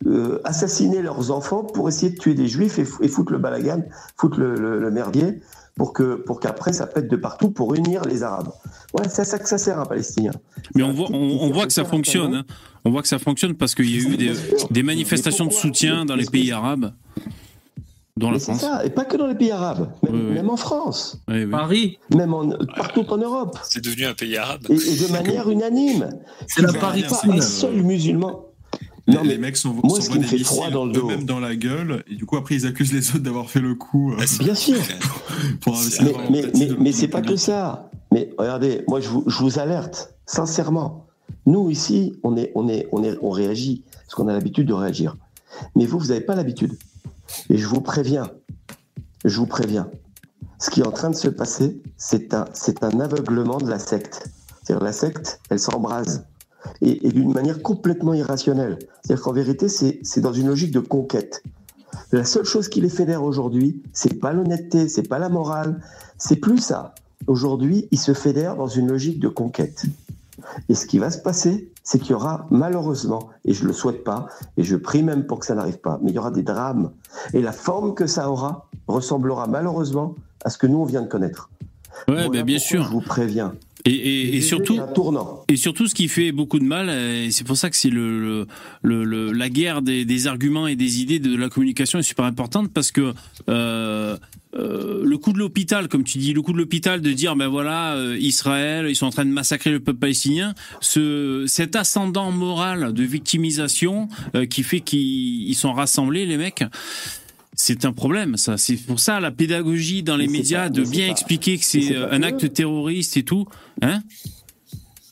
[0.06, 3.38] euh, assassiner leurs enfants, pour essayer de tuer des juifs et, fou- et foutre le
[3.38, 3.82] balagan,
[4.18, 5.40] foutre le, le- le merdier,
[5.76, 8.50] pour, que, pour qu'après ça pète de partout pour unir les Arabes.
[8.92, 10.30] Ouais, c'est à ça que ça sert un Palestinien.
[10.74, 12.34] Mais on voit, on, on voit que ça fonctionne.
[12.34, 12.44] hein.
[12.84, 14.32] On voit que ça fonctionne parce qu'il y a eu des,
[14.70, 16.92] des manifestations de soutien dans les pays arabes,
[18.16, 18.60] dont la France.
[18.60, 20.34] ça, et pas que dans les pays arabes, même, Oui, oui.
[20.34, 21.50] même en France, Oui, oui.
[21.50, 24.62] Paris, même en, partout en Europe, C'est devenu un pays arabe.
[24.68, 26.10] et, et de manière unanime.
[26.46, 28.44] c'est la Paris pas un seul musulman.
[29.06, 30.92] Les, Non, mais les mecs s'envo- moi, ce qui s'envoient me fait froid dans le
[30.92, 31.02] dos.
[31.10, 33.74] eux-mêmes dans la gueule, et du coup après ils accusent les autres d'avoir fait le
[33.74, 34.12] coup.
[34.12, 34.76] euh, Ah, Bien sûr.
[35.60, 35.76] pour
[36.30, 37.90] Mais, mais, mais, c'est pas que ça.
[38.12, 41.06] Mais regardez, moi je vous, je vous alerte, sincèrement.
[41.46, 44.72] Nous ici, on, est, on, est, on, est, on réagit, parce qu'on a l'habitude de
[44.72, 45.16] réagir.
[45.76, 46.72] Mais vous, vous n'avez pas l'habitude.
[47.50, 48.30] Et je vous préviens,
[49.26, 49.88] je vous préviens,
[50.58, 53.78] ce qui est en train de se passer, c'est un, c'est un aveuglement de la
[53.78, 54.28] secte.
[54.62, 56.24] C'est-à-dire la secte, elle s'embrase.
[56.80, 58.78] Et, et d'une manière complètement irrationnelle.
[59.02, 61.42] C'est-à-dire qu'en vérité, c'est dans une logique de conquête.
[62.12, 65.80] La seule chose qui les fédère aujourd'hui, c'est pas l'honnêteté, c'est pas la morale,
[66.18, 66.94] c'est plus ça.
[67.26, 69.84] Aujourd'hui, ils se fédèrent dans une logique de conquête.
[70.68, 74.04] Et ce qui va se passer, c'est qu'il y aura malheureusement, et je le souhaite
[74.04, 76.42] pas, et je prie même pour que ça n'arrive pas, mais il y aura des
[76.42, 76.90] drames.
[77.32, 81.08] Et la forme que ça aura ressemblera malheureusement à ce que nous on vient de
[81.08, 81.50] connaître.
[82.08, 82.84] Ouais, Voilà bien sûr.
[82.84, 83.54] Je vous préviens.
[83.86, 84.76] Et, et, et surtout.
[85.48, 88.46] Et surtout, ce qui fait beaucoup de mal, et c'est pour ça que c'est le,
[88.82, 92.24] le, le- la guerre des, des arguments et des idées de la communication est super
[92.24, 93.12] importante parce que
[93.50, 94.16] euh,
[94.56, 97.48] euh, le coup de l'hôpital, comme tu dis, le coup de l'hôpital de dire ben
[97.48, 102.30] voilà, euh, Israël, ils sont en train de massacrer le peuple palestinien, ce, cet ascendant
[102.30, 106.64] moral de victimisation euh, qui fait qu'ils ils sont rassemblés les mecs.
[107.56, 108.56] C'est un problème, ça.
[108.56, 111.64] C'est pour ça la pédagogie dans les Mais médias pas- de bien pas- expliquer que
[111.64, 112.48] c'est euh, un que acte eux.
[112.48, 113.46] terroriste et tout.
[113.82, 114.00] Hein?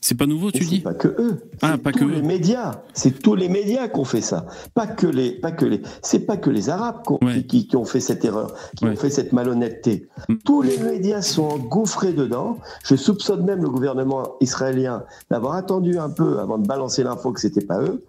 [0.05, 0.80] C'est pas nouveau, Mais tu dis?
[0.80, 1.40] pas que eux.
[1.62, 2.22] Ah, pas tous que les eux.
[2.22, 2.80] médias.
[2.93, 4.47] C'est tous les médias qui ont fait ça.
[4.74, 7.45] Pas que les, pas que les, c'est pas que les Arabes qui ont, Ouais.
[7.45, 8.90] qui, qui ont fait cette erreur, qui Ouais.
[8.90, 10.09] ont fait cette malhonnêteté.
[10.28, 10.34] Mm.
[10.45, 12.59] Tous les médias sont engouffrés dedans.
[12.84, 17.40] Je soupçonne même le gouvernement israélien d'avoir attendu un peu avant de balancer l'info que
[17.40, 18.03] c'était pas eux,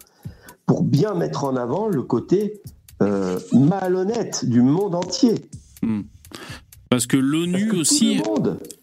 [0.66, 2.60] pour bien mettre en avant le côté
[3.04, 5.34] euh, malhonnête du monde entier.
[6.90, 8.20] Parce que Parce l'ONU que tout aussi,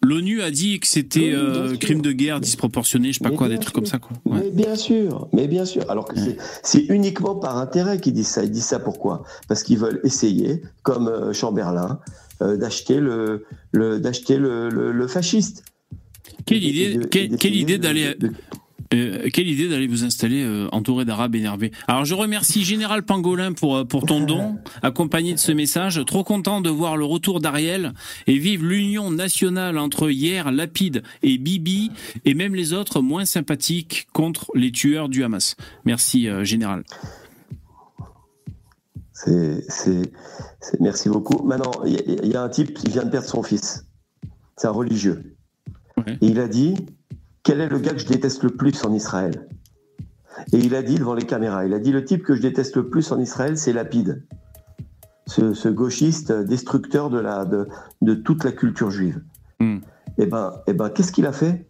[0.02, 3.48] l'ONU a dit que c'était euh, crime de guerre disproportionné, je sais pas Mais quoi,
[3.48, 4.10] des trucs comme ça quoi.
[4.26, 4.40] Ouais.
[4.44, 5.88] Mais bien sûr, mais bien sûr.
[5.90, 8.44] Alors que c'est- c'est uniquement par intérêt qu'ils disent ça.
[8.44, 12.00] Ils disent ça pourquoi Parce qu'ils veulent essayer, comme euh, Chamberlain,
[12.42, 15.64] euh, d'acheter le, le d'acheter le, le, le fasciste.
[16.44, 18.14] Quelle idée, de- quelle, idée d'aller,
[18.92, 21.72] euh, quelle idée d'aller vous installer euh, entouré d'arabes énervés.
[21.88, 26.00] Alors je remercie Général Pangolin pour euh, pour ton don, accompagné de ce message.
[26.06, 27.92] Trop content de voir le retour d'Ariel
[28.26, 31.90] et vive l'union nationale entre hier, Lapide et Bibi
[32.24, 35.56] et même les autres moins sympathiques contre les tueurs du Hamas.
[35.84, 36.84] Merci euh, Général.
[39.12, 40.02] C'est, c'est,
[40.60, 41.46] c'est- merci beaucoup.
[41.46, 43.84] Maintenant, il y, a- il y a un type qui vient de perdre son fils.
[44.56, 45.36] C'est un religieux.
[45.96, 46.14] Ouais.
[46.20, 46.74] Et il a dit
[47.42, 49.48] quel est le gars que je déteste le plus en Israël?
[50.52, 52.76] Et il a dit devant les caméras, il a dit le type que je déteste
[52.76, 54.24] le plus en Israël, c'est Lapide,
[55.26, 57.68] ce, ce gauchiste destructeur de la de,
[58.00, 59.22] de toute la culture juive.
[59.60, 59.78] Hmm.
[60.18, 61.68] Et ben, et ben, qu'est-ce qu'il a fait?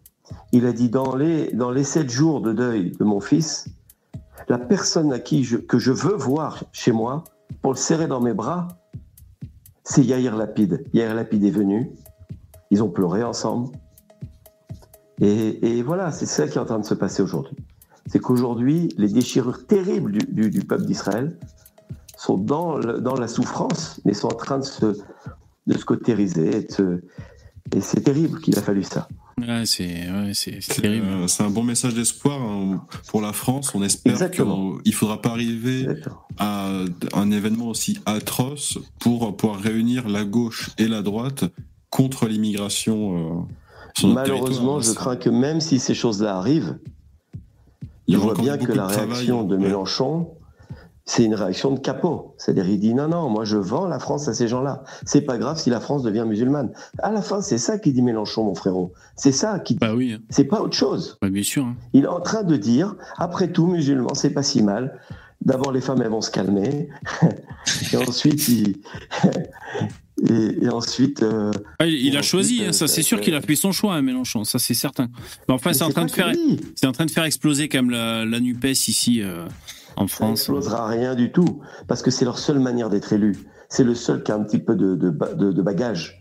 [0.51, 3.67] Il a dit dans les dans les sept jours de deuil de mon fils,
[4.47, 7.23] la personne à qui je, que je veux voir chez moi
[7.61, 8.67] pour le serrer dans mes bras,
[9.83, 10.85] c'est Yair Lapide.
[10.93, 11.91] Yair Lapide est venu,
[12.71, 13.69] ils ont pleuré ensemble.
[15.21, 17.55] Et, et voilà, c'est ça qui est en train de se passer aujourd'hui.
[18.07, 21.37] C'est qu'aujourd'hui, les déchirures terribles du, du- du peuple d'Israël
[22.17, 24.97] sont dans, le- dans la souffrance, mais sont en train de se,
[25.67, 26.57] de se cautériser.
[26.57, 27.01] Et, de se-
[27.75, 29.07] et c'est terrible qu'il a fallu ça.
[29.39, 31.07] Ouais, c'est ouais, c'est c'est C'est terrible.
[31.07, 33.73] euh, c'est un bon message d'espoir hein, pour la France.
[33.73, 34.77] On espère Exactement.
[34.83, 35.87] qu'il ne faudra pas arriver
[36.37, 36.69] à
[37.13, 41.45] un événement aussi atroce pour pouvoir réunir la gauche et la droite
[41.89, 43.41] contre l'immigration.
[43.41, 43.43] euh,
[44.03, 46.77] Malheureusement, je crains que même si ces choses-là arrivent,
[48.07, 49.11] Il encore bien que la de travail.
[49.13, 49.63] réaction de Ouais.
[49.63, 50.31] Mélenchon,
[51.05, 52.33] c'est une réaction de capot.
[52.37, 54.83] C'est-à-dire, il dit non, non, moi je vends la France à ces gens-là.
[55.05, 56.71] C'est pas grave si la France devient musulmane.
[56.99, 58.93] À la fin, c'est ça qui dit Mélenchon, mon frérot.
[59.15, 59.75] C'est ça qui.
[59.75, 60.21] Bah oui, hein.
[60.29, 61.17] C'est pas autre chose.
[61.21, 61.65] Bah, bien sûr.
[61.65, 61.75] hein.
[61.93, 64.99] Il est en train de dire, après tout, musulman, c'est pas si mal.
[65.41, 66.87] D'abord, les femmes, elles vont se calmer.
[67.93, 68.77] et ensuite, il...
[70.29, 71.21] Et, et ensuite.
[71.23, 73.71] euh, Ah, il, il a choisi, hein, ça euh, c'est sûr qu'il a fait son
[73.71, 75.09] choix, hein, Mélenchon, ça c'est certain.
[75.47, 76.31] Mais enfin, c'est en train de faire,
[76.85, 79.45] en train de faire exploser quand même la, la Nupes ici euh,
[79.97, 80.29] en Ça France.
[80.29, 83.35] n'explosera rien du tout, parce que c'est leur seule manière d'être élu.
[83.69, 86.19] C'est le seul qui a un petit peu de, de, ba- de- de bagage.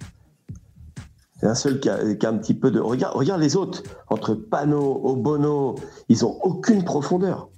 [1.41, 2.81] C'est un seul qui a, qui a un petit peu de.
[2.81, 3.83] Regarde, regarde les autres.
[4.09, 5.74] Entre Panot, Obono,
[6.09, 7.49] ils ont aucune profondeur.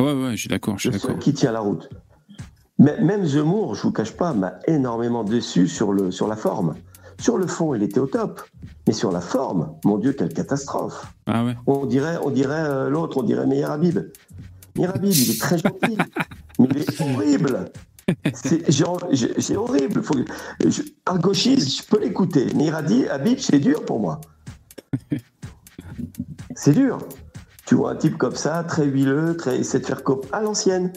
[0.00, 1.18] Ouais, ouais, je suis d'accord, Le seul d'accord.
[1.18, 1.88] qui tient la route.
[2.78, 6.74] Mais même Zemmour, je vous cache pas, m'a énormément déçu sur, le, sur la forme.
[7.20, 8.42] Sur le fond, il était au top.
[8.88, 11.06] Mais sur la forme, mon Dieu, quelle catastrophe.
[11.26, 11.56] Ah ouais.
[11.66, 13.98] On dirait, on dirait euh, l'autre, on dirait Meir Habib.
[14.76, 15.96] Meir Habib, il est très gentil,
[16.58, 17.70] mais il est horrible.
[18.34, 20.02] C'est horrible.
[20.02, 22.52] Faut que- je- un gauchiste, je peux l'écouter.
[22.54, 24.20] Meir Hadi- Habib, c'est dur pour moi.
[26.56, 26.98] C'est dur.
[27.66, 30.92] Tu vois un type comme ça, très huileux, très, essaie de faire cop à l'ancienne.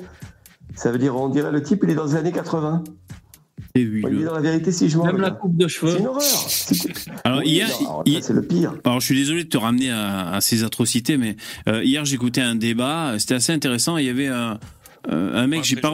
[0.78, 2.84] Ça veut dire, on dirait le type, il est dans les années 80.
[3.76, 6.00] Et Il est dans la vérité si je Même la coupe de C'est cheveux.
[6.00, 6.22] une horreur.
[6.22, 6.90] C'est-
[7.24, 7.68] Alors Oui, hier,
[8.24, 8.74] c'est le pire.
[8.86, 11.36] alors je suis désolé de te ramener à, à ces atrocités, mais
[11.68, 13.98] euh, hier j'écoutais un débat, c'était assez intéressant.
[13.98, 14.60] Il y avait un,
[15.12, 15.92] euh, un mec, j'ai pas,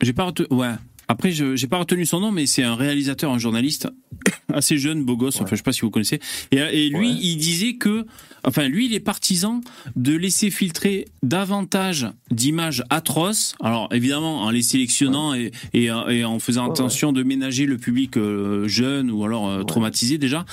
[0.00, 0.72] j'ai pas retenu, ouais.
[1.08, 3.88] Après, je j'ai pas retenu son nom, mais c'est un réalisateur, un journaliste
[4.52, 5.36] assez jeune, beau gosse.
[5.40, 6.20] Enfin, je sais pas si vous connaissez.
[6.50, 7.16] Et, et lui, Ouais.
[7.20, 8.06] il disait que,
[8.44, 9.60] enfin, lui, il est partisan
[9.96, 13.54] de laisser filtrer davantage d'images atroces.
[13.60, 18.16] Alors, évidemment, en les sélectionnant et, et, et en faisant attention de ménager le public
[18.16, 20.44] euh, jeune ou alors euh, traumatisé déjà.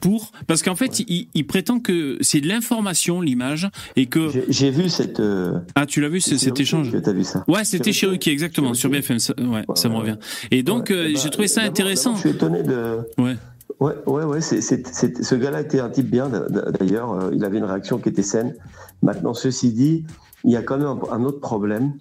[0.00, 4.70] Pour parce qu'en fait, il, il prétend que c'est de l'information l'image et que J'ai-
[4.70, 5.20] vu cette.
[5.20, 6.90] euh, ah, tu l'as vu, cet échange.
[6.90, 8.90] Tu as vu ça Ouais, c'était Ruki, exactement, sur.
[8.90, 9.18] BFM.
[9.18, 10.18] Ça, ouais, Ouais, ça me ouais, revient.
[10.50, 12.14] Et donc, Ouais, euh, eh ben, j'ai trouvé ça intéressant.
[12.14, 12.98] Je suis étonné de.
[13.18, 13.36] Ouais.
[13.80, 14.40] Ouais, ouais, ouais.
[14.40, 16.28] ce gars-là était un type bien,
[16.78, 17.12] d'ailleurs.
[17.12, 18.54] euh, Il avait une réaction qui était saine.
[19.02, 20.04] Maintenant, ceci dit,
[20.44, 21.94] il y a quand même un, autre problème.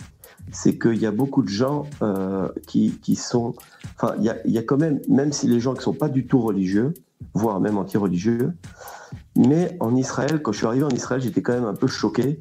[0.52, 3.56] C'est qu'il y a beaucoup de gens euh, qui, qui sont.
[3.96, 5.94] Enfin, il y a, il y a quand même, même si les gens qui sont
[5.94, 6.94] pas du tout religieux,
[7.34, 8.52] voire même anti-religieux,
[9.36, 12.40] mais en Israël, quand je suis arrivé en Israël, j'étais quand même un peu choqué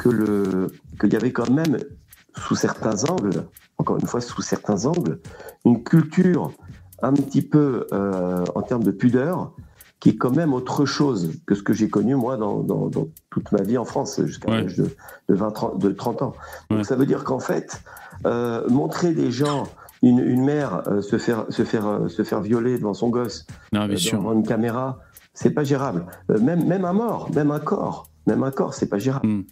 [0.00, 0.68] que le
[1.00, 1.78] qu'il y avait quand même,
[2.36, 3.44] sous certains angles,
[3.78, 5.20] encore une fois, sous certains angles,
[5.64, 6.50] une culture
[7.02, 9.52] un petit peu euh, en termes de pudeur,
[10.00, 13.08] qui est quand même autre chose que ce que j'ai connu moi dans, dans- dans
[13.30, 14.62] toute ma vie en France, jusqu'à Ouais.
[14.62, 14.88] l'âge de,
[15.28, 16.32] de 20, 30, de 30 ans.
[16.70, 16.84] Donc Ouais.
[16.84, 17.80] ça veut dire qu'en fait,
[18.26, 19.64] euh, montrer des gens,
[20.02, 23.46] une, une mère euh, se, faire, se, faire, euh, se faire violer devant son gosse,
[23.72, 24.98] Non, devant une caméra,
[25.32, 26.04] c'est pas gérable.
[26.28, 29.26] Même, même un mort, même un corps, même un corps, c'est pas gérable.
[29.26, 29.44] Mm.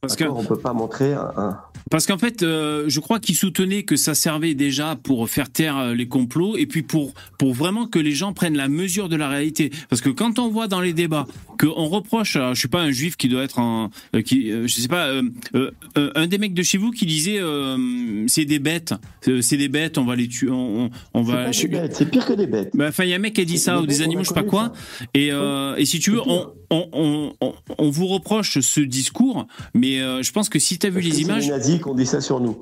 [0.00, 1.60] Parce que, D'accord, on peut pas montrer un, un-
[1.90, 5.76] parce qu'en fait, euh, je crois qu'il soutenait que ça servait déjà pour faire taire
[5.78, 9.16] euh, les complots et puis pour pour vraiment que les gens prennent la mesure de
[9.16, 9.70] la réalité.
[9.88, 11.26] Parce que quand on voit dans les débats
[11.60, 14.66] qu'on reproche, alors, je suis pas un juif qui doit être un, euh, qui, euh,
[14.66, 15.22] je sais pas, euh,
[15.54, 18.92] euh, euh, un des mecs de chez vous qui disait euh, c'est des bêtes,
[19.28, 21.52] euh, c'est des bêtes, on va les tuer, on, on, C'est va.
[21.52, 22.70] je- c'est pire que des bêtes.
[22.74, 24.28] Bah, Enfin, il y a un mec qui a dit ça, ou des animaux, je
[24.28, 24.72] sais pas quoi.
[25.14, 27.32] Et, euh, et si tu veux, on, on,
[27.78, 31.20] on, vous reproche ce discours, mais euh, je pense que si tu as vu les
[31.22, 31.46] images.
[31.84, 32.56] Ont dit ça sur nous.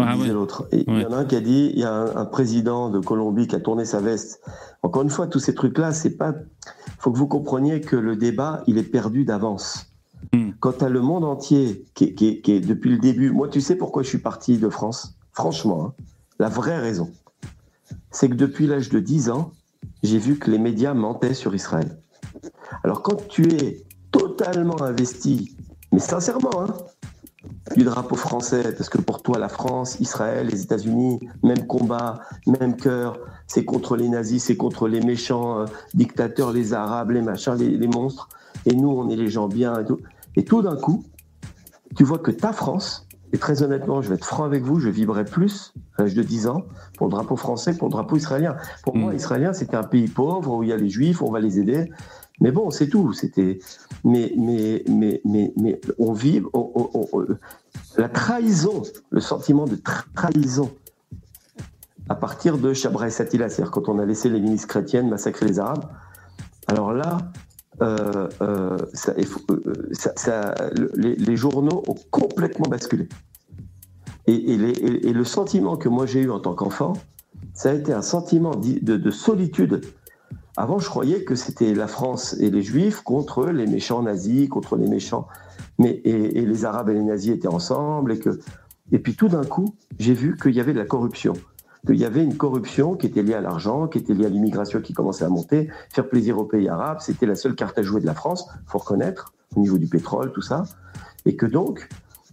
[0.00, 0.28] Ah ouais.
[0.28, 0.68] l'autre.
[0.72, 1.02] Il Ouais.
[1.02, 3.48] y en a un qui a dit, il y a un, un président de Colombie
[3.48, 4.40] qui a tourné sa veste.
[4.82, 6.34] Encore une fois, tous ces trucs-là, c'est pas.
[7.00, 9.86] faut que vous compreniez que le débat, il est perdu d'avance.
[10.32, 10.50] Hmm.
[10.60, 14.08] Quant à le monde entier, qui est depuis le début, moi, tu sais pourquoi je
[14.08, 15.16] suis parti de France?
[15.32, 16.02] Franchement, hein,
[16.38, 17.10] la vraie raison,
[18.10, 19.52] c'est que depuis l'âge de 10 ans,
[20.02, 21.98] j'ai vu que les médias mentaient sur Israël.
[22.84, 25.56] Alors quand tu es totalement investi,
[25.92, 26.74] mais sincèrement, hein,
[27.76, 32.76] du drapeau français, parce que pour toi, la France, Israël, les États-Unis, même combat, même
[32.76, 35.64] cœur, c'est contre les nazis, c'est contre les méchants euh,
[35.94, 38.28] dictateurs, les Arabes, les machins, les, les monstres,
[38.66, 39.98] et nous, on est les gens bien et tout.
[40.36, 41.04] Et tout d'un coup,
[41.96, 44.88] tu vois que ta France, et très honnêtement, je vais être franc avec vous, je
[44.88, 46.64] vibrais plus à l'âge de 10 ans
[46.96, 48.56] pour le drapeau français que pour le drapeau israélien.
[48.82, 51.40] Pour moi, Israélien, c'était un pays pauvre où il y a les juifs, on va
[51.40, 51.90] les aider.
[52.40, 53.12] Mais bon, c'est tout.
[53.12, 53.58] C'était,
[54.04, 57.26] mais, mais, mais, mais, on vit, on-
[57.96, 60.70] la trahison, le sentiment de tra- trahison
[62.08, 65.46] à partir de Shabra et Satila, c'est-à-dire quand on a laissé les milices chrétiennes massacrer
[65.46, 65.84] les Arabes.
[66.66, 67.18] Alors là,
[67.82, 68.76] euh, euh,
[70.28, 73.08] euh, les, journaux ont complètement basculé.
[74.26, 76.94] Et, le sentiment que moi j'ai eu en tant qu'enfant,
[77.54, 79.82] ça a été un sentiment de solitude.
[80.60, 84.74] Avant, je croyais que c'était la France et les Juifs contre les méchants nazis, contre
[84.76, 85.28] les méchants.
[85.78, 88.10] Mais, et, les Arabes et les nazis étaient ensemble.
[88.12, 88.40] Et, que,
[88.90, 91.34] et puis tout d'un coup, j'ai vu qu'il y avait de la corruption.
[91.86, 94.80] Qu'il y avait une corruption qui était liée à l'argent, qui était liée à l'immigration
[94.80, 96.98] qui commençait à monter, faire plaisir aux pays arabes.
[97.02, 100.32] C'était la seule carte à jouer de la France, faut reconnaître, au niveau du pétrole,
[100.32, 100.64] tout ça.
[101.24, 101.88] Et que donc,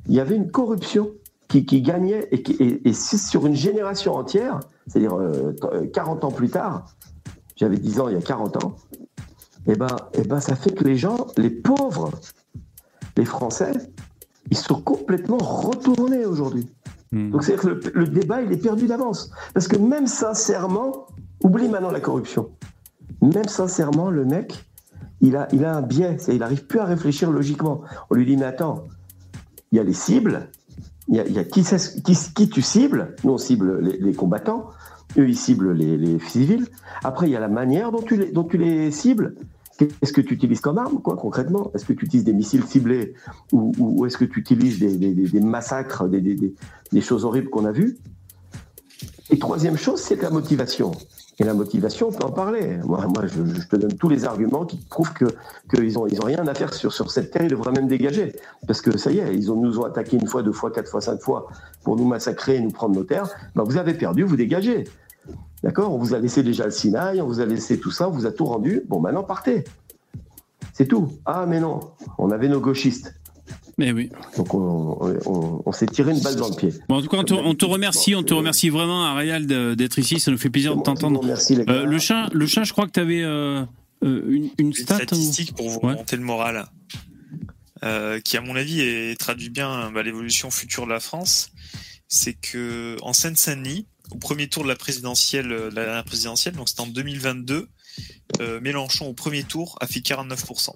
[0.08, 1.12] il y avait une corruption
[1.48, 6.24] qui, qui gagnait, et, qui- et, sur une génération entière, c'est-à-dire euh, t- euh, 40
[6.24, 6.88] ans plus tard,
[7.56, 8.76] j'avais 10 ans il y a 40 ans,
[9.68, 12.12] et ben, et ben ça fait que les gens, les pauvres,
[13.18, 13.72] les Français,
[14.52, 16.68] ils sont complètement retournés aujourd'hui.
[17.32, 19.32] Donc c'est-à-dire que le, le débat, il est perdu d'avance.
[19.54, 21.08] Parce que même sincèrement,
[21.44, 22.50] oublie maintenant la corruption.
[23.22, 24.66] Même sincèrement, le mec,
[25.22, 26.18] il a, il a un biais.
[26.28, 27.82] Il n'arrive plus à réfléchir logiquement.
[28.10, 28.84] On lui dit, mais attends,
[29.72, 30.50] il y a les cibles,
[31.08, 33.16] il y a, il y a qui, c'est- qui, qui tu cibles?
[33.24, 34.70] Nous, on cible les, les combattants.
[35.18, 36.68] Eux, ils ciblent les, les civils.
[37.04, 39.36] Après, il y a la manière dont tu les, dont tu les cibles.
[39.78, 41.70] Qu'est-ce que tu utilises comme arme, quoi, concrètement?
[41.74, 43.14] Est-ce que tu utilises des missiles ciblés
[43.52, 47.72] ou, ou- est-ce que tu utilises des, des- massacres, des, des- choses horribles qu'on a
[47.74, 47.98] vues?
[49.30, 50.92] Et troisième chose, c'est la motivation.
[51.40, 52.78] Et la motivation, on peut en parler.
[52.86, 55.26] Moi, moi je, te donne tous les arguments qui prouvent que
[55.70, 58.34] qu'ils n'ont ils ont rien à faire sur, sur cette terre, ils devraient même dégager.
[58.68, 60.90] Parce que ça y est, ils ont, nous ont attaqué une fois, deux fois, quatre
[60.90, 61.48] fois, cinq fois
[61.84, 63.28] pour nous massacrer et nous prendre nos terres.
[63.56, 64.86] Ben, vous avez perdu, vous dégagez.
[65.64, 68.12] D'accord On vous a laissé déjà le Sinaï, on vous a laissé tout ça, on
[68.12, 68.82] vous a tout rendu.
[68.88, 69.64] Bon, maintenant, partez.
[70.74, 71.12] C'est tout.
[71.26, 71.80] Ah, mais non,
[72.18, 73.14] on avait nos gauchistes.
[73.78, 74.10] Mais oui.
[74.38, 76.74] Donc, on, on- on s'est tiré une balle dans le pied.
[76.88, 80.00] Bon, en tout cas, on te, on te remercie, on te remercie vraiment, Ariel, d'être
[80.00, 80.20] ici.
[80.20, 81.22] Ça nous fait plaisir de t'entendre.
[81.26, 81.74] Merci, les gars.
[81.74, 83.68] Euh, le chat, le chat, je crois que tu avais une,
[84.02, 84.96] une Une stat.
[84.96, 85.94] statistique pour vous Ouais.
[85.94, 86.66] remonter le moral,
[87.84, 91.52] euh, qui à mon avis est, traduit bien bah, l'évolution future de la France.
[92.08, 96.56] C'est que en Seine-Saint-Denis, au premier tour de la présidentielle, euh, de la dernière présidentielle,
[96.56, 97.68] donc c'était en 2022,
[98.42, 100.72] euh, Mélenchon au premier tour a fait 49%.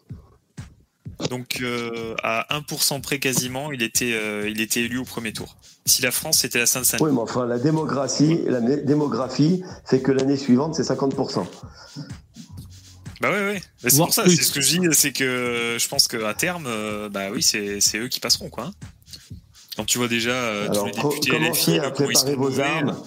[1.29, 5.57] Donc euh, à 1% près quasiment, il était, euh, il était élu au premier tour.
[5.85, 7.09] Si la France était à Seine-Saint-Denis.
[7.09, 11.45] Oui, mais enfin, la démographie, la démographie fait que l'année suivante, c'est 50%.
[13.21, 13.61] Bah ouais.
[13.83, 16.69] Mais C'est pour ça, c'est ce que je dis, c'est que je pense qu'à terme,
[17.11, 18.71] bah oui, c'est c'est eux qui passeront, quoi.
[19.79, 22.25] Quand tu vois déjà euh, tous Alors, les députés commencez LFI, à comment ils sont
[22.25, 22.97] préparer vos armes.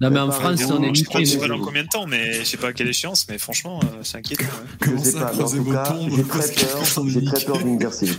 [0.00, 0.32] Non, mais en.
[0.32, 1.38] France, on est pas, je sais niqué.
[1.38, 4.02] pas dans combien de temps, mais je sais pas à quelle échéance, mais franchement, euh,
[4.02, 4.42] c'est inquiétant.
[4.42, 4.88] ouais.
[4.98, 7.94] Je sais pas, mais en tout cas, j'ai très peur, j'ai très peur d'une guerre
[7.94, 8.16] civile.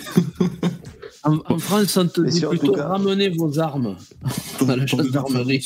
[1.27, 3.95] En, en France, on te Mais dit plutôt cas- ramenez vos armes
[4.67, 5.65] à la gendarmerie.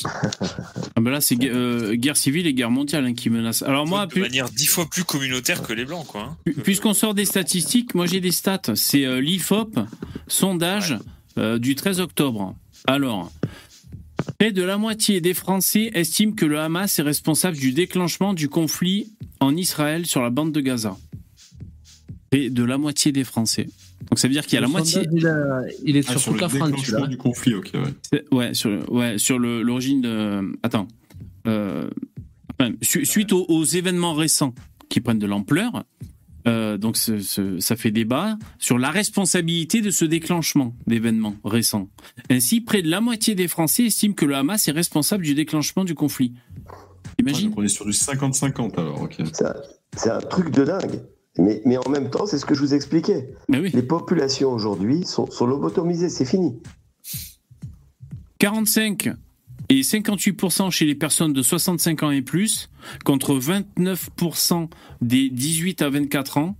[0.96, 3.62] Ah ben là, c'est euh, guerre civile et guerre mondiale hein, qui menacent.
[3.62, 6.22] Alors moi, de plus- manière dix fois plus communautaire que les blancs, quoi.
[6.22, 6.36] hein.
[6.44, 8.60] Pu- Puisqu'on sort des statistiques, moi j'ai des stats.
[8.74, 9.78] C'est euh, l'IFOP,
[10.26, 10.98] sondage
[11.38, 12.54] euh, du 13 octobre.
[12.86, 13.30] Alors,
[14.38, 18.48] près de la moitié des Français estiment que le Hamas est responsable du déclenchement du
[18.48, 20.96] conflit en Israël sur la bande de Gaza.
[22.30, 23.68] Près de la moitié des Français.
[24.10, 25.02] Donc ça veut dire qu'il y a la moitié.
[25.12, 27.06] Il, a- il est Ah, sur sur toute le la France, celui-là.
[27.06, 27.72] du conflit, ok,
[28.32, 28.54] ouais.
[28.54, 30.52] Sur, ouais, sur l'origine de.
[30.62, 30.88] Attends.
[31.46, 31.88] Euh,
[32.58, 34.54] enfin, su- suite aux, aux événements récents
[34.88, 35.84] qui prennent de l'ampleur,
[36.46, 41.88] euh, donc ce- ce- ça fait débat sur la responsabilité de ce déclenchement d'événements récents.
[42.30, 45.84] Ainsi, près de la moitié des Français estiment que le Hamas est responsable du déclenchement
[45.84, 46.34] du conflit.
[47.18, 47.52] Imagine.
[47.56, 49.16] On est sur du 50-50 alors, ok.
[49.32, 49.54] C'est un-
[49.96, 51.00] C'est un truc de dingue.
[51.38, 53.30] Mais, mais en même temps, c'est ce que je vous expliquais.
[53.48, 56.58] Les populations aujourd'hui sont, sont lobotomisées, c'est fini.
[58.40, 59.14] 45%
[59.68, 62.68] et 58% chez les personnes de 65 ans et plus,
[63.04, 64.68] contre 29%
[65.00, 66.56] des 18 à 24 ans,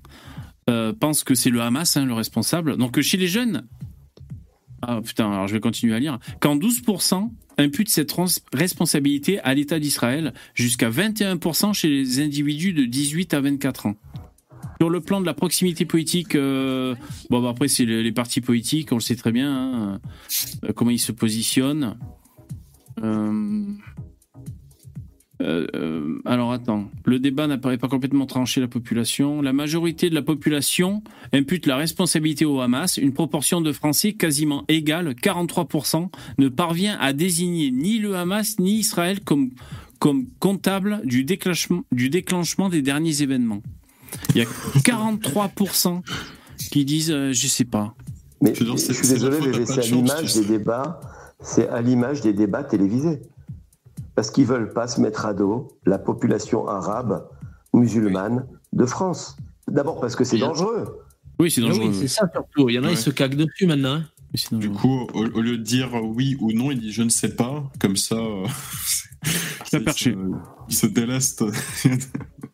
[0.70, 2.76] euh, pensent que c'est le Hamas hein, le responsable.
[2.76, 3.66] Donc chez les jeunes,
[4.80, 9.52] ah putain, alors je vais continuer à lire, quand 12% imputent cette res- responsabilité à
[9.52, 13.96] l'État d'Israël, jusqu'à 21% chez les individus de 18 à 24 ans.
[14.82, 16.96] Sur le plan de la proximité politique, euh,
[17.30, 20.00] bon bah, après c'est les, partis politiques, on le sait très bien, hein,
[20.64, 21.96] euh, comment ils se positionnent.
[23.00, 23.62] Euh,
[26.24, 29.40] alors attends, le débat n'apparaît pas complètement tranché la population.
[29.40, 32.96] La majorité de la population impute la responsabilité au Hamas.
[32.96, 38.78] Une proportion de Français quasiment égale, 43%, ne parvient à désigner ni le Hamas ni
[38.78, 39.50] Israël comme,
[40.00, 43.62] comme comptable du déclenchement des derniers événements.
[44.34, 44.46] Il y a
[44.80, 46.02] 43%
[46.70, 47.94] qui disent euh, je sais pas.
[48.40, 51.00] Mais je suis désolé, mais c'est à l'image des débats,
[51.40, 53.20] c'est à l'image des débats télévisés.
[54.14, 57.26] Parce qu'ils veulent pas se mettre à dos la population arabe,
[57.72, 59.36] musulmane de France.
[59.68, 60.98] D'abord parce que c'est dangereux.
[61.38, 61.88] Oui, c'est dangereux.
[61.88, 62.68] oui, c'est ça surtout.
[62.68, 62.92] Il y en a, Ouais.
[62.92, 63.94] ils se caquent dessus maintenant.
[63.94, 64.04] hein.
[64.52, 67.34] Du coup, au, au lieu de dire oui ou non, il dit je ne sais
[67.36, 68.16] pas, comme ça.
[68.16, 68.46] euh,
[69.66, 70.16] C'est perché.
[70.68, 71.44] Il se déleste.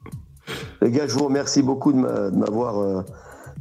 [0.83, 3.03] Les gars, je vous remercie beaucoup de m'avoir euh,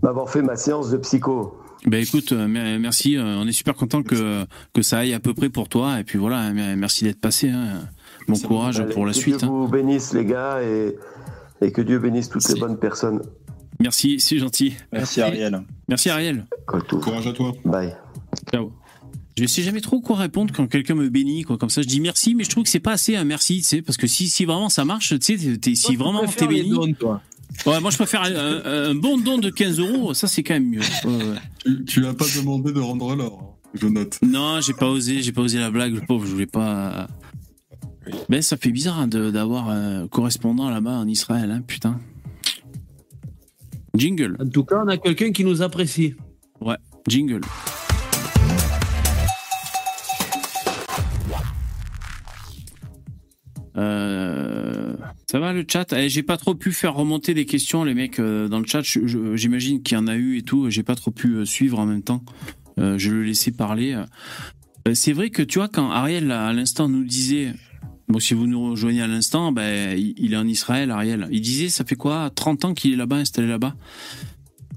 [0.04, 1.58] m'avoir fait ma séance de psycho.
[1.86, 3.18] Ben écoute, euh, mer- merci.
[3.18, 6.00] euh, on est super content que, que ça aille à peu près pour toi.
[6.00, 7.50] Et puis voilà, hein, mer- merci d'être passé.
[7.50, 7.82] hein.
[8.28, 9.38] Bon courage pour la que suite.
[9.38, 9.52] Dieu hein.
[9.52, 10.96] vous bénisse, les gars, et,
[11.62, 13.22] et que Dieu bénisse toutes les bonnes personnes.
[13.80, 14.76] Merci, c'est gentil.
[14.92, 15.62] Merci Ariel.
[15.88, 16.46] Merci Ariel.
[16.66, 17.52] Courage à toi.
[17.64, 17.96] Bye.
[18.52, 18.72] Ciao.
[19.38, 21.58] Je sais jamais trop quoi répondre quand quelqu'un me bénit, quoi.
[21.58, 23.64] Comme ça, je dis merci, mais je trouve que c'est pas assez un merci, tu
[23.64, 26.70] sais, parce que si, si vraiment ça marche, tu sais, si vraiment t'es béni.
[26.72, 27.22] dons, toi.
[27.66, 30.70] Ouais, moi je préfère un, un bon don de 15 euros, ça c'est quand même
[30.70, 30.82] mieux.
[31.06, 31.36] Ouais, ouais.
[31.64, 34.18] Tu, tu lui as pas demandé de rendre l'or, hein, je note.
[34.22, 37.08] Non, j'ai pas osé, j'ai pas osé la blague, le pauvre, je voulais pas.
[38.30, 42.00] Mais ça fait bizarre hein, de- d'avoir un correspondant là-bas en Israël, hein, putain.
[43.96, 44.36] Jingle.
[44.40, 46.16] En tout cas, on a quelqu'un qui nous apprécie.
[46.62, 46.78] Ouais,
[47.08, 47.42] jingle.
[53.78, 54.96] Euh,
[55.30, 58.20] ça va le chat Eh, J'ai pas trop pu faire remonter les questions, les mecs,
[58.20, 58.82] euh, dans le chat.
[58.82, 60.70] J'imagine qu'il y en a eu et tout.
[60.70, 62.24] J'ai pas trop pu euh, suivre en même temps.
[62.80, 64.02] Euh, je le laissais parler.
[64.94, 67.54] C'est vrai que tu vois, quand Ariel, à l'instant, nous disait.
[68.08, 71.28] Bon, si vous nous rejoignez à l'instant, ben, il est en Israël, Ariel.
[71.30, 72.30] Il disait, ça fait quoi?
[72.34, 73.76] 30 ans qu'il est là-bas, installé là-bas?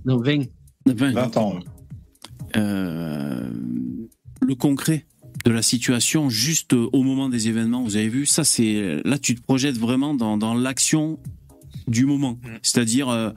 [0.04, 0.46] Non, 20.
[0.86, 1.12] 20.
[1.12, 1.60] 20 ans.
[2.56, 3.48] Euh,
[4.40, 5.06] le concret
[5.44, 9.34] de la situation juste au moment des événements, vous avez vu, ça c'est là tu
[9.34, 11.18] te projettes vraiment dans, dans l'action
[11.88, 13.30] du moment, c'est-à-dire euh,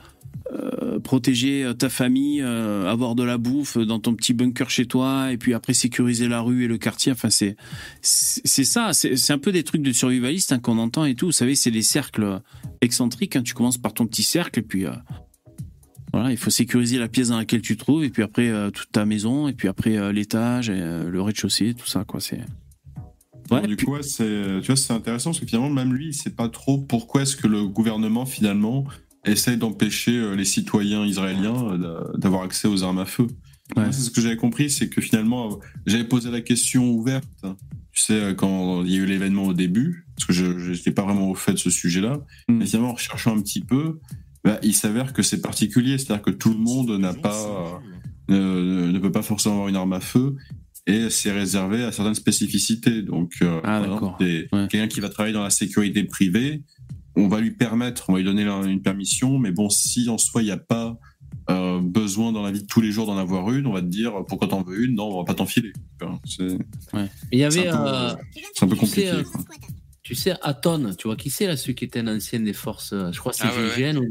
[0.52, 5.32] euh, protéger ta famille, euh, avoir de la bouffe dans ton petit bunker chez toi,
[5.32, 7.12] et puis après sécuriser la rue et le quartier.
[7.12, 7.56] Enfin c'est
[8.02, 11.28] c'est ça, c'est un peu des trucs de survivaliste hein, qu'on entend et tout.
[11.28, 12.42] Vous savez, c'est les cercles
[12.82, 13.36] excentriques.
[13.36, 13.44] hein.
[13.44, 14.92] Tu commences par ton petit cercle et puis euh,
[16.14, 18.70] voilà, il faut sécuriser la pièce dans laquelle tu te trouves, et puis après euh,
[18.70, 22.20] toute ta maison, et puis après euh, l'étage, et, euh, le rez-de-chaussée, tout ça, quoi.
[22.22, 22.42] C'est.
[23.52, 26.14] Ouais, du coup, ouais, c'est, tu vois, c'est intéressant parce que finalement, même lui, il
[26.14, 28.86] sait pas trop pourquoi est-ce que le gouvernement finalement
[29.26, 33.28] essaye d'empêcher les citoyens israéliens d'a- d'avoir accès aux armes à feu.
[33.76, 37.28] Moi, c'est ce que j'avais compris, c'est que finalement, j'avais posé la question ouverte.
[37.92, 41.04] Tu sais, quand il y a eu l'événement au début, parce que je n'étais pas
[41.04, 44.00] vraiment au fait de ce sujet-là, mais finalement, en recherchant un petit peu,
[44.44, 47.82] bah, il s'avère que c'est particulier, c'est-à-dire que tout le monde n'a pas,
[48.30, 50.36] euh, ne peut pas forcément avoir une arme à feu,
[50.88, 53.02] et c'est réservé à certaines spécificités.
[53.04, 53.60] Donc, euh,
[54.20, 56.62] des- quelqu'un qui va travailler dans la sécurité privée,
[57.16, 60.42] on va lui permettre, on va lui donner une permission, mais bon, si en soi
[60.42, 60.98] il n'y a pas
[61.50, 63.88] euh, besoin dans la vie de tous les jours d'en avoir une, on va te
[63.88, 65.74] dire pourquoi t'en veux une, non, on va pas t'en filer.
[66.00, 66.58] Tu vois, C'est
[67.68, 68.14] un peu, euh,
[68.62, 69.02] un compliqué.
[69.08, 69.42] sais, euh, quoi.
[70.04, 72.92] Tu sais, Aton, tu vois qui c'est là, celui qui était un ancien des forces,
[72.92, 73.94] euh, je crois que c'est Ah ouais, ouais.
[73.94, 74.10] GIGN ou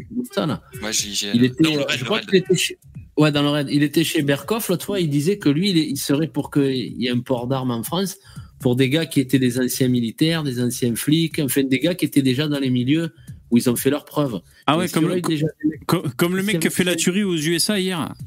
[0.90, 2.26] j'ai- Il était, Non, le raid, je crois raid.
[2.26, 2.78] qu'il était chez...
[3.18, 3.68] Ouais, dans le raid.
[3.70, 7.08] Il était chez Berkoff l'autre fois, il disait que lui, il, serait pour qu'il y
[7.08, 8.16] ait un port d'armes en France
[8.58, 12.06] pour des gars qui étaient des anciens militaires, des anciens flics, enfin des gars qui
[12.06, 13.12] étaient déjà dans les milieux
[13.50, 14.40] où ils ont fait leurs preuves.
[14.66, 15.46] Ah ouais, comme le, déjà
[15.84, 18.14] comme, comme le mec qui a fait la tuerie aux USA hier.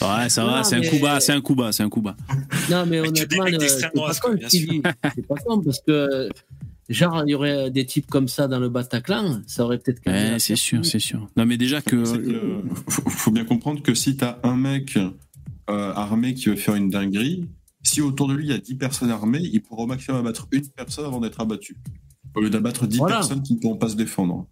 [0.00, 2.16] Ouais, ça va, c'est un coup bas, c'est un coup bas, c'est un coup bas.
[2.70, 4.80] Non, mais honnêtement, euh, c'est pas con bien
[5.28, 6.28] pas con parce que,
[6.88, 10.00] genre, il y aurait des types comme ça dans le Bataclan, ça aurait peut-être.
[10.06, 11.28] la c'est sûr, c'est sûr.
[11.36, 11.96] Non, mais déjà que.
[12.16, 16.74] Que, faut, faut bien comprendre que si t'as un mec euh, armé qui veut faire
[16.76, 17.48] une dinguerie,
[17.82, 20.46] si autour de lui il y a 10 personnes armées, il pourra au maximum abattre
[20.52, 21.76] une personne avant d'être abattu.
[22.34, 23.16] Au lieu d'abattre 10 Voilà.
[23.16, 24.46] personnes qui ne pourront pas se défendre.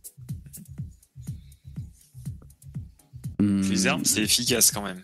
[3.41, 5.03] Les armes, c'est efficace quand même.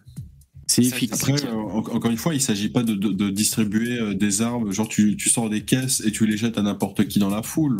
[0.70, 1.22] C'est ça, efficace.
[1.28, 4.14] Après, euh, en- encore une fois, il ne s'agit pas de, de- de distribuer euh,
[4.14, 7.18] des armes, genre tu, tu sors des caisses et tu les jettes à n'importe qui
[7.18, 7.76] dans la foule.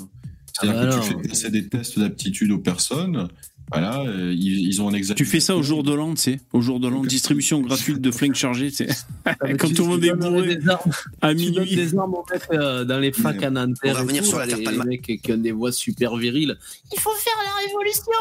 [0.52, 1.02] C'est-à-dire Ah bah que non.
[1.02, 3.28] tu fais passer des tests d'aptitude aux personnes.
[3.72, 5.14] Voilà, euh, ils, ils ont un examen.
[5.16, 6.40] Tu fais ça au jour de l'an, tu sais.
[6.52, 8.88] Au jour de l'an, distribution gratuite de flingues chargées, tu sais.
[9.24, 10.90] Ah, Quand tout le monde est bourré des armes-
[11.20, 11.76] à Tu donnes minuit.
[11.76, 13.90] des armes aux mecs euh, dans les facs Mais- à Nanterre.
[13.90, 14.84] On va revenir sur la les, Terre les Palma.
[14.84, 16.56] mecs qui ont des voix super viriles.
[16.92, 18.12] Il faut faire la révolution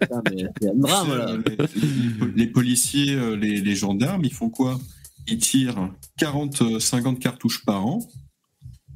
[0.00, 1.30] Attends, mais c'est un drame là.
[1.30, 4.80] Euh, les, policiers, euh, les, les gendarmes, ils font quoi?
[5.28, 8.00] Ils tirent 40, euh, 50 cartouches par an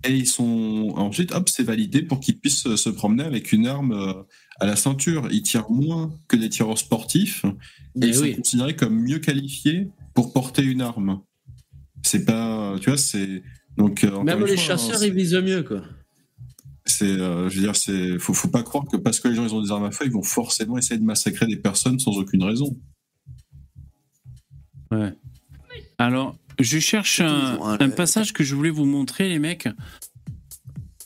[0.09, 3.66] et ils sont ensuite, hop, c'est validé pour qu'ils puissent euh, se promener avec une
[3.66, 4.14] arme euh,
[4.61, 5.28] à la ceinture.
[5.31, 7.49] Ils tirent moins que des tireurs sportifs et
[7.97, 11.20] Mais ils sont considérés comme mieux qualifiés pour porter une arme.
[12.03, 13.43] C'est pas, tu vois, c'est
[13.77, 15.82] donc euh, Même les fois, chasseurs, hein, ils visent mieux quoi.
[16.87, 19.47] c'est, euh, je veux dire, c'est, faut, faut pas croire que parce que les gens
[19.47, 22.12] ils ont des armes à feu, ils vont forcément essayer de massacrer des personnes sans
[22.16, 22.77] aucune raison.
[24.91, 25.12] Ouais.
[25.99, 29.69] Alors, je cherche un passage que je voulais vous montrer, les mecs.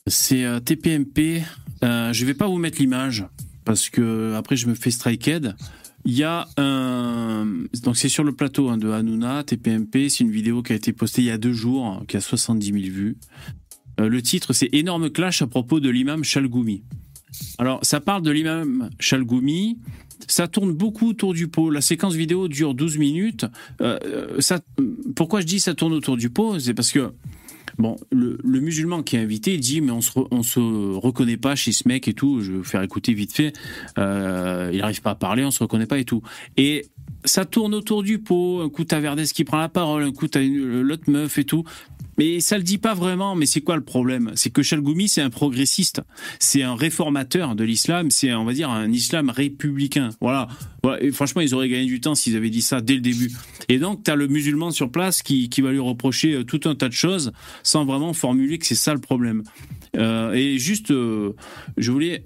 [0.07, 1.43] C'est euh, TPMP.
[1.83, 3.27] Euh, je vais pas vous mettre l'image
[3.65, 5.55] parce que après je me fais striked.
[6.07, 7.47] Il y a un.
[7.83, 10.11] Donc, c'est sur le plateau hein, de Hanouna, TPMP.
[10.11, 12.21] C'est une vidéo qui a été postée il y a deux jours, hein, qui a
[12.21, 13.17] 70 000 vues.
[14.01, 16.83] Euh, le titre, c'est Énorme clash à propos de l'imam Chalgoumi.
[17.59, 19.79] Alors, ça parle de l'imam Chalgoumi.
[20.29, 21.71] Ça tourne beaucoup autour du pot.
[21.71, 23.47] La séquence vidéo dure 12 minutes.
[23.81, 24.61] Euh, euh, ça,
[25.17, 26.59] pourquoi je dis ça tourne autour du pot?
[26.59, 27.13] C'est parce que
[27.79, 31.89] Bon, le, musulman qui est invité, dit mais on se, se reconnaît pas chez ce
[31.89, 32.41] mec et tout.
[32.41, 33.53] Je vais vous faire écouter vite fait.
[33.99, 36.23] Euh, il arrive pas à parler, on se reconnaît pas et tout.
[36.57, 36.87] Et
[37.25, 38.61] ça tourne autour du pot.
[38.63, 41.65] Un coup t'as Verdès qui prend la parole, un coup t'as l'autre meuf et tout.
[42.19, 43.35] Mais ça le dit pas vraiment.
[43.35, 44.33] Mais c'est quoi le problème?
[44.35, 46.03] C'est que Chalgoumi, c'est un progressiste,
[46.39, 50.11] c'est un réformateur de l'islam, c'est on va dire un islam républicain.
[50.21, 50.49] Voilà.
[51.13, 53.33] Franchement, ils auraient gagné du temps s'ils avaient dit ça dès le début.
[53.69, 56.75] Et donc, tu as le musulman sur place qui, va lui reprocher euh, tout un
[56.75, 57.33] tas de choses
[57.63, 59.43] sans vraiment formuler que c'est ça le problème.
[59.97, 61.33] Euh, et juste, euh,
[61.77, 62.25] je voulais.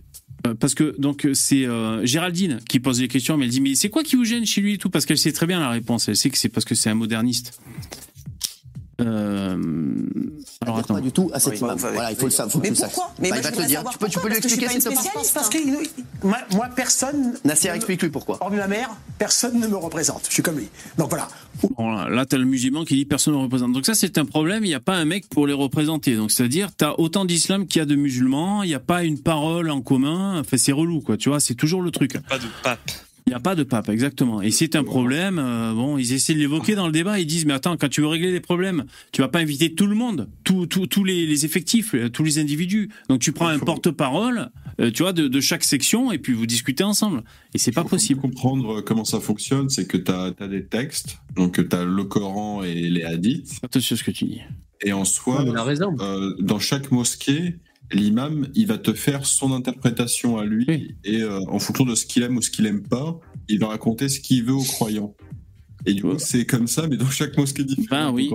[0.60, 1.66] Parce que donc c'est
[2.04, 4.60] Géraldine qui pose les questions, mais elle dit mais c'est quoi qui vous gêne chez
[4.60, 4.88] lui et tout?
[4.88, 6.08] Parce qu'elle sait très bien la réponse.
[6.08, 7.60] Elle sait que c'est parce que c'est un moderniste.
[9.00, 9.37] Euh,
[11.08, 11.58] du tout à cet Oui.
[11.58, 11.78] imam.
[11.80, 12.52] Bah, Voilà, il faut le savoir.
[12.52, 13.84] faut Mais pourquoi Bah, il moi, va te le dire.
[13.90, 14.66] Tu peux, tu peux lui expliquer.
[15.34, 15.58] Parce que
[16.26, 17.34] moi, moi, personne.
[17.44, 18.38] Nasser, explique-lui pourquoi.
[18.40, 20.22] Hormis ma mère, personne ne me représente.
[20.28, 20.68] Je suis comme lui.
[20.96, 21.28] Donc voilà.
[21.76, 23.72] Bon, là, là, t'as le musulman qui dit personne ne représente.
[23.72, 24.64] Donc ça, c'est un problème.
[24.64, 26.14] Il n'y a pas un mec pour les représenter.
[26.16, 28.62] Donc c'est-à-dire, t'as autant d'islam qu'il y a de musulmans.
[28.62, 30.40] Il n'y a pas une parole en commun.
[30.40, 31.16] Enfin, c'est relou, quoi.
[31.16, 32.12] Tu vois, c'est toujours le truc.
[32.28, 32.90] Pas de pape.
[33.28, 34.40] Il n'y a pas de pape, exactement.
[34.40, 35.38] Et c'est un problème.
[35.38, 37.20] euh, bon, ils essaient de l'évoquer dans le débat.
[37.20, 39.86] Ils disent, mais attends, quand tu veux régler des problèmes, tu vas pas inviter tout
[39.86, 42.88] le monde, tous les, les effectifs, euh, tous les individus.
[43.10, 44.48] Donc tu prends un porte-parole,
[44.80, 47.22] euh, tu vois, de, de chaque section, et puis vous discutez ensemble.
[47.52, 48.18] Et c'est pas possible.
[48.18, 52.62] comprendre comment ça fonctionne, c'est que tu as, des textes, donc tu as le Coran
[52.62, 53.58] et les hadiths.
[53.62, 54.40] Attention à ce que tu dis.
[54.80, 57.56] Et en soi, Ouais, euh, dans chaque mosquée,
[57.92, 62.06] l'imam, il va te faire son interprétation à lui, et euh, en fonction de ce
[62.06, 65.14] qu'il aime ou ce qu'il aime pas, il va raconter ce qu'il veut aux croyants.
[65.86, 67.88] Et du coup, c'est comme ça, mais dans chaque mosquée différente.
[67.90, 68.30] Ben oui.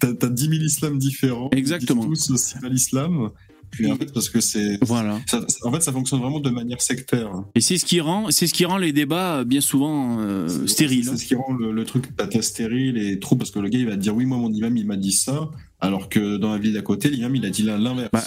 [0.00, 1.48] T'as t'as 10 000 islams différents.
[1.52, 2.04] Exactement.
[2.04, 3.30] Tous c'est pas l'islam.
[3.70, 4.78] Puis en fait, parce que c'est.
[4.84, 5.18] Voilà.
[5.26, 7.30] ça- en fait, ça fonctionne vraiment de manière sectaire.
[7.54, 10.66] Et c'est ce qui rend, c'est ce qui rend les débats euh, bien souvent euh,
[10.66, 11.06] stériles.
[11.06, 12.08] C'est ce qui rend le, le truc
[12.42, 14.76] stérile et trop parce que le gars il va te dire oui moi mon imam
[14.76, 15.50] il m'a dit ça
[15.82, 18.08] alors que dans la ville d'à côté l'imam il a dit l'inverse.
[18.12, 18.22] Bah,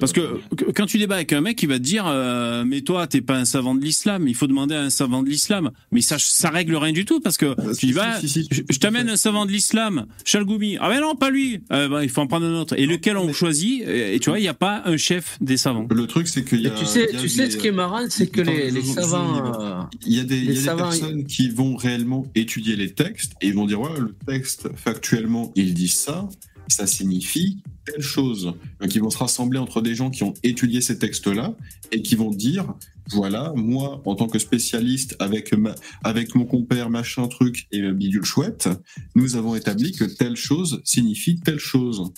[0.00, 2.80] Parce que que- quand tu débats avec un mec, il va te dire euh, mais
[2.80, 5.70] toi t'es pas un savant de l'islam, il faut demander à un savant de l'islam.
[5.92, 9.08] Mais ça ça règle rien du tout parce que tu dis bah je, je t'amène
[9.10, 10.78] un savant de l'islam, Chalgoumi.
[10.80, 11.60] Ah mais non pas lui.
[11.70, 12.74] Euh, bah, il faut en prendre un autre.
[12.78, 15.58] Et lequel on choisit Et et tu vois il y a pas un chef des
[15.58, 15.86] savants.
[15.90, 18.40] Le truc c'est qu'il Et tu sais, tu sais ce qui est marrant, c'est que
[18.40, 19.60] les, les savants.
[19.60, 23.32] euh, il y a y a des savants, personnes qui vont réellement étudier les textes
[23.42, 26.28] et ils vont dire ouais le texte factuellement il dit ça,
[26.68, 28.54] ça signifie telle chose.
[28.82, 31.54] Ils vont se rassembler entre des gens qui ont étudié ces textes-là
[31.92, 32.74] et qui vont dire
[33.12, 35.54] voilà moi en tant que spécialiste avec
[36.02, 38.68] avec mon compère machin truc et bidule chouette,
[39.14, 42.12] nous avons établi que telle chose signifie telle chose.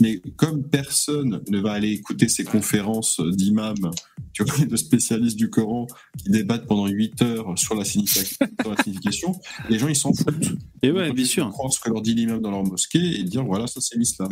[0.00, 3.90] Mais comme personne ne va aller écouter ces conférences d'imams,
[4.32, 5.86] tu vois, de spécialistes du Coran
[6.18, 10.12] qui débattent pendant 8 heures sur la signification, sur la signification, les gens ils s'en
[10.12, 10.52] foutent.
[10.82, 11.44] Et ouais, bien ils sûr.
[11.44, 13.98] vont croire ce que leur dit l'imam dans leur mosquée et dire voilà, ça c'est
[13.98, 14.30] l'islam.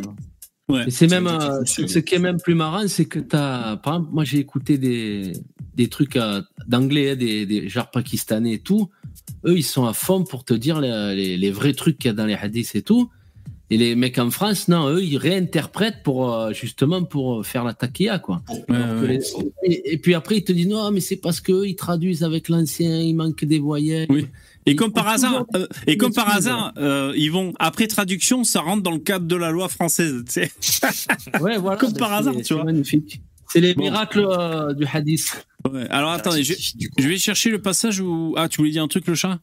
[0.90, 4.24] C'est même, euh, ce qui est même plus marrant, c'est que t'as, par exemple, moi
[4.24, 5.32] j'ai écouté des,
[5.74, 8.90] des trucs euh, d'anglais, hein, des, des pakistanais et tout.
[9.46, 12.10] Eux, ils sont à fond pour te dire les, les, les vrais trucs qu'il y
[12.10, 13.08] a dans les hadiths et tout.
[13.70, 17.74] Et les mecs en France, non, eux, ils réinterprètent pour euh, justement pour faire la
[17.74, 18.40] taquilla, quoi.
[19.62, 22.48] Et, et puis après, ils te disent non, mais c'est parce que ils traduisent avec
[22.48, 24.06] l'ancien, il manque des voyelles.
[24.10, 24.26] Oui.
[24.66, 28.60] Et comme par hasard, euh, et comme par hasard, euh, ils vont après traduction, ça
[28.60, 30.24] rentre dans le cadre de la loi française.
[30.26, 30.50] tu sais.
[31.40, 31.76] Ouais, voilà.
[31.78, 32.64] Comme par c'est- hasard, tu vois.
[32.64, 33.20] magnifique.
[33.50, 33.82] C'est les Bon.
[33.84, 35.46] miracles euh, du hadith.
[35.70, 35.86] Ouais.
[35.88, 36.52] Alors attendez, je,
[36.98, 39.38] je vais chercher le passage où ah tu voulais dire un truc le chat?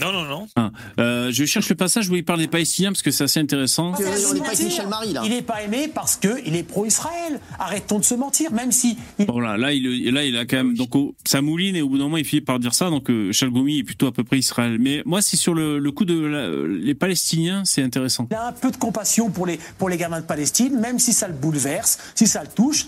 [0.00, 0.46] Non, non, non.
[0.56, 3.40] Ah, euh, je cherche le passage où il parle des Palestiniens parce que c'est assez
[3.40, 3.92] intéressant.
[3.98, 5.22] On n'est pas Michel Marie, là.
[5.24, 7.40] Il n'est pas aimé parce qu'il est pro-Israël.
[7.58, 8.96] Arrêtons de se mentir, même si.
[9.20, 11.88] Bon là, là il, là il a quand même donc au- ça mouline et au
[11.88, 14.24] bout d'un moment il finit par dire ça donc euh, Chalgoumi est plutôt à peu
[14.24, 14.76] près Israël.
[14.80, 18.26] Mais moi c'est sur le, le coup de la- les Palestiniens c'est intéressant.
[18.30, 21.12] Il a un peu de compassion pour les, pour les gamins de Palestine, même si
[21.12, 22.86] ça le bouleverse, si ça le touche.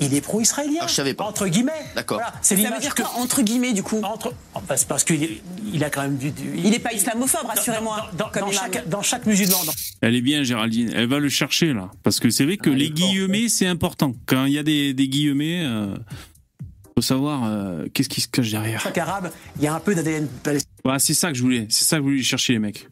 [0.00, 0.80] Il est pro-israélien.
[0.82, 1.24] Ah, je savais pas.
[1.24, 1.72] Entre guillemets.
[1.94, 2.18] D'accord.
[2.18, 4.88] Voilà, c'est Ça veut l'image dire que- quoi, entre guillemets, du coup Entre, enfin, c'est
[4.88, 5.38] parce qu'il
[5.72, 6.30] il a quand même du.
[6.32, 8.10] du- Il n'est pas islamophobe, rassurez-moi.
[8.18, 8.60] Dans, comme dans imam.
[8.72, 9.64] chaque, dans chaque musulman.
[9.64, 12.70] dans- Elle est bien Géraldine, elle va le chercher là parce que c'est vrai que
[12.70, 14.14] les guillemets c'est important.
[14.26, 15.94] Quand il y a des, des guillemets, euh,
[16.96, 18.80] faut savoir euh, qu'est-ce qui se cache derrière.
[18.80, 20.70] chaque arabe, il y a un peu d'ADN palestinien.
[20.84, 22.88] Voilà, c'est ça que je voulais, c'est ça que je voulais chercher les mecs.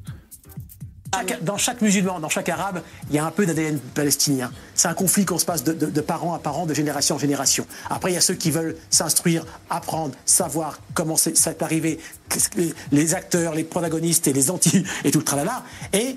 [1.15, 2.81] Chaque- dans chaque musulman, dans chaque arabe,
[3.11, 4.51] il y a un peu d'ADN palestinien.
[4.75, 7.19] C'est un conflit qu'on se passe de, de- de parents à parents, de génération en
[7.19, 7.67] génération.
[7.91, 11.99] Après, il y a ceux qui veulent s'instruire, apprendre, savoir comment c'est ça est arrivé,
[12.31, 15.63] qu'est-ce que les- les acteurs, les protagonistes et les anti et tout le tralala.
[15.93, 16.17] Et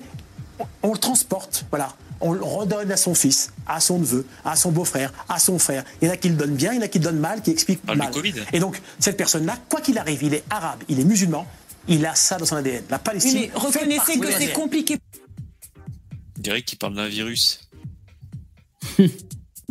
[0.60, 1.90] on, on le transporte, voilà.
[2.22, 5.84] On le redonne à son fils, à son neveu, à son beau-frère, à son frère.
[6.02, 7.20] Il y en a qui le donnent bien, il y en a qui le donnent
[7.20, 8.12] mal, qui expliquent Ah, mal.
[8.12, 8.36] Covid.
[8.54, 11.46] Et donc, cette personne-là, quoi qu'il arrive, il est arabe, il est musulman,
[11.88, 12.84] il a ça dans son ADN.
[12.90, 13.40] La Oui, Palestine.
[13.40, 14.98] mais reconnaissez que c'est compliqué.
[16.40, 17.62] Greg qui parle d'un virus.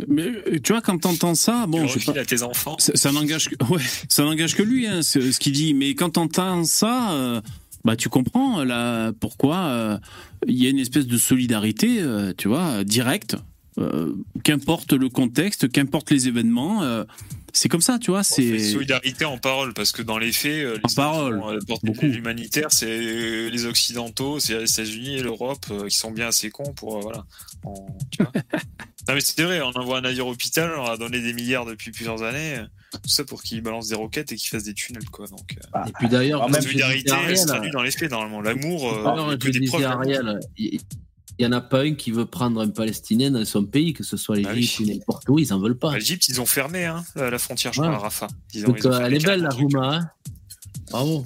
[0.08, 2.20] Mais euh, tu vois, quand t'entends ça, bon, je sais pas.
[2.20, 2.76] à tes enfants.
[2.78, 5.72] Ça, ça n'engage que, ouais, ça n'engage que lui, hein, ce, ce qu'il dit.
[5.72, 7.40] Mais quand t'entends ça, euh,
[7.84, 9.98] bah tu comprends euh, là pourquoi euh,
[10.48, 13.36] il y a une espèce de solidarité, euh, tu vois, directe.
[13.78, 14.12] euh,
[14.42, 17.04] qu'importe le contexte, qu'importe les événements, euh,
[17.54, 18.22] c'est comme ça, tu vois.
[18.22, 21.46] C'est solidarité en parole, parce que dans les faits, euh, les En parole, gens qui
[21.46, 22.98] vont, euh, porter de l'aide humanitaire, c'est
[23.50, 26.98] les Occidentaux, c'est les États-Unis et l'Europe euh, qui sont bien assez cons pour.
[26.98, 27.24] euh, voilà.
[27.64, 28.32] En- tu vois.
[29.08, 31.64] non, mais c'est vrai, on envoie un navire hôpital, on leur a donné des milliards
[31.64, 32.60] depuis plusieurs années,
[32.92, 35.26] tout ça pour qu'ils balancent des roquettes et qu'ils fassent des tunnels, quoi.
[35.28, 38.40] Donc, euh, Et puis d'ailleurs, la solidarité, se traduit dans les faits, normalement.
[38.40, 39.02] L'amour, euh,
[40.56, 40.80] il
[41.38, 43.92] il il y en a pas un qui veut prendre un Palestinien dans son pays,
[43.92, 45.92] que ce soit l'Égypte ou n'importe où, ils en veulent pas.
[45.92, 47.86] À l'Égypte, ils ont fermé hein, la la frontière, je Ouais.
[47.88, 48.28] crois, à Rafah.
[48.54, 49.48] Ils ont- Donc ils ont euh, elle est belle la.
[49.50, 50.10] Rouma, hein
[50.90, 51.24] Bravo.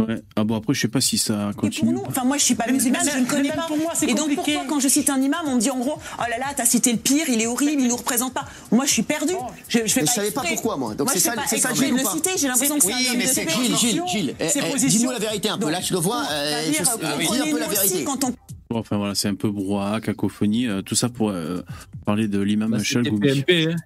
[0.00, 0.22] Ouais.
[0.36, 1.96] Ah bon, après, je sais pas si ça continue.
[2.06, 3.66] Enfin, moi, je suis pas musulmane, je ne connais pas.
[4.06, 6.38] et donc, pourquoi, quand je cite un imam, on me dit en gros, oh là
[6.38, 8.44] là, t'as cité le pire, il est horrible, il nous représente pas.
[8.70, 9.32] Moi, je suis perdu.
[9.68, 10.94] Je, je fais Mais pas je savais pas pourquoi, moi.
[10.94, 11.96] Donc je c'est ça, pas c'est ça Gilles
[12.36, 13.48] j'ai l'impression que c'est Oui, mais c'est.
[13.48, 14.34] Gilles, Gilles, Gilles.
[14.38, 14.78] eh, eh.
[14.86, 15.70] Dis-nous la vérité un peu.
[15.70, 16.22] Là, tu le vois.
[16.22, 18.04] pour- euh, je- euh, dis un peu la vérité.
[18.04, 18.34] quand on
[18.70, 21.62] Bon, enfin voilà, c'est un peu brouhaha, cacophonie, euh, tout ça pour euh,
[22.04, 23.42] parler de l'imam Bah, c'est Chalgoumi.
[23.42, 23.76] TPMP, hein.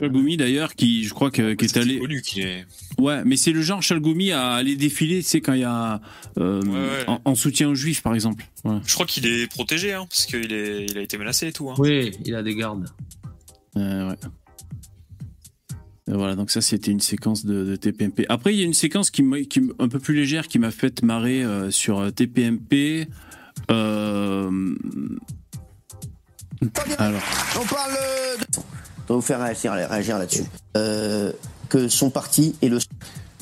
[0.00, 1.98] Chalgoumi d'ailleurs, qui je crois que, qui est allé.
[1.98, 2.66] connu qu'il est.
[2.98, 6.00] Ouais, mais c'est le genre Chalgoumi à aller défiler, tu sais, quand il y a
[6.38, 7.04] euh, ouais.
[7.06, 8.44] En, en soutien aux juifs, par exemple.
[8.64, 8.78] Ouais.
[8.86, 10.86] Je crois qu'il est protégé, hein, parce qu'il est...
[10.86, 11.70] il a été menacé et tout.
[11.70, 11.74] Hein.
[11.78, 12.88] Oui, il a des gardes.
[13.76, 14.16] Euh, ouais.
[16.08, 18.24] Et voilà, donc ça c'était une séquence de, de TPMP.
[18.28, 20.72] Après, il y a une séquence qui, m'a- qui un peu plus légère qui m'a
[20.72, 23.06] fait marrer euh, sur euh, TPMP.
[23.70, 24.74] Euh...
[26.98, 27.22] Alors,
[27.60, 27.92] On parle.
[27.92, 28.44] euh, de-
[29.10, 30.44] Je vais vous faire réagir, réagir là-dessus.
[30.76, 31.32] Euh,
[31.68, 32.78] que son parti est le.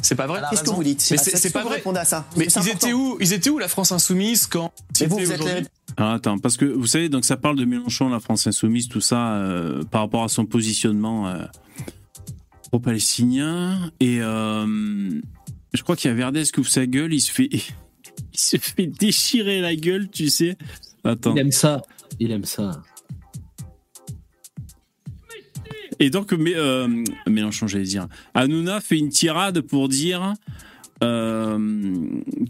[0.00, 0.40] C'est pas vrai.
[0.48, 1.06] Qu'est-ce que vous dites?
[1.10, 1.82] Mais Ah, c'est pas vrai.
[1.94, 2.26] à ça?
[2.38, 5.66] Mais ils étaient où Ils étaient où la France insoumise quand Mais vous, êtes les-
[5.98, 9.02] alors, attends, parce que vous savez, donc ça parle de Mélenchon, la France insoumise, tout
[9.02, 11.44] ça, euh, par rapport à son positionnement euh,
[12.70, 13.90] pro-palestinien.
[14.00, 15.10] Et euh,
[15.74, 17.60] je crois qu'il y a Verdès qui ouvre sa gueule, il se fait, il
[18.40, 20.56] se fait déchirer la gueule, tu sais.
[21.04, 21.34] Attends.
[21.34, 21.82] Il aime ça.
[22.20, 22.80] Il aime ça.
[26.00, 26.88] Et donc, mais, euh,
[27.26, 28.06] Mélenchon, j'allais dire.
[28.34, 30.34] Hanouna fait une tirade pour dire
[31.04, 31.58] euh,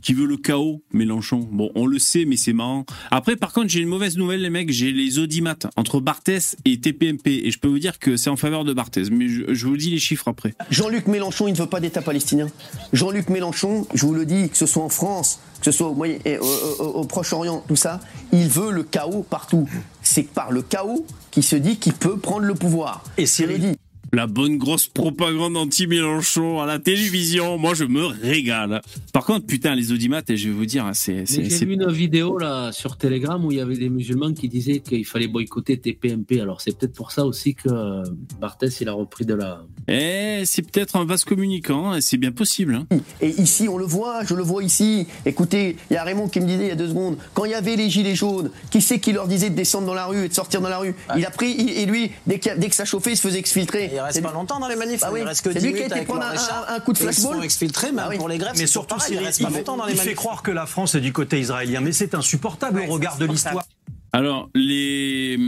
[0.02, 1.48] qu'il veut le chaos, Mélenchon.
[1.50, 2.84] Bon, on le sait, mais c'est marrant.
[3.10, 4.70] Après, par contre, j'ai une mauvaise nouvelle, les mecs.
[4.70, 7.26] J'ai les audimates entre Barthès et TPMP.
[7.44, 9.10] Et je peux vous dire que c'est en faveur de Barthès.
[9.10, 10.54] Mais je, je vous dis les chiffres après.
[10.70, 12.48] Jean-Luc Mélenchon, il ne veut pas d'État palestinien.
[12.92, 15.94] Jean-Luc Mélenchon, je vous le dis, que ce soit en France, que ce soit au,
[15.94, 18.00] Moyen- et au, au- au Proche-Orient, tout ça,
[18.32, 19.68] il veut le chaos partout.
[20.02, 23.04] C'est par le chaos qu'il se dit qu'il peut prendre le pouvoir.
[23.18, 23.26] Et
[23.58, 23.76] dis.
[24.12, 27.58] La bonne grosse propagande anti-Mélenchon à la télévision.
[27.58, 28.80] Moi, je me régale.
[29.12, 31.12] Par contre, putain, les audimates, et je vais vous dire, c'est.
[31.12, 34.32] Mais c'est- J'ai vu une vidéo là sur Telegram où il y avait des musulmans
[34.32, 36.40] qui disaient qu'il fallait boycotter TPMP.
[36.40, 38.02] Alors c'est peut-être pour ça aussi que euh,
[38.40, 39.64] Barthès il a repris de la.
[39.88, 42.74] Eh, c'est peut-être un vase communicant, et c'est bien possible.
[42.90, 42.98] hein.
[43.20, 45.06] Et ici, on le voit, je le vois ici.
[45.26, 47.50] Écoutez, il y a Raymond qui me disait il y a deux secondes, quand il
[47.50, 50.24] y avait les gilets jaunes, qui c'est qui leur disait de descendre dans la rue
[50.24, 50.94] et de sortir dans la rue?
[51.16, 53.38] Il a pris, il- et lui, dès que, dès que ça chauffait, il se faisait
[53.38, 53.90] exfiltrer.
[53.98, 55.74] Il reste pas longtemps dans les manifs, Bah oui, il reste que c'est 10 lui
[55.74, 57.36] qui a été prendre un, écharpe, un- un coup de ils flashball.
[57.36, 58.16] font exfiltrer, même Bah oui.
[58.16, 60.10] pour les grèves, Mais surtout, pareil, il reste il, pas longtemps dans les il manifs.
[60.10, 63.26] fait croire que la France est du côté israélien, mais c'est insupportable au regard de
[63.26, 63.66] l'histoire.
[64.12, 65.38] Alors, les,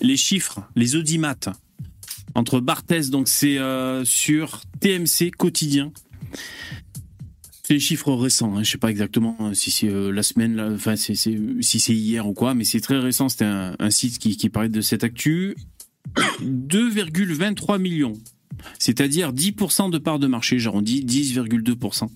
[0.00, 1.48] les chiffres, les audimates
[2.34, 5.90] entre Barthès, donc c'est euh, sur TMC quotidien.
[7.62, 10.54] C'est les chiffres récents, hein, je sais pas exactement euh, si c'est euh, la semaine,
[10.54, 13.28] là, enfin c'est, c'est- si c'est hier ou quoi, mais c'est très récent.
[13.28, 15.56] C'était un, un site qui, qui parlait de cette actu.
[16.42, 18.14] 2,23 millions,
[18.78, 22.08] c'est-à-dire 10% de part de marché, j'arrondis 10,2%.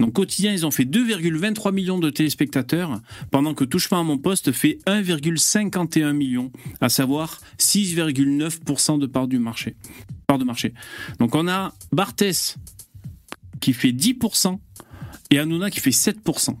[0.00, 3.00] Donc quotidien, ils ont fait 2,23 millions de téléspectateurs,
[3.30, 9.28] pendant que Touche pas à mon poste fait 1,51 million, à savoir 6,9% de part
[9.28, 9.76] du marché.
[10.28, 10.74] De marché.
[11.20, 12.56] Donc on a Barthès
[13.60, 14.58] qui fait 10%
[15.30, 16.54] et Hanouna qui fait 7%.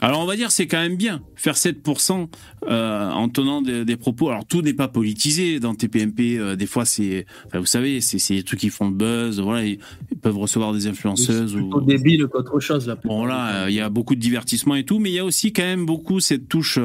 [0.00, 2.28] Alors on va dire c'est quand même bien faire 7%
[2.68, 4.28] euh, en tenant des, des propos.
[4.30, 6.38] Alors tout n'est pas politisé dans TPMP.
[6.38, 9.40] euh, des fois c'est, enfin, vous savez, c'est c'est des trucs qui font le buzz.
[9.40, 9.78] Voilà, ils,
[10.12, 12.96] ils peuvent recevoir des influenceuses ou Plutôt débile qu'autre chose là.
[13.04, 15.24] Bon là, euh, il y a beaucoup de divertissement et tout, mais il y a
[15.24, 16.78] aussi quand même beaucoup cette touche,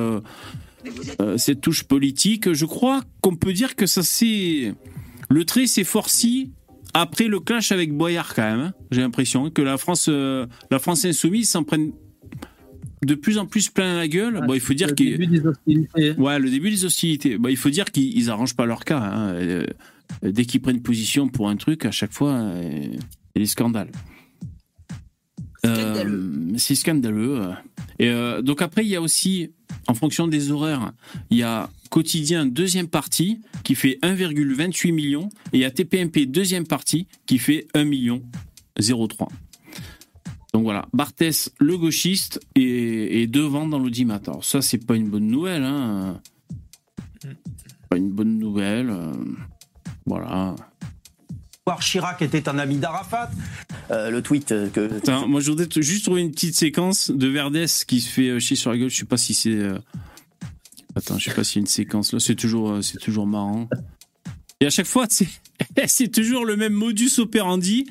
[1.38, 2.52] cette touche politique.
[2.54, 4.74] Je crois qu'on peut dire que ça c'est
[5.30, 6.52] le trait s'est forci
[6.94, 8.60] après le clash avec Boyard quand même.
[8.60, 8.74] hein.
[8.92, 11.92] J'ai l'impression que la France, la France insoumise s'en prenne
[13.06, 14.44] de plus en plus plein la gueule.
[14.48, 16.12] bon, il faut dire le début des hostilités.
[16.14, 17.38] Ouais, le début des hostilités.
[17.38, 19.00] Bon, il faut dire qu'ils ils arrangent pas leur cas.
[19.00, 19.34] hein.
[19.34, 19.66] Euh,
[20.22, 22.98] dès qu'ils prennent position pour un truc, à chaque fois, euh, il y
[23.38, 23.92] a des scandales.
[25.66, 27.42] Euh, c'est scandaleux.
[27.42, 27.54] euh.
[28.00, 29.52] Et euh, donc après, il y a aussi
[29.88, 30.92] en fonction des horaires.
[31.30, 36.26] Il y a quotidien deuxième partie qui fait 1,28 million et il y a TPMP
[36.26, 38.22] deuxième partie qui fait 1 million
[38.80, 39.30] 03.
[40.54, 42.62] Donc voilà, Barthès, le gauchiste, est,
[43.22, 44.22] est devant dans l'audimat.
[44.28, 45.64] Alors ça, c'est pas une bonne nouvelle.
[45.64, 46.22] Hein.
[47.90, 48.90] Pas une bonne nouvelle.
[48.90, 49.14] euh,
[50.06, 50.56] Voilà.
[51.80, 53.32] Chirac était un ami d'Arafat.
[53.90, 54.98] Euh, le tweet euh, que.
[54.98, 58.40] Attends, moi, je voudrais juste trouver une petite séquence de Verdès qui se fait euh,
[58.40, 58.90] chier sur la gueule.
[58.90, 59.56] Je sais pas si c'est.
[59.56, 59.78] euh,
[60.96, 62.20] Attends, je sais pas s'il y a une séquence là.
[62.20, 63.68] C'est toujours, c'est toujours marrant.
[64.60, 67.88] Et à chaque fois, c'est toujours le même modus operandi.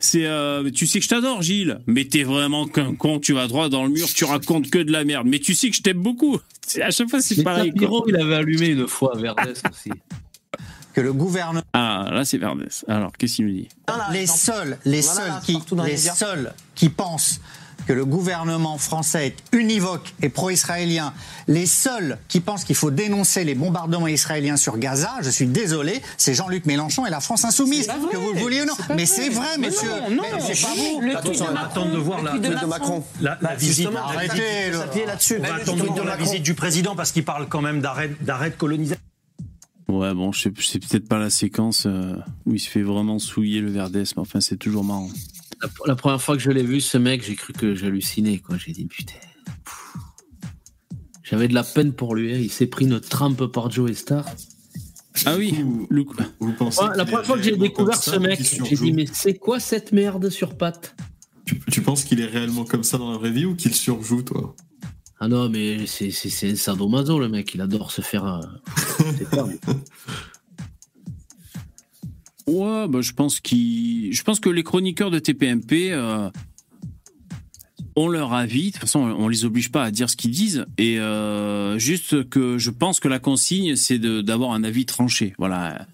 [0.00, 3.18] C'est, euh, tu sais que je t'adore, Gilles, mais t'es vraiment qu'un con.
[3.18, 5.26] Tu vas droit dans le mur, tu racontes que de la merde.
[5.26, 6.38] Mais tu sais que je t'aime beaucoup.
[6.82, 7.72] À chaque fois, c'est pareil.
[7.72, 9.90] Tapiro, il avait allumé une fois Verdès aussi.
[10.94, 11.62] Que le gouvernement.
[11.74, 12.84] Ah, là, c'est Verdès.
[12.88, 13.68] Alors, qu'est-ce qu'il nous dit?
[14.10, 17.40] Les seuls, les Voilà, seuls qui, les seuls qui pensent
[17.88, 21.14] que le gouvernement français est univoque et pro-israélien,
[21.46, 26.02] les seuls qui pensent qu'il faut dénoncer les bombardements israéliens sur Gaza, je suis désolé,
[26.18, 28.74] c'est Jean-Luc Mélenchon et la France insoumise, que vous le vouliez ou non.
[28.94, 29.88] Mais c'est vrai, Mais monsieur.
[30.10, 30.22] non, non.
[30.34, 31.00] Mais c'est pas vous.
[31.00, 31.98] Le tweet de Macron.
[32.02, 33.04] voir la, de Macron.
[33.22, 33.88] la- la visite.
[33.96, 35.36] Arrêtez, là-dessus.
[35.38, 38.10] On va attendre de voir la visite du président parce qu'il parle quand même d'arrêt
[38.20, 39.00] d'arrêt de colonisation.
[39.88, 43.18] Ouais, bon, je sais, c'est peut-être pas la séquence euh, où il se fait vraiment
[43.18, 45.08] souiller le Verdès, mais enfin, c'est toujours marrant.
[45.62, 48.38] La, la première fois que je l'ai vu, ce mec, j'ai cru que j'hallucinais.
[48.38, 48.56] quoi.
[48.58, 49.14] J'ai dit putain.
[51.22, 52.32] J'avais de la peine pour lui.
[52.34, 52.38] hein.
[52.40, 54.24] Il s'est pris une trempe par Joe Star.
[55.26, 55.52] Ah oui,
[55.90, 56.04] le...
[56.38, 59.34] Vous pensez Ouais, la première fois que j'ai découvert ce mec, j'ai dit mais c'est
[59.34, 60.94] quoi cette merde sur pattes?
[61.44, 64.22] Tu, tu penses qu'il est réellement comme ça dans la vraie vie ou qu'il surjoue,
[64.22, 64.54] toi?
[65.18, 67.52] Ah non, mais c'est c'est- c'est un sadomaso le mec.
[67.54, 68.24] Il adore se faire.
[68.24, 68.40] euh.
[72.48, 76.30] Ouais, bah, je pense je pense que les chroniqueurs de TPMP euh,
[77.94, 78.68] ont leur avis.
[78.68, 80.64] De toute façon, on les oblige pas à dire ce qu'ils disent.
[80.78, 85.34] Et euh, juste que je pense que la consigne, c'est d'avoir un avis tranché.
[85.36, 85.86] Voilà.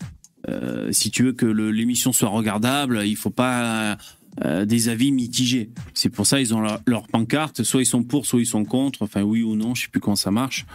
[0.49, 3.99] Euh, si tu veux que l'émission soit regardable, il faut pas
[4.45, 5.71] euh, des avis mitigés.
[5.93, 7.63] C'est pour ça ils ont leur, leur pancarte.
[7.63, 9.03] Soit ils sont pour, soit ils sont contre.
[9.03, 10.67] Enfin, oui ou non, je sais plus comment ça marche.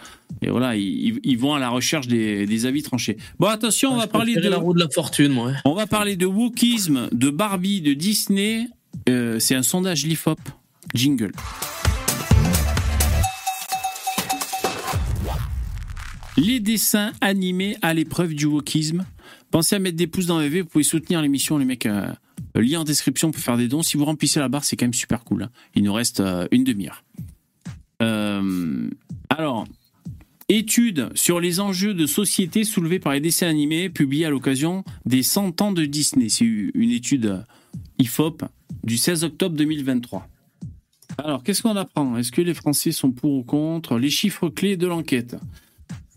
[0.42, 3.18] Et voilà, ils, ils vont à la recherche des, des avis tranchés.
[3.40, 5.54] Bon, attention, on va parler de la roue de la fortune, moi.
[5.66, 8.68] on va parler de wokisme, de Barbie, de Disney.
[9.10, 10.40] Euh, c'est un sondage l'IFOP.
[10.96, 11.32] Jingle.
[16.38, 19.06] Les dessins animés à l'épreuve du wokisme.
[19.52, 20.62] Pensez à mettre des pouces dans le V.
[20.62, 21.86] Vous pouvez soutenir l'émission, les mecs.
[21.86, 22.08] euh,
[22.56, 23.84] lien en description pour faire des dons.
[23.84, 25.44] Si vous remplissez la barre, c'est quand même super cool.
[25.44, 25.50] hein.
[25.76, 27.04] Il nous reste euh, une demi-heure.
[28.02, 28.90] Euh,
[29.30, 29.66] alors,
[30.52, 35.22] Étude sur les enjeux de société soulevés par les dessins animés publiée à l'occasion des
[35.22, 36.28] 100 ans de Disney.
[36.28, 37.44] C'est une étude
[38.00, 38.46] IFOP
[38.84, 40.28] du 16 octobre 2023.
[41.20, 42.18] Alors, qu'est-ce qu'on apprend?
[42.18, 44.00] Est-ce que les Français sont pour ou contre?
[44.00, 45.36] Les chiffres clés de l'enquête.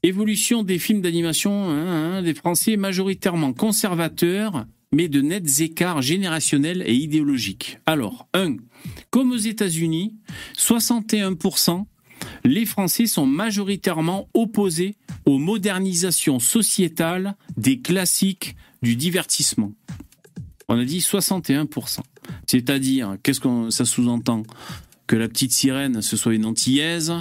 [0.02, 6.82] Évolution des films d'animation hein, hein, des Français majoritairement conservateurs, mais de nets écarts générationnels
[6.86, 7.78] et idéologiques.
[7.86, 8.56] Alors, 1.
[9.10, 10.16] Comme aux États-Unis,
[10.56, 11.86] 61%
[12.44, 14.96] les Français sont majoritairement opposés
[15.26, 19.72] aux modernisations sociétales des classiques du divertissement.
[20.68, 22.00] On a dit 61%.
[22.46, 24.44] C'est-à-dire, qu'est-ce que ça sous-entend?
[25.06, 27.12] Que la petite sirène, ce soit une antillaise,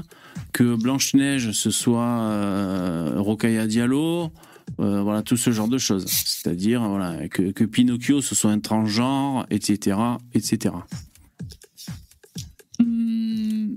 [0.53, 4.31] que Blanche-Neige, ce soit euh, Rocaille Diallo,
[4.81, 6.05] euh, voilà, tout ce genre de choses.
[6.07, 6.81] C'est-à-dire,
[7.29, 9.97] que, Pinocchio, ce soit un transgenre, etc.,
[10.33, 10.75] etc.
[12.79, 13.75] Hmm,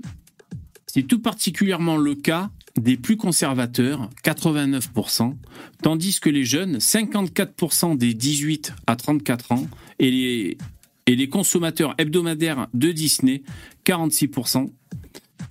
[0.87, 2.49] c'est tout particulièrement le cas
[2.79, 5.35] des plus conservateurs, 89%,
[5.81, 9.67] tandis que les jeunes, 54% des 18 à 34 ans,
[9.99, 10.57] et les,
[11.05, 13.43] et les consommateurs hebdomadaires de Disney,
[13.85, 14.69] 46%,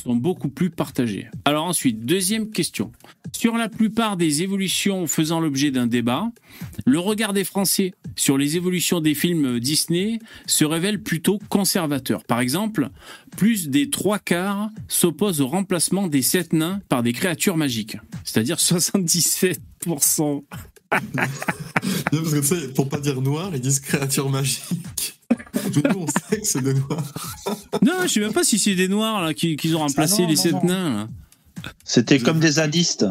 [0.02, 1.28] sont beaucoup plus partagés.
[1.44, 2.92] Alors ensuite, deuxième question.
[3.32, 6.30] Sur la plupart des évolutions faisant l'objet d'un débat,
[6.86, 12.24] le regard des Français sur les évolutions des films Disney se révèle plutôt conservateur.
[12.24, 12.90] Par exemple,
[13.36, 18.56] plus des trois quarts s'opposent au remplacement des sept nains par des créatures magiques, c'est-à-dire
[18.56, 19.58] 77%.
[22.12, 25.20] Non, parce que pour pas dire noir, ils disent créature magique.
[25.96, 27.12] On sait que c'est des noirs.
[27.82, 30.22] Non, je sais même pas si c'est des noirs là qui, qui ont remplacé Ah
[30.22, 30.64] non, les non, sept non.
[30.64, 30.94] nains.
[30.94, 31.08] Là.
[31.84, 33.06] C'était comme des zadistes.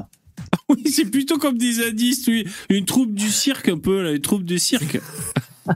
[0.69, 2.47] Oui, c'est plutôt comme des zadistes, oui.
[2.69, 4.99] Une troupe du cirque un peu, là, une troupe de cirque.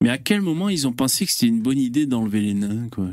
[0.00, 2.88] Mais à quel moment ils ont pensé que c'était une bonne idée d'enlever les nains,
[2.90, 3.06] quoi?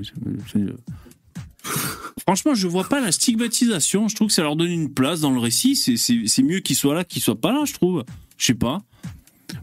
[2.22, 4.08] Franchement, je vois pas la stigmatisation.
[4.08, 5.76] Je trouve que ça leur donne une place dans le récit.
[5.76, 8.04] C'est- C'est c'est mieux qu'ils soient là qu'ils soient pas là, je trouve.
[8.38, 8.80] Je sais pas.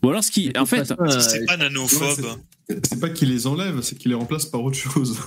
[0.02, 2.26] Ou alors, ce qui, en fait, C'est pas nanophobe.
[2.68, 5.18] C'est- pas qu'ils les enlèvent, c'est qu'ils les remplacent par autre chose.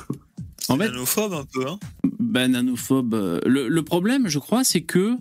[0.67, 1.79] En fait, nanophobe un peu, hein.
[2.19, 3.13] bananophobe.
[3.13, 5.15] euh, Le, le problème, je crois, c'est que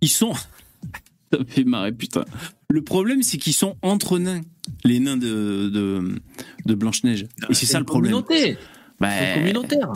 [0.00, 0.32] ils sont.
[1.32, 2.24] Ça fait marrer, putain.
[2.70, 4.40] Le problème, c'est qu'ils sont entre nains,
[4.84, 6.20] les nains de, de,
[6.64, 7.26] de Blanche-Neige.
[7.50, 8.12] Et c'est ça le problème.
[8.22, 8.56] Communauté.
[9.00, 9.92] C'est communautaire.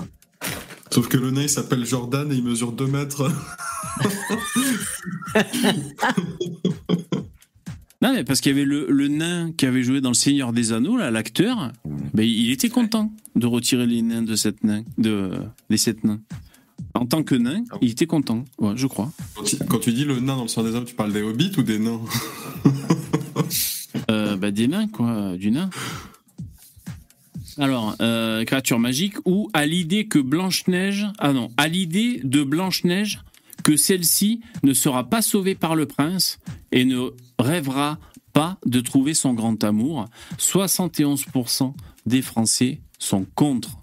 [0.91, 3.31] Sauf que le nain, il s'appelle Jordan et il mesure 2 mètres.
[8.03, 10.55] Non, mais parce qu'il y avait le, le nain qui avait joué dans Le Seigneur
[10.55, 11.71] des Anneaux, là, l'acteur.
[12.15, 15.33] Ben, il était content de retirer les nains de cette nain, de,
[15.69, 16.21] des sept nains.
[16.95, 19.13] En tant que nain, il était content, ouais, je crois.
[19.35, 21.21] Quand tu, quand tu dis le nain dans le sang des hommes, tu parles des
[21.21, 22.01] hobbits ou des nains?
[24.11, 25.69] Euh, bah, des nains, quoi, du nain.
[27.59, 31.07] Alors, euh, créature magique, ou à l'idée que Blanche-Neige.
[31.19, 33.21] Ah non, à l'idée de Blanche-Neige
[33.71, 36.41] que celle-ci ne sera pas sauvée par le prince
[36.73, 38.01] et ne rêvera
[38.33, 40.07] pas de trouver son grand amour.
[40.39, 41.73] 71%
[42.05, 43.77] des Français sont contre.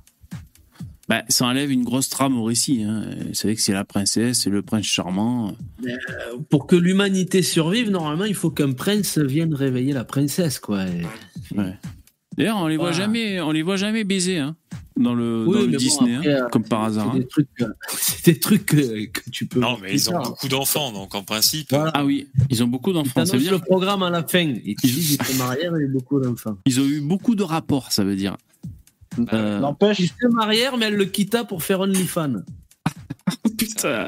[1.07, 2.83] Bah, ça enlève une grosse trame au récit.
[2.83, 3.05] Hein.
[3.29, 5.55] Vous savez que c'est la princesse, c'est le prince charmant.
[5.85, 10.83] Euh, pour que l'humanité survive, normalement, il faut qu'un prince vienne réveiller la princesse, quoi.
[11.55, 11.77] Ouais.
[12.37, 14.57] D'ailleurs, on les voit jamais, on les voit jamais baiser hein,
[14.97, 17.11] dans le, Oui, dans le mais bon, Disney, hein, après, euh, comme par hasard.
[17.11, 17.19] C'est hein.
[17.19, 17.67] des trucs, euh,
[17.99, 19.59] c'est des trucs que, que tu peux.
[19.59, 21.73] Non, mais ils ont beaucoup d'enfants, donc en principe.
[21.73, 23.25] Ah oui, ils ont beaucoup d'enfants.
[23.25, 24.47] Ça veut dire le programme à la fin.
[24.65, 26.57] Et tu dis, il se marier avec beaucoup d'enfants.
[26.65, 28.37] qu'ils ont eu beaucoup de rapports, ça veut dire.
[29.33, 32.43] Euh, N'empêche, Il se mais elle le quitta pour faire OnlyFans.
[33.57, 34.07] putain,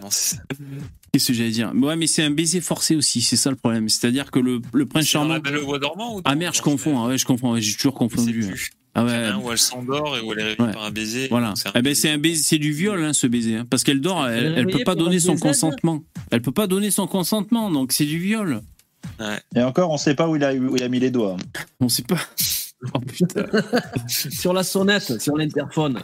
[1.12, 1.72] qu'est-ce que j'allais dire?
[1.76, 3.90] Ouais, mais c'est un baiser forcé aussi, c'est ça le problème.
[3.90, 5.34] C'est-à-dire que le, le prince charmant.
[5.34, 7.04] la Belle bois dormant ou Ah merde, je confonds.
[7.04, 7.54] Ah ouais, je confonds.
[7.54, 8.54] ouais, J'ai toujours confondu.
[8.96, 9.26] Ah Il y en ouais.
[9.26, 10.74] a un où elle s'endort et où elle est réveillée Ouais.
[10.74, 11.28] par un baiser.
[11.30, 11.54] Voilà.
[11.56, 13.84] C'est un Eh ben c'est un baiser, c'est du viol hein, ce baiser, hein, parce
[13.84, 16.04] qu'elle dort, elle, Elle peut pas donner son consentement.
[16.32, 18.62] Elle peut pas donner son consentement, donc c'est du viol.
[19.56, 21.38] et encore, on sait pas où il a, où il a mis les doigts.
[21.80, 22.18] On sait pas.
[22.94, 23.44] Oh, putain.
[24.08, 26.02] Sur la sonnette, sur l'interphone.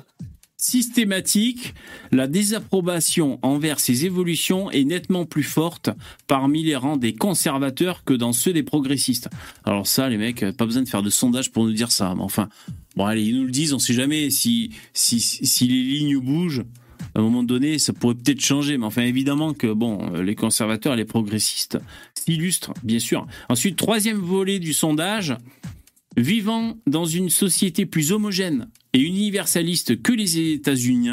[0.65, 1.75] Systématique,
[2.11, 5.91] la désapprobation envers ces évolutions est nettement plus forte
[6.27, 9.29] parmi les rangs des conservateurs que dans ceux des progressistes.
[9.63, 12.13] Alors ça, les mecs, pas besoin de faire de sondage pour nous dire ça.
[12.15, 12.49] Mais enfin,
[12.95, 16.63] bon allez, ils nous le disent, on sait jamais si, si, si les lignes bougent.
[17.13, 20.95] À un moment donné, ça pourrait peut-être changer, mais enfin évidemment que bon, les conservateurs
[20.95, 21.77] et les progressistes
[22.15, 23.27] s'illustrent, bien sûr.
[23.49, 25.37] Ensuite, troisième volet du sondage,
[26.17, 31.09] Vivant dans une société plus homogène et universaliste que les États-Unis,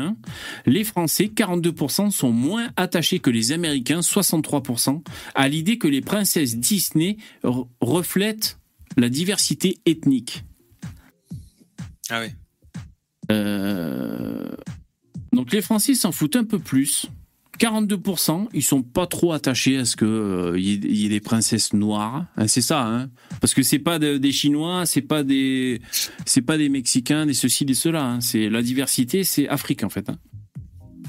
[0.67, 5.03] les Français, 42%, sont moins attachés que les Américains, 63%,
[5.35, 8.59] à l'idée que les princesses Disney re- reflètent
[8.97, 10.45] la diversité ethnique.
[12.09, 12.29] Ah oui.
[13.31, 14.49] Euh,
[15.33, 17.07] Donc les Français s'en foutent un peu plus.
[17.67, 21.09] 42%, ils sont pas trop attachés à ce que euh, y, ait- il y ait
[21.09, 22.27] des princesses noires.
[22.37, 23.09] Hein, c'est ça, hein.
[23.41, 25.81] Parce que c'est pas de- des Chinois, c'est pas des,
[26.27, 28.05] c'est pas des Mexicains, des ceci, des cela.
[28.05, 28.21] hein.
[28.21, 30.11] C'est la diversité, c'est Afrique en fait.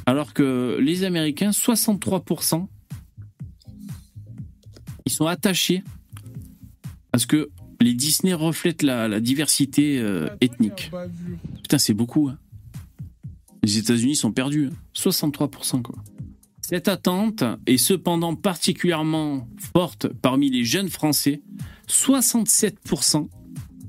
[0.06, 2.68] Alors que les Américains, 63%,
[5.06, 5.84] ils sont attachés
[7.14, 7.50] à ce que
[7.82, 10.90] les Disney reflètent la, la diversité euh, ethnique.
[11.64, 12.30] Putain, c'est beaucoup.
[12.30, 12.38] hein.
[13.64, 14.70] Les États-Unis sont perdus.
[14.72, 14.76] hein.
[14.96, 15.96] 63%, quoi.
[16.64, 21.41] Cette attente est cependant particulièrement forte parmi les jeunes Français.
[21.90, 23.27] 67%.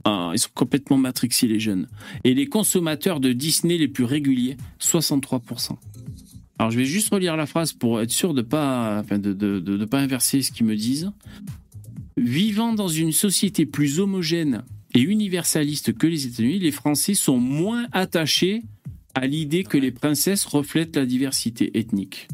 [0.04, 1.88] Ah, ils sont complètement matrixés, les jeunes.
[2.24, 5.76] Et les consommateurs de Disney les plus réguliers, 63%.
[6.58, 10.52] Alors, je vais juste relire la phrase pour être sûr de de pas inverser ce
[10.52, 11.10] qu'ils me disent.
[12.16, 14.64] Vivant dans une société plus homogène
[14.94, 18.62] et universaliste que les États-Unis, les Français sont moins attachés
[19.14, 22.28] à l'idée que les princesses reflètent la diversité ethnique.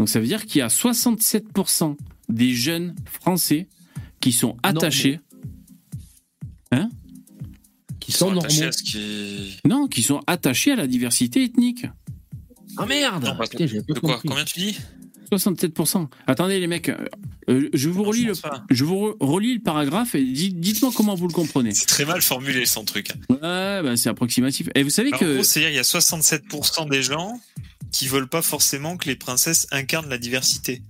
[0.00, 1.94] Donc ça veut dire qu'il y a 67%
[2.30, 3.68] des jeunes Français
[4.18, 5.20] qui sont attachés.
[6.72, 6.88] Hein?
[8.00, 8.68] Qui sont attachés normaux.
[8.70, 9.58] à ce qui.
[9.66, 11.84] Non, qui sont attachés à la diversité ethnique.
[12.78, 14.28] Ah merde Non, Putain, pas De quoi compris.
[14.30, 14.78] Combien tu dis?
[15.30, 16.08] 67%.
[16.26, 16.96] Attendez les mecs, euh,
[17.50, 18.32] euh, je vous relis le,
[18.70, 21.74] je vous re- relis le paragraphe et dites- dites-moi comment vous le comprenez.
[21.74, 23.08] C'est très mal formulé son truc.
[23.28, 23.38] Ouais,
[23.82, 24.70] bah, c'est approximatif.
[24.74, 27.38] Et vous savez Bah, En que gros, c'est-à-dire il y a 67% des gens
[27.92, 30.82] qui veulent pas forcément que les princesses incarnent la diversité.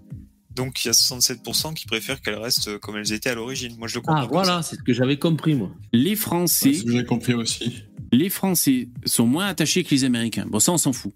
[0.55, 3.77] Donc il y a 67% qui préfèrent qu'elles restent comme elles étaient à l'origine.
[3.79, 4.23] Moi je le comprends.
[4.23, 5.71] Ah voilà, c'est ce que j'avais compris moi.
[5.93, 7.85] les Français, C'est ce que j'ai compris aussi.
[8.13, 10.47] les Français sont moins attachés que les Américains.
[10.49, 11.13] Bon, ça on s'en fout.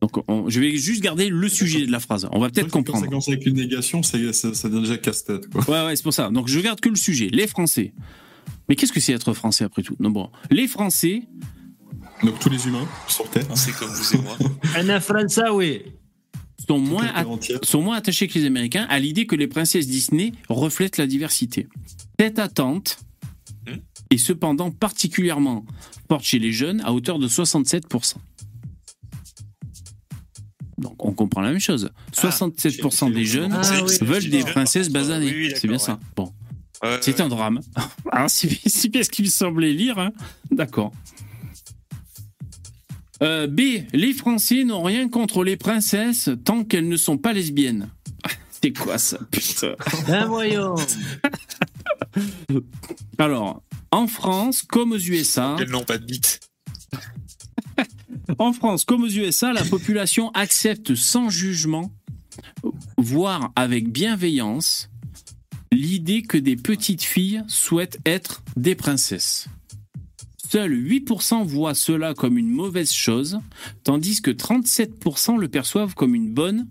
[0.00, 2.28] Donc on- je vais juste garder le sujet de la phrase.
[2.32, 3.06] On va peut-être Quand ça comprendre.
[3.08, 5.48] commence avec une négation, c'est- ça, ça devient déjà casse-tête.
[5.48, 5.68] quoi.
[5.68, 6.30] Ouais, ouais, c'est pour ça.
[6.30, 7.28] Donc je garde que le sujet.
[7.32, 7.92] Les Français.
[8.68, 9.96] Mais qu'est-ce que c'est être Français après tout?
[9.98, 10.30] Non, bon.
[10.50, 11.22] Les Français
[12.22, 13.44] Donc tous les humains sur Terre.
[13.54, 14.36] C'est comme vous et moi.
[14.76, 15.82] Un français, oui.
[16.68, 17.10] sont moins,
[17.62, 21.66] sont moins attachés que les Américains à l'idée que les princesses Disney reflètent la diversité.
[22.18, 22.98] Cette attente
[24.10, 25.64] est cependant particulièrement
[26.08, 28.14] forte chez les jeunes à hauteur de 67%.
[30.78, 31.90] Donc on comprend la même chose.
[32.14, 33.96] 67% des jeunes Ah oui.
[34.02, 35.32] veulent des Ah, princesses basanées.
[35.32, 35.98] oui, c'est bien ça.
[36.16, 36.32] Bon.
[37.02, 37.60] C'est un drame.
[38.10, 39.98] Alors, c'est c'est bien ce qu'il me semblait lire.
[39.98, 40.12] hein.
[40.50, 40.92] D'accord.
[43.22, 43.60] Euh, B.
[43.92, 47.90] Les Français n'ont rien contre les princesses tant qu'elles ne sont pas lesbiennes.
[48.62, 49.74] C'est quoi ça, putain
[50.06, 50.74] Ben voyons.
[53.18, 56.40] Alors, en France, comme aux USA, Elles n'ont pas de bite.
[58.38, 61.90] en France, comme aux USA, la population accepte sans jugement,
[62.96, 64.90] voire avec bienveillance,
[65.72, 69.48] l'idée que des petites filles souhaitent être des princesses.
[70.50, 73.38] Seuls 8% voient cela comme une mauvaise chose,
[73.84, 76.66] tandis que 37% le perçoivent comme une bonne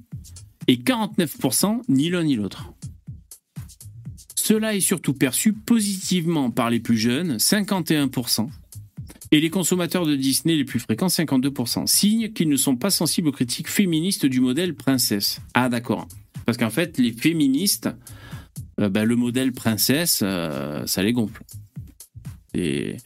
[0.68, 2.74] et 49% ni l'un ni l'autre.
[4.36, 8.50] Cela est surtout perçu positivement par les plus jeunes, 51%,
[9.32, 11.88] et les consommateurs de Disney les plus fréquents, 52%.
[11.88, 15.40] Signe qu'ils ne sont pas sensibles aux critiques féministes du modèle princesse.
[15.54, 16.06] Ah d'accord.
[16.46, 17.88] Parce qu'en fait, les féministes,
[18.82, 21.44] euh, bah, le modèle princesse, euh, ça les gonfle.
[22.54, 22.98] Et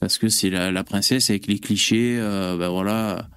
[0.00, 3.28] parce que c'est la, la princesse avec les clichés, euh, bah, voilà,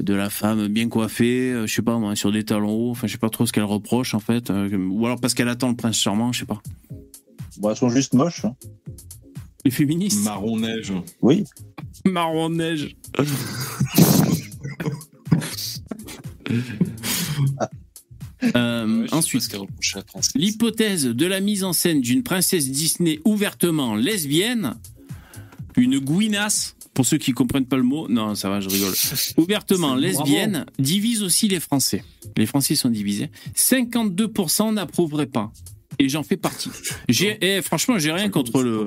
[0.00, 2.90] de la femme bien coiffée, euh, je sais pas moi, sur des talons hauts.
[2.90, 5.48] Enfin, je sais pas trop ce qu'elle reproche en fait, euh, ou alors parce qu'elle
[5.48, 6.60] attend le prince charmant, je sais pas.
[7.58, 8.44] Bon, elles sont juste moches.
[8.44, 8.56] hein.
[9.64, 10.24] Les féministes.
[10.24, 10.92] Marron neige.
[11.22, 11.44] Oui.
[12.04, 12.96] Marron neige.
[18.56, 19.56] Euh, ensuite,
[20.34, 24.74] l'hypothèse de la mise en scène d'une princesse Disney ouvertement lesbienne,
[25.76, 28.94] une gouinasse, pour ceux qui comprennent pas le mot, non, ça va, je rigole.
[29.36, 32.04] Ouvertement lesbienne divise aussi les Français.
[32.36, 33.30] Les Français sont divisés.
[33.56, 35.52] 52% n'approuveraient pas.
[35.98, 36.70] Et j'en fais partie.
[37.08, 38.84] J'ai, eh, franchement, j'ai rien contre le,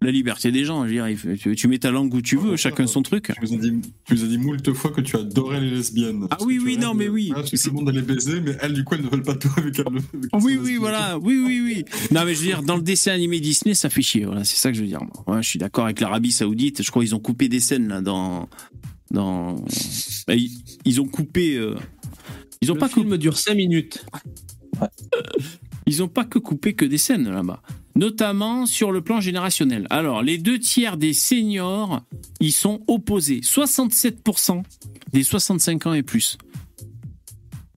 [0.00, 0.82] la liberté des gens.
[0.84, 3.32] Je veux dire, il- tu, tu mets ta langue où tu veux, chacun son truc.
[3.38, 3.72] Tu nous as dit,
[4.06, 6.26] tu nous as dit moult fois que tu adorais les lesbiennes.
[6.30, 7.32] Ah oui, oui, non, mais oui.
[7.36, 9.50] Ah, tout le monde allait baiser, mais elles, du coup, elles ne veulent pas toi
[9.56, 9.86] avec elles.
[9.86, 11.18] avec Oui, oui, voilà.
[11.18, 11.84] Oui, oui, oui.
[12.10, 14.24] Non, mais je veux dire, dans le dessin animé Disney, ça fait chier.
[14.24, 15.00] Voilà, c'est ça que je veux dire.
[15.02, 15.36] moi.
[15.36, 16.82] Ouais, je suis d'accord avec l'Arabie Saoudite.
[16.82, 18.48] Je crois qu'ils ont coupé des scènes là dans.
[19.10, 19.56] dans...
[20.26, 20.50] Bah, ils,
[20.84, 21.56] ils ont coupé.
[21.56, 21.74] euh,
[22.62, 23.18] Ils ont Le pas film coupé.
[23.18, 24.04] dure 5 minutes.
[25.86, 27.62] Ils ont pas que coupé que des scènes là-bas.
[27.96, 29.86] Notamment sur le plan générationnel.
[29.90, 32.02] Alors, les deux tiers des seniors,
[32.40, 33.40] ils sont opposés.
[33.42, 34.62] 67%
[35.12, 36.36] des 65 ans et plus.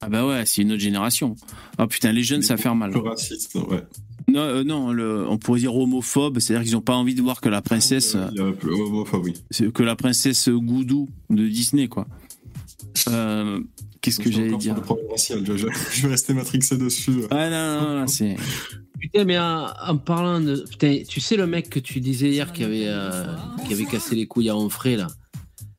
[0.00, 1.36] Ah bah ouais, c'est une autre génération.
[1.76, 2.96] Ah putain, les jeunes, ça fait mal.
[2.96, 3.82] Raciste, ouais.
[4.28, 7.40] Non, euh, non le- on pourrait dire homophobe, c'est-à-dire qu'ils n'ont pas envie de voir
[7.40, 9.72] que la princesse, Il y a un peu homophobe, oui.
[9.72, 12.06] que la princesse Goudou de Disney, quoi.
[13.08, 13.60] Euh,
[14.08, 14.76] Qu'est-ce que j'allais encore dire
[15.16, 17.22] je, je- je vais rester matrixé dessus.
[17.30, 18.36] Ah non, non, non, c'est.
[19.00, 20.64] Putain, mais en, en parlant de.
[20.68, 23.24] Putain, tu sais le mec que tu disais hier qui avait, euh,
[23.66, 25.06] qui avait cassé les couilles à Onfray, là?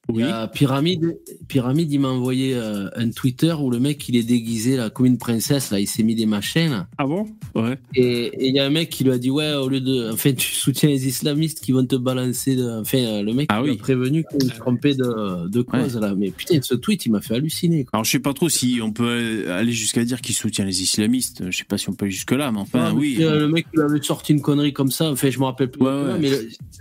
[0.10, 0.24] Oui.
[0.26, 1.18] Il Pyramide,
[1.48, 5.06] Pyramide, il m'a envoyé euh, un Twitter où le mec, il est déguisé là, comme
[5.06, 6.88] une princesse, là, il s'est mis des machins, là.
[6.98, 7.28] Ah bon?
[7.56, 7.78] Ouais.
[7.96, 10.12] Et il y a un mec qui lui a dit, ouais, au lieu de.
[10.12, 12.56] Enfin, tu soutiens les islamistes qui vont te balancer.
[12.56, 12.80] De...
[12.82, 13.72] Enfin, euh, le mec Ah oui.
[13.72, 16.14] a prévenu qu'il se trompait de, de cause, là.
[16.18, 17.92] Mais putain, ce tweet, il m'a fait halluciner, quoi.
[17.94, 21.44] Alors je sais pas trop si on peut aller jusqu'à dire qu'il soutient les islamistes.
[21.50, 23.16] Je sais pas si on peut aller jusque là, mais enfin Ouais, oui.
[23.20, 25.12] mais, euh, le mec, il avait sorti une connerie comme ça.
[25.12, 25.84] Enfin, je me rappelle plus.
[25.84, 26.18] Ouais.
[26.20, 26.32] Mais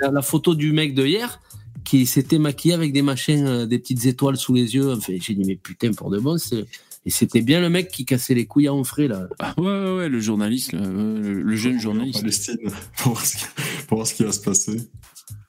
[0.01, 1.41] la photo du mec de hier
[1.89, 4.93] qui s'était maquillé avec des machins, euh, des petites étoiles sous les yeux.
[4.93, 6.67] Enfin, j'ai dit, mais putain, pour de bon, c'est.
[7.07, 9.27] Et c'était bien le mec qui cassait les couilles à Onfray, là.
[9.39, 12.21] Ah, ouais, ouais, ouais, le journaliste, euh, le, le jeune journaliste.
[12.21, 12.57] Palestine,
[12.99, 13.45] pour voir, ce qui,
[13.87, 14.77] pour voir ce qui va se passer.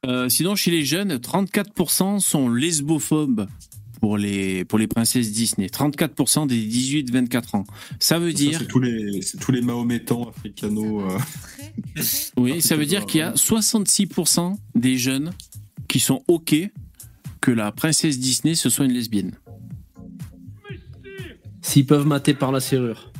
[0.05, 3.47] Euh, sinon, chez les jeunes, 34% sont lesbophobes
[3.99, 5.67] pour les, pour les princesses Disney.
[5.67, 7.63] 34% des 18-24 ans.
[7.99, 11.03] Ça veut Ça, dire, C'est tous les, tous les mahométans africanos.
[11.03, 12.01] euh,
[12.37, 15.31] oui, ça veut dire qu'il y a 66% des jeunes
[15.89, 16.55] qui sont OK
[17.41, 19.33] que la princesse Disney ce soit une lesbienne.
[21.61, 23.11] S'ils peuvent mater par la serrure.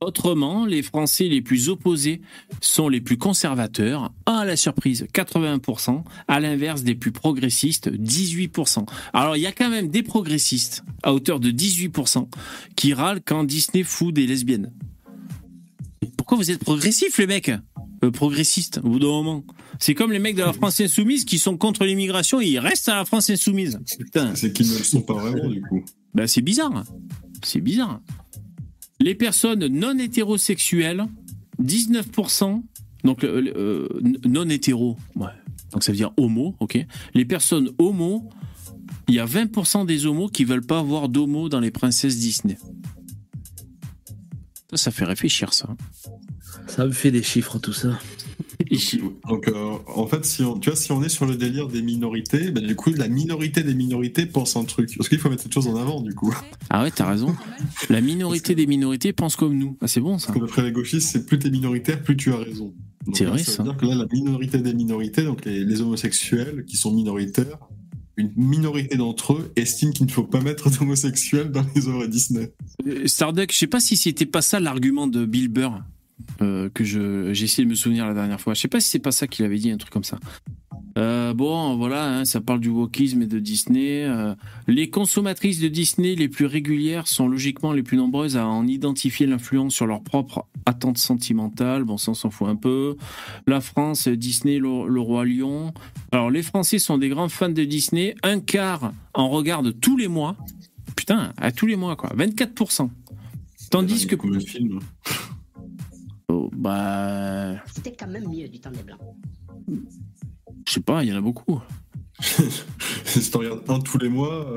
[0.00, 2.22] Autrement, les Français les plus opposés
[2.60, 8.84] sont les plus conservateurs, à la surprise, 81%, à l'inverse des plus progressistes, 18%.
[9.12, 12.28] Alors il y a quand même des progressistes, à hauteur de 18%,
[12.74, 14.72] qui râlent quand Disney fout des lesbiennes.
[16.16, 17.52] Pourquoi vous êtes progressifs les mecs?
[18.04, 19.44] Euh, Progressistes, au bout d'un moment.
[19.78, 22.88] C'est comme les mecs de la France Insoumise qui sont contre l'immigration et ils restent
[22.88, 23.78] à la France Insoumise.
[23.84, 25.84] C'est qu'ils ne le sont pas vraiment, du coup.
[26.14, 26.84] Ben, c'est bizarre.
[27.42, 28.00] C'est bizarre.
[29.00, 31.06] Les personnes non hétérosexuelles,
[31.62, 32.62] 19%,
[33.04, 33.88] donc euh, euh,
[34.24, 35.26] non hétéro, ouais.
[35.72, 36.78] donc ça veut dire homo, ok.
[37.14, 38.28] Les personnes homo,
[39.08, 42.58] il y a 20% des homos qui veulent pas avoir d'homo dans les princesses Disney.
[44.70, 45.68] Ça, ça fait réfléchir, ça.
[46.66, 47.98] Ça me fait des chiffres, tout ça.
[49.28, 51.82] Donc, euh, en fait, si on, tu vois, si on est sur le délire des
[51.82, 54.94] minorités, bah, du coup, la minorité des minorités pense un truc.
[54.96, 56.34] Parce qu'il faut mettre cette chose en avant, du coup.
[56.70, 57.34] Ah ouais, t'as raison.
[57.90, 59.76] La minorité des minorités pense comme nous.
[59.80, 60.28] Ah, c'est bon ça.
[60.28, 62.72] Parce que d'après les gauchistes, c'est plus t'es minoritaire, plus tu as raison.
[63.12, 63.52] C'est vrai, ça.
[63.52, 63.62] ça.
[63.62, 67.58] veut dire que là, la minorité des minorités, donc les, les homosexuels qui sont minoritaires,
[68.16, 72.52] une minorité d'entre eux estiment qu'il ne faut pas mettre d'homosexuels dans les œuvres Disney.
[72.86, 75.82] Euh, Starduck, je sais pas si c'était pas ça l'argument de Bill Burr
[76.40, 78.54] euh, que je j'ai essayé de me souvenir la dernière fois.
[78.54, 80.18] Je sais pas si c'est pas ça qu'il avait dit, un truc comme ça.
[80.98, 84.04] Euh, bon, voilà, hein, ça parle du wokisme et de Disney.
[84.04, 84.34] Euh,
[84.66, 89.26] les consommatrices de Disney les plus régulières sont logiquement les plus nombreuses à en identifier
[89.26, 91.84] l'influence sur leurs propres attentes sentimentales.
[91.84, 92.96] Bon, ça, on s'en fout un peu.
[93.46, 95.72] La France, Disney, le, le Roi Lion.
[96.12, 98.14] Alors, les Français sont des grands fans de Disney.
[98.22, 100.36] Un quart en regarde tous les mois.
[100.94, 102.10] Putain, à tous les mois, quoi.
[102.10, 102.90] 24%.
[103.70, 104.16] Tandis que.
[104.16, 104.80] Combien de films
[106.32, 107.56] Oh, bah.
[107.74, 108.98] C'était quand même mieux du temps des Blancs.
[110.66, 111.60] Je sais pas, il y en a beaucoup.
[113.04, 114.56] si t'en regardes un tous les mois,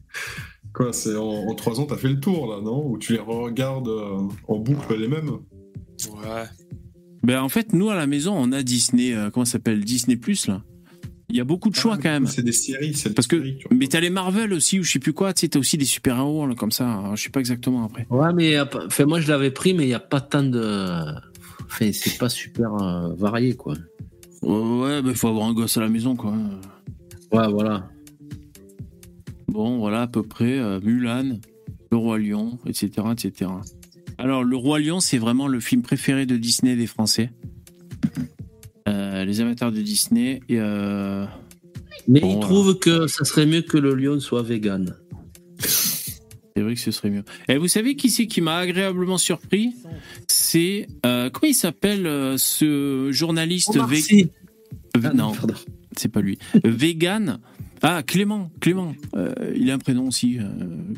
[0.74, 2.90] quoi, c'est en, en trois ans, t'as fait le tour, là, non?
[2.90, 5.30] Ou tu les regardes euh, en boucle les mêmes?
[5.30, 6.44] Ouais.
[7.22, 9.14] Ben, en fait, nous, à la maison, on a Disney.
[9.14, 9.84] euh, comment ça s'appelle?
[9.84, 10.64] Disney Plus, là.
[11.28, 12.26] Il y a beaucoup de choix quand même.
[12.26, 13.42] C'est des séries, c'est Parce que,
[13.72, 15.84] mais t'as les Marvel aussi, ou je sais plus quoi, tu sais, t'as aussi des
[15.84, 16.88] super-héros, comme ça.
[16.88, 18.06] Alors, je sais pas exactement après.
[18.10, 21.00] Ouais, mais pas- enfin, moi je l'avais pris, mais il n'y a pas tant de.
[21.64, 23.74] Enfin, c'est pas super euh, varié, quoi.
[24.42, 26.32] Ouais, il faut avoir un gosse à la maison, quoi.
[27.32, 27.90] Ouais, voilà.
[29.48, 30.58] Bon, voilà, à peu près.
[30.58, 31.38] euh, Mulan,
[31.90, 33.50] Le Roi Lion, etc., etc.
[34.18, 37.30] Alors, Le Roi Lion, c'est vraiment le film préféré de Disney des Français.
[38.88, 40.40] Euh, les amateurs de Disney.
[40.48, 41.26] Et, euh,
[42.08, 42.46] Mais bon, il voilà.
[42.46, 44.94] trouve que ça serait mieux que le lion soit vegan.
[45.58, 47.24] C'est vrai que ce serait mieux.
[47.48, 49.74] Et vous savez qui c'est qui m'a agréablement surpris?
[50.28, 53.76] C'est euh, comment il s'appelle euh, ce journaliste.
[53.76, 55.32] Euh, non,
[55.96, 56.38] c'est pas lui.
[56.64, 57.38] Vegan.
[57.82, 58.94] Ah Clément, Clément.
[59.16, 60.38] Euh, il a un prénom aussi.
[60.38, 60.44] euh,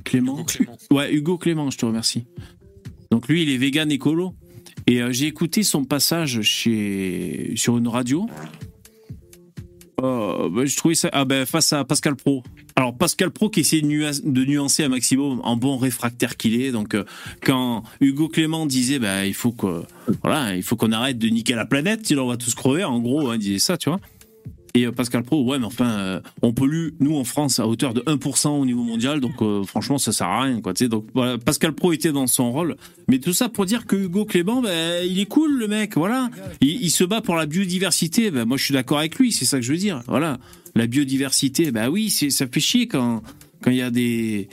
[0.05, 0.47] Clément.
[0.93, 1.71] Ouais, Hugo Clément.
[1.71, 2.25] Je te remercie.
[3.11, 4.35] Donc lui, il est vegan écolo.
[4.89, 8.27] Et euh, j'ai écouté son passage chez sur une radio.
[10.01, 12.43] Euh, bah, je trouvais ça ah ben face à Pascal Pro.
[12.75, 16.59] Alors Pascal Pro qui essaie de, nua- de nuancer un maximum en bon réfractaire qu'il
[16.61, 16.73] est.
[16.73, 17.05] Donc euh,
[17.45, 19.83] quand Hugo Clément disait bah il faut qu'on
[20.93, 23.59] arrête de niquer la planète sinon on va tous crever en gros hein, il disait
[23.59, 24.01] ça tu vois.
[24.75, 27.95] Et euh, Pascal Pro ouais mais enfin euh, on pollue nous en France à hauteur
[27.95, 31.07] de 1% au niveau mondial donc euh, franchement ça sert à rien quoi donc
[31.45, 32.77] Pascal Pro était dans son rôle.
[33.09, 36.31] Mais tout ça pour dire que Hugo Clément ben il est cool le mec voilà.
[36.61, 38.31] Il, se bat pour la biodiversité.
[38.31, 40.39] Ben moi je suis d'accord avec lui c'est ça que je veux dire voilà.
[40.75, 43.23] La biodiversité ben oui ça fait chier quand
[43.67, 44.49] il y a des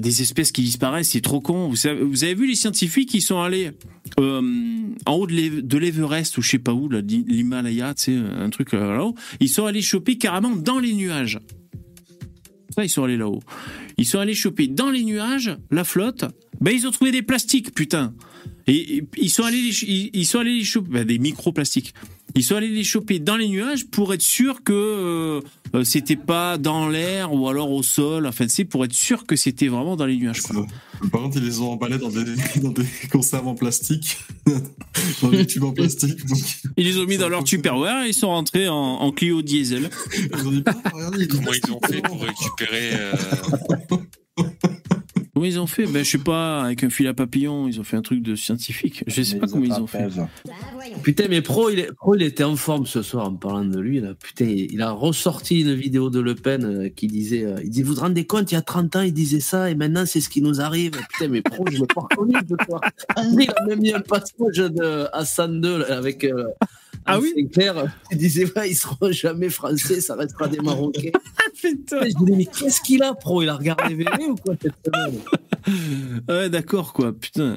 [0.00, 1.68] des espèces qui disparaissent, c'est trop con.
[1.68, 3.70] Vous, avez vu les scientifiques qui sont allés
[4.18, 4.42] euh,
[5.06, 8.74] en haut de l'Ev- de l'Everest ou je sais pas où, l'Himalaya, sais, un truc
[8.74, 9.14] euh, là-haut.
[9.40, 11.40] Ils sont allés choper carrément dans les nuages.
[12.74, 13.42] Ça, ils sont allés là-haut.
[13.98, 16.24] Ils sont allés choper dans les nuages la flotte.
[16.60, 18.14] Ben, ils ont trouvé des plastiques, putain.
[18.66, 21.94] Et, ils sont allés les, ils sont allés les choper, ben, des microplastiques.
[22.34, 25.40] Ils sont allés les choper dans les nuages pour être sûr que euh,
[25.74, 28.26] euh, c'était pas dans l'air ou alors au sol.
[28.26, 30.40] Enfin, c'est pour être sûr que c'était vraiment dans les nuages.
[30.42, 30.66] Quoi.
[31.10, 32.24] Par contre, ils les ont emballés dans des,
[32.62, 34.16] dans des conserves en plastique,
[35.22, 36.24] dans des tubes en plastique.
[36.26, 36.38] donc-
[36.76, 39.90] Ils les ont mis dans leur Tupperware et ils sont rentrés en, en Clio diesel.
[40.32, 43.12] Comment ils ont fait pour récupérer euh,
[45.34, 45.86] Comment ils ont fait?
[45.86, 48.36] Ben, je sais pas, avec un fil à papillon, ils ont fait un truc de
[48.36, 49.02] scientifique.
[49.06, 50.06] Je sais pas comment ils ont fait.
[51.02, 53.78] Putain, mais Pro il, est- Pro, il était en forme ce soir en parlant de
[53.80, 54.00] lui.
[54.00, 54.10] Là.
[54.14, 57.82] Putain, il a ressorti une vidéo de Le Pen euh, qui disait euh, il dit,
[57.82, 60.20] Vous vous rendez compte, il y a 30 ans, il disait ça et maintenant, c'est
[60.20, 60.92] ce qui nous arrive.
[61.12, 62.80] Putain, mais Pro, je l'ai pas reconnu ce soir.
[63.32, 66.26] Il a même mis un passage de Hassan II là, avec.
[67.06, 67.86] Ah oui Sinclair.
[68.10, 71.10] Il disait ouais, Ils seront jamais français, ça restera des Marocains.
[71.60, 72.00] Putain.
[72.02, 73.42] Je Mais qu'est-ce qu'il a, Pro?
[73.42, 75.18] Il a regardé VV ou quoi cette semaine?
[76.28, 77.12] Ouais, d'accord, quoi.
[77.12, 77.56] Putain.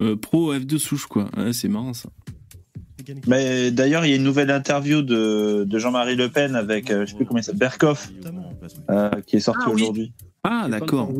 [0.00, 1.28] Euh, pro F2 souche, quoi.
[1.36, 2.08] Ouais, c'est marrant, ça.
[3.26, 7.04] Mais d'ailleurs, il y a une nouvelle interview de, de Jean-Marie Le Pen avec, euh,
[7.04, 8.10] je sais plus comment il s'appelle, Berkoff,
[8.90, 10.12] euh, qui est sorti aujourd'hui.
[10.44, 11.12] Ah, d'accord.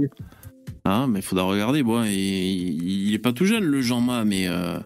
[0.84, 1.82] Ah, mais il faudra regarder.
[1.82, 4.46] Bon, il, il est pas tout jeune, le Jean-Ma, mais.
[4.48, 4.78] euh,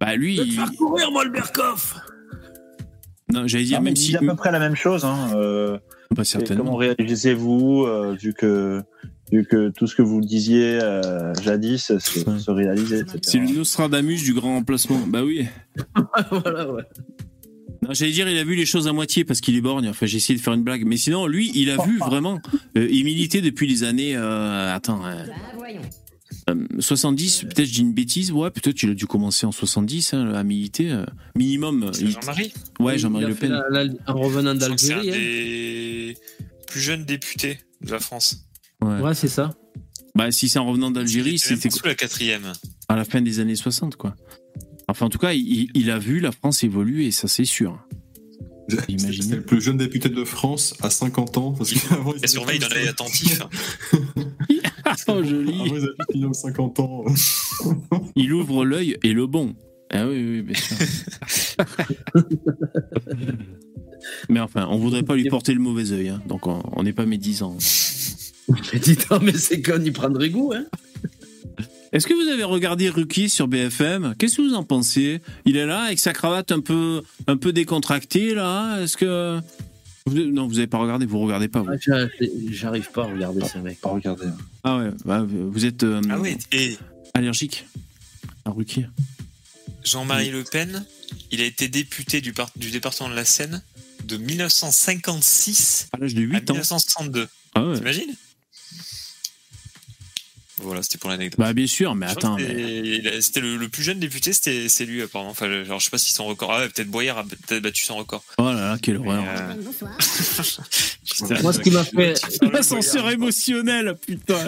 [0.00, 0.36] Bah, lui.
[0.36, 1.96] Je vais te il- faire courir, moi, le Berkoff
[3.32, 4.16] Non, j'allais dire, Ah, mais même si.
[4.16, 5.04] à peu près la même chose.
[5.04, 5.78] Hein, euh,
[6.16, 6.64] Pas et certainement.
[6.64, 8.82] comment réalisez-vous, euh, vu que
[9.30, 13.04] vu que tout ce que vous disiez euh, jadis se, se réalisait.
[13.22, 14.98] C'est le Nostradamus du grand remplacement.
[15.06, 15.46] Bah oui.
[16.32, 16.82] voilà, ouais.
[17.82, 19.88] Non, J'allais dire, il a vu les choses à moitié parce qu'il est borgne.
[19.88, 20.84] Enfin, j'ai essayé de faire une blague.
[20.84, 22.40] Mais sinon, lui, il a vu vraiment.
[22.76, 24.16] euh, il militait depuis les années.
[24.16, 25.00] euh, attends.
[26.48, 29.52] Euh, Euh, 70, peut-être je dis une bêtise, ouais, peut-être il a dû commencer en
[29.52, 30.90] 70 hein, à militer.
[30.90, 31.04] euh,
[31.36, 31.90] minimum.
[32.00, 33.50] Il- Jean-Marie Ouais, Il Jean-Marie Le Pen.
[33.70, 35.08] la- la- en revenant d'Algérie.
[35.10, 35.12] hein.
[35.12, 36.16] des
[36.66, 38.46] plus jeunes députés de la France.
[38.82, 39.00] Ouais.
[39.00, 39.52] Ouais, c'est ça.
[40.14, 42.52] Bah, si c'est en revenant d'Algérie, C'était c'était sous la quatrième.
[42.88, 44.16] à la fin des années 60, quoi.
[44.88, 47.78] Enfin, en tout cas, il, il a vu la France évoluer, et ça, c'est sûr.
[48.68, 48.88] C'est
[49.34, 51.52] le plus jeune député de France à 50 ans.
[51.52, 53.40] Parce qu'avant, Il surveille dans l'œil attentif.
[55.18, 55.54] oh, joli.
[55.54, 57.04] Avant, ils avaient fini aux 50 ans.
[58.16, 59.54] Il ouvre l'œil et le bon.
[59.90, 60.76] Ah oui, oui, bien sûr.
[64.28, 67.06] mais enfin, on voudrait pas lui porter le mauvais œil, hein, donc on n'est pas
[67.06, 67.56] médisant.
[69.10, 70.64] Oh, mais c'est qu'on y prendrait goût, hein.
[71.92, 75.20] Est-ce que vous avez regardé Ruki sur BFM Qu'est-ce que vous en pensez?
[75.44, 78.80] Il est là avec sa cravate un peu, un peu décontractée là.
[78.80, 79.40] Est-ce que
[80.10, 81.62] vous- non, vous avez pas regardé, vous regardez pas.
[81.62, 81.70] Vous.
[81.72, 82.08] Ah, j'a-
[82.50, 83.80] J'arrive pas à regarder ce mec.
[83.80, 84.26] Pas regarder.
[84.64, 86.18] Ah ouais, bah, vous êtes euh, Ah
[86.52, 86.76] et
[87.14, 87.66] allergique
[88.44, 88.84] à Ruki.
[89.84, 90.84] Jean-Marie Le Pen,
[91.30, 93.62] il a été député du, par- du département de la Seine
[94.04, 96.54] de 1956 à l'âge de 8 à ans.
[96.56, 97.28] 1962.
[97.54, 97.76] Ah ouais.
[97.76, 98.14] T'imagines?
[100.62, 101.38] Voilà, c'était pour l'anecdote.
[101.40, 102.36] Bah bien sûr, mais attends.
[102.36, 105.30] mais- c'était- a- le, le plus jeune député, c'était c'est lui apparemment.
[105.30, 106.52] Enfin, genre, je sais pas si son record.
[106.52, 108.22] Ah ouais, peut-être Boyer a peut-être battu son record.
[108.38, 109.24] Oh là là, quelle horreur.
[109.26, 109.54] Euh,
[111.42, 112.14] Moi, ce qui m'a fait.
[112.52, 114.38] L'ascenseur émotionnel, putain.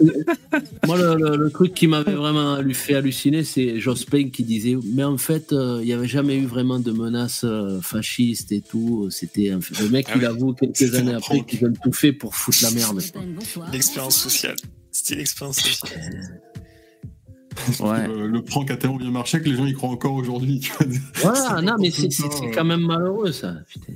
[0.86, 4.76] Moi, le, le- le truc qui m'avait vraiment lui fait halluciner, c'est Jospin qui disait
[4.94, 8.60] Mais en fait, euh, il n'y avait jamais eu vraiment de menaces euh, fascistes et
[8.60, 9.08] tout.
[9.10, 10.26] C'était un- le mec, Ah il oui.
[10.26, 13.02] avoue quelques années après qu'ils ont tout fait pour foutre la merde.
[13.72, 14.56] L'expérience sociale.
[14.92, 16.40] Sociale.
[17.80, 18.06] Ouais.
[18.08, 20.60] Le, le prank a tellement bien marché que les gens y croient encore aujourd'hui.
[21.16, 23.54] Voilà, non, mais c'est c'est quand même malheureux, ça.
[23.68, 23.92] Putain.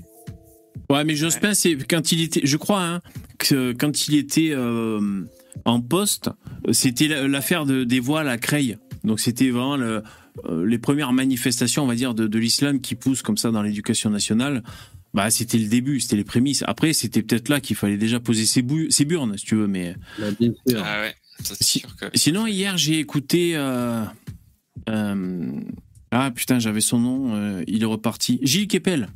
[0.90, 3.00] Ouais, mais Jospin, c'est quand il était, je crois, hein,
[3.38, 5.24] que quand il était euh,
[5.64, 6.30] en poste,
[6.72, 8.78] c'était la- l'affaire de- des voiles à Creil.
[9.02, 10.02] Donc c'était vraiment le-
[10.48, 13.62] euh, les premières manifestations, on va dire, de, de l'islam qui poussent comme ça dans
[13.62, 14.62] l'éducation nationale.
[15.16, 16.62] Bah, c'était le début, c'était les prémices.
[16.66, 19.66] Après, c'était peut-être là qu'il fallait déjà poser ses, burnes, si tu veux.
[19.66, 20.82] Mais Bah, bien sûr.
[20.84, 22.04] Ah ouais, ça c'est Si- sûr que.
[22.14, 23.52] sinon, hier, j'ai écouté.
[23.56, 24.04] euh,
[24.90, 25.52] euh,
[26.10, 27.34] ah putain, j'avais son nom.
[27.34, 28.38] euh, il est reparti.
[28.42, 29.08] Gilles Kepel.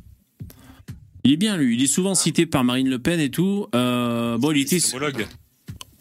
[1.23, 1.75] Il est bien, lui.
[1.75, 3.67] Il est souvent cité par Marine Le Pen et tout.
[3.75, 4.79] Euh, bon, il était.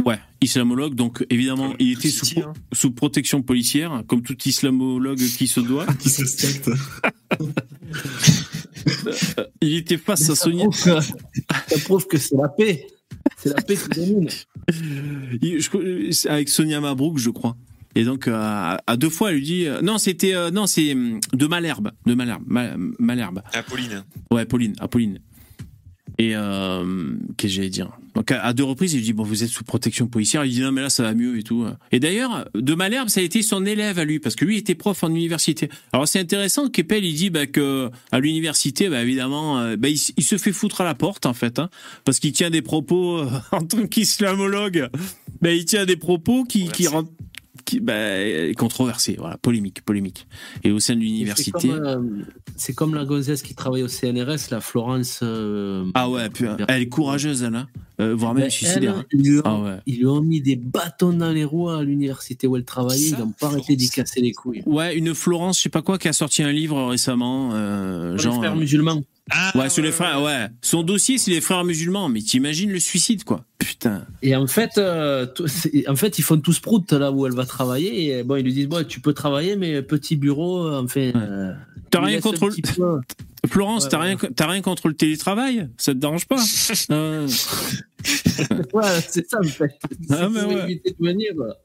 [0.05, 2.53] Ouais, islamologue, donc évidemment, il était sous, hein.
[2.73, 5.87] sous protection policière, comme tout islamologue qui se doit.
[6.01, 6.71] Qui se respecte.
[9.61, 10.65] Il était face à Sonia.
[10.65, 12.87] prouve que, ça prouve que c'est la paix.
[13.37, 14.29] C'est la paix qui domine.
[16.29, 17.57] Avec Sonia Mabrouk, je crois.
[17.95, 20.35] Et donc, euh, à, deux fois, elle lui dit euh, Non, c'était.
[20.35, 21.91] euh, non, c'est hum, de Malherbe.
[22.07, 22.45] De Malherbe.
[22.47, 23.43] Ma- Malherbe.
[23.53, 24.05] Apolline.
[24.31, 24.75] Ouais, Pauline.
[24.79, 25.19] Apolline.
[26.21, 27.89] Et euh, qu'est-ce que j'allais dire?
[28.15, 30.45] Donc, à, à deux reprises, il lui dit Bon, vous êtes sous protection policière.
[30.45, 31.65] Il dit Non, mais là, ça va mieux et tout.
[31.93, 34.75] Et d'ailleurs, de Malherbe, ça a été son élève à lui, parce que lui était
[34.75, 35.71] prof en université.
[35.95, 39.99] Alors, c'est intéressant qu'Epel, il dit bah, que à l'université, bah, évidemment, euh, bah, il,
[40.19, 41.71] il se fait foutre à la porte, en fait, hein,
[42.05, 44.91] parce qu'il tient des propos euh, en tant qu'islamologue.
[45.41, 47.09] Bah, il tient des propos qui, qui rendent.
[47.71, 50.27] Qui, bah, controversés, voilà, polémique, polémique.
[50.65, 51.69] Et au sein de C'est l'université.
[51.69, 51.99] comme, euh,
[52.57, 55.21] C'est comme la gonzesse qui travaille au CNRS, la Florence.
[55.23, 57.69] euh, Ah ouais, puis, elle est courageuse, elle, hein.
[58.01, 58.97] Euh, voire même Ben, suicidaire.
[58.97, 59.05] hein.
[59.13, 59.77] elle, ils, lui ont, Ah ouais.
[59.87, 63.11] ils lui ont mis des bâtons dans les roues à l'université où elle travaillait.
[63.11, 64.63] Ils n'ont pas arrêté d'y casser les couilles.
[64.67, 67.51] Ouais, une Florence, je sais pas quoi, qui a sorti un livre récemment.
[67.53, 68.61] Euh, Sur les genre, frères euh,
[69.33, 69.63] musulmans.
[69.65, 70.47] ouais, sur les frères, ouais.
[70.63, 73.45] Son dossier, c'est les frères musulmans, mais t'imagines le suicide, quoi.
[73.59, 74.07] Putain.
[74.23, 75.27] Et en fait, euh,
[75.89, 78.19] en fait, ils font tous prout là où elle va travailler.
[78.19, 81.13] Et bon, ils lui disent bon, tu peux travailler, mais petit bureau, euh, enfin.
[81.15, 81.53] euh,
[81.91, 83.01] T'as rien contre le-.
[83.49, 84.07] Florence, Ouais, t'as ouais.
[84.15, 85.69] rien, t'as rien contre le télétravail?
[85.79, 86.43] Ça te dérange pas?
[86.91, 87.27] Euh,
[88.73, 89.73] Ouais, c'est ça, en fait.
[90.11, 90.65] Ah, mais pour ouais.
[90.65, 91.33] éviter de venir.
[91.37, 91.57] quoi.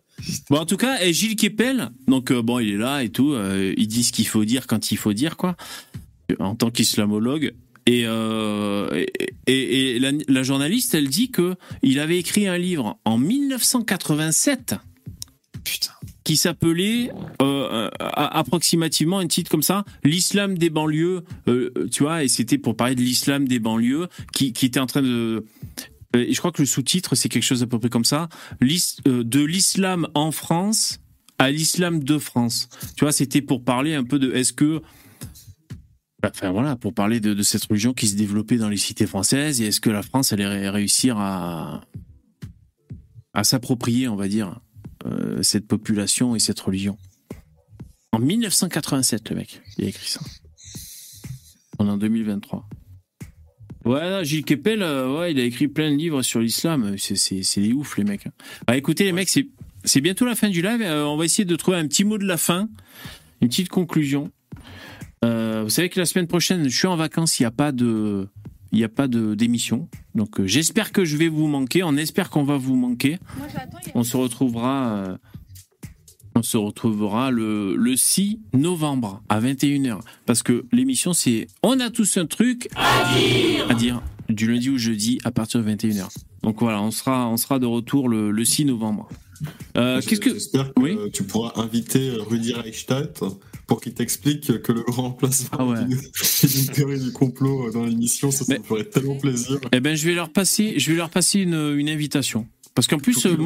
[0.50, 3.34] Bon, en tout cas, et Gilles Kepel, donc euh, bon, il est là et tout,
[3.34, 5.56] euh, il dit ce qu'il faut dire quand il faut dire, quoi,
[6.40, 7.54] en tant qu'islamologue.
[7.88, 9.06] Et, euh,
[9.46, 14.76] et, et- la, la journaliste, elle dit que il avait écrit un livre en 1987
[15.64, 15.92] Putain.
[16.24, 17.12] qui s'appelait
[17.42, 22.58] euh, euh, approximativement un titre comme ça, l'islam des banlieues, euh, tu vois, et c'était
[22.58, 25.46] pour parler de l'islam des banlieues qui, qui était en train de
[26.16, 28.30] et je crois que le sous-titre c'est quelque chose à peu près comme ça,
[28.62, 31.00] de l'islam en France
[31.40, 32.70] à l'islam de France.
[32.96, 34.82] Tu vois, c'était pour parler un peu de est-ce que
[36.34, 39.62] Enfin voilà, pour parler de, de cette religion qui se développait dans les cités françaises
[39.62, 41.86] et est-ce que la France allait ré- réussir à,
[43.34, 44.60] à s'approprier, on va dire,
[45.06, 46.98] euh, cette population et cette religion?
[48.12, 50.22] En 1987, le mec, il a écrit ça.
[51.80, 52.68] On est en 2023.
[53.84, 56.96] Ouais, Gilles Kepel, euh, ouais, il a écrit plein de livres sur l'islam.
[56.98, 58.28] C'est, des ouf, les mecs.
[58.66, 59.48] Bah écoutez, les mecs, c'est,
[59.84, 60.82] c'est bientôt la fin du live.
[60.82, 62.68] Euh, on va essayer de trouver un petit mot de la fin,
[63.42, 64.32] une petite conclusion.
[65.26, 67.72] Euh, vous savez que la semaine prochaine, je suis en vacances, il n'y a pas
[67.72, 68.28] de,
[68.72, 69.90] il n'y a pas de d'émission.
[70.14, 71.84] Donc euh, j'espère que je vais vous manquer.
[71.84, 73.18] On espère qu'on va vous manquer.
[73.96, 74.96] On se retrouvera.
[74.98, 75.18] euh,
[76.38, 80.00] on se retrouvera le, le 6 novembre à 21h.
[80.26, 84.02] Parce que l'émission, c'est On a tous un truc à dire.
[84.28, 86.10] du lundi au jeudi à partir de 21h.
[86.44, 89.08] Donc voilà, on sera, on sera de retour le, le 6 novembre.
[89.78, 90.34] Euh, Qu'est-ce que.
[90.34, 93.24] J'espère que tu pourras inviter Rudi Reichstadt
[93.68, 98.58] pour qu'il t'explique que le remplacement Ah d'une théorie du complot dans l'émission, ça, ça
[98.58, 99.60] me ferait tellement plaisir.
[99.72, 102.48] Eh ben, je vais leur passer, je vais leur passer une, une invitation.
[102.76, 103.38] Parce qu'en plus, euh,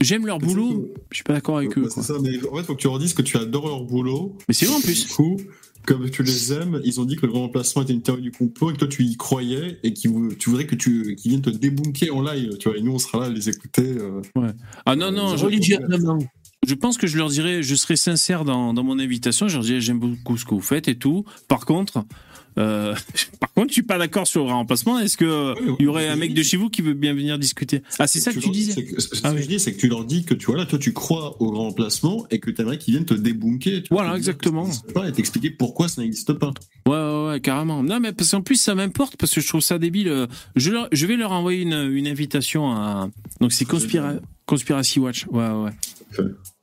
[0.00, 0.92] j'aime leur boulot.
[1.10, 1.88] Je suis pas d'accord avec eux.
[1.92, 4.38] C'est ça, mais en fait, faut que tu leur dises que tu adores leur boulot.
[4.46, 5.08] Mais c'est vrai en plus.
[5.08, 5.36] Du coup,
[5.84, 8.70] comme tu les aimes, ils ont dit que le remplacement était une théorie du complot
[8.70, 11.50] et que toi tu y croyais et qu'ils tu voudrais que tu qu'ils viennent te
[11.50, 12.78] débunker en live, tu vois.
[12.78, 13.82] Et nous, on sera là à les écouter.
[13.82, 14.20] euh.
[14.36, 14.50] Ouais.
[14.84, 15.46] Ah non, non, je,
[16.66, 19.64] je pense que je leur dirais, je serai sincère dans, dans mon invitation, je leur
[19.64, 21.24] dirais j'aime beaucoup ce que vous faites et tout.
[21.48, 22.04] Par contre,
[22.58, 22.94] euh,
[23.40, 24.98] par contre, je suis pas d'accord sur le remplacement.
[24.98, 27.82] Est-ce que il y aurait un mec de chez vous qui veut bien venir discuter
[27.98, 29.88] Ah, c'est ça que tu disais c'est que- Ce que je dis, c'est que tu
[29.88, 32.78] leur dis que tu vois là, toi, tu crois au remplacement et que tu aimerais
[32.78, 33.82] qu'ils viennent te débunker.
[33.90, 36.52] Voilà, te n'existe pas Et t'expliquer pourquoi ça n'existe pas.
[36.86, 37.82] Ouais, ouais, ouais, carrément.
[37.82, 40.26] Non, mais parce qu'en plus, ça m'importe parce que je trouve ça débile.
[40.56, 43.10] Je, leur- je vais leur envoyer une, une invitation à.
[43.40, 44.14] Donc, c'est Conspira...
[44.46, 45.26] Conspiracy Watch.
[45.30, 45.72] Ouais, ouais.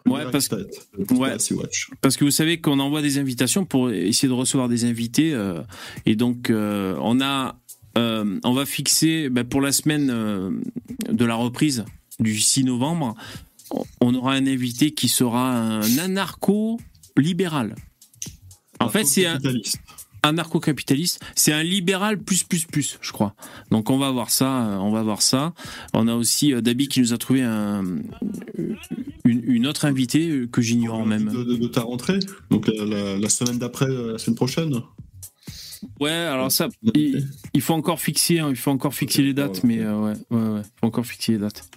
[0.06, 0.56] Ouais, parce que.
[1.14, 1.38] Ouais,
[2.02, 5.34] parce que vous savez qu'on envoie des invitations pour essayer de recevoir des invités.
[5.34, 5.62] euh,
[6.06, 7.56] et donc, euh, on a.
[7.98, 10.08] euh, on va fixer ben, pour la semaine
[11.10, 11.86] de la reprise
[12.20, 13.16] du 6 novembre,
[14.02, 17.76] on aura un invité qui sera un anarcho-libéral.
[18.80, 19.40] En fait, c'est un
[20.24, 21.20] anarcho-capitaliste.
[21.36, 23.36] C'est un libéral plus plus plus, je crois.
[23.72, 24.68] Donc on va voir ça.
[24.70, 25.54] euh, On va voir ça.
[25.94, 27.84] On a aussi euh, Dabi qui nous a trouvé un,
[29.26, 31.30] une, une autre invitée euh, que j'ignore même.
[31.32, 32.20] De, de- de ta rentrée,
[32.50, 34.82] donc la, la- la semaine d'après, euh, la semaine prochaine.
[36.00, 39.64] Ouais, alors ça, il, il faut encore fixer, hein, il faut encore fixer les dates,
[39.66, 41.70] mais euh, ouais, ouais, ouais, il faut encore fixer les dates.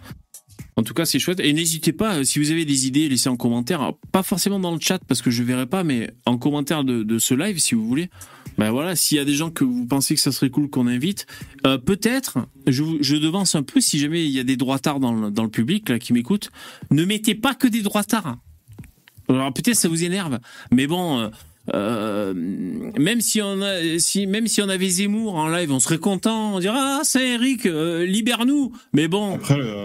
[0.78, 1.40] En tout cas, c'est chouette.
[1.40, 3.93] Et n'hésitez pas, euh, si vous avez des idées, laissez en commentaire.
[4.12, 7.35] Pas forcément dans le chat parce que je verrai pas, mais en commentaire de, ce
[7.35, 8.11] live, si vous voulez.
[8.59, 10.86] Ben voilà, s'il y a des gens que vous pensez que ça serait cool qu'on
[10.86, 11.27] invite,
[11.66, 15.31] euh, peut-être, je devance un peu si jamais il y a des droitards dans le,
[15.31, 16.51] dans le public là qui m'écoutent,
[16.90, 18.39] ne mettez pas que des droitards.
[19.28, 20.39] Alors peut-être ça vous énerve,
[20.70, 21.28] mais bon, euh,
[21.75, 22.33] euh,
[22.99, 26.55] même si on a, si même si on avait Zemmour en live, on serait content,
[26.55, 28.73] on dirait ah c'est Eric, euh, libère-nous.
[28.93, 29.39] Mais bon,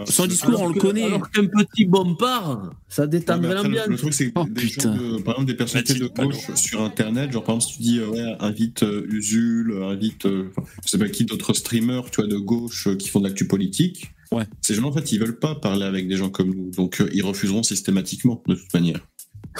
[0.06, 1.04] son discours on le connaît.
[1.04, 3.88] Alors qu'un petit bombard, ça détendrait après, l'ambiance.
[3.88, 7.32] Le truc, c'est que des gens de- par exemple, des personnalités de gauche sur Internet,
[7.32, 10.50] genre par exemple, si tu dis, euh, ouais, invite euh, Usul, euh, invite, euh,
[10.84, 13.46] je sais pas qui, d'autres streamers, tu vois, de gauche euh, qui font de l'actu
[13.46, 14.12] politique.
[14.30, 14.44] Ouais.
[14.62, 17.10] Ces gens, en fait, ils veulent pas parler avec des gens comme nous, donc euh,
[17.12, 18.98] ils refuseront systématiquement, de toute manière.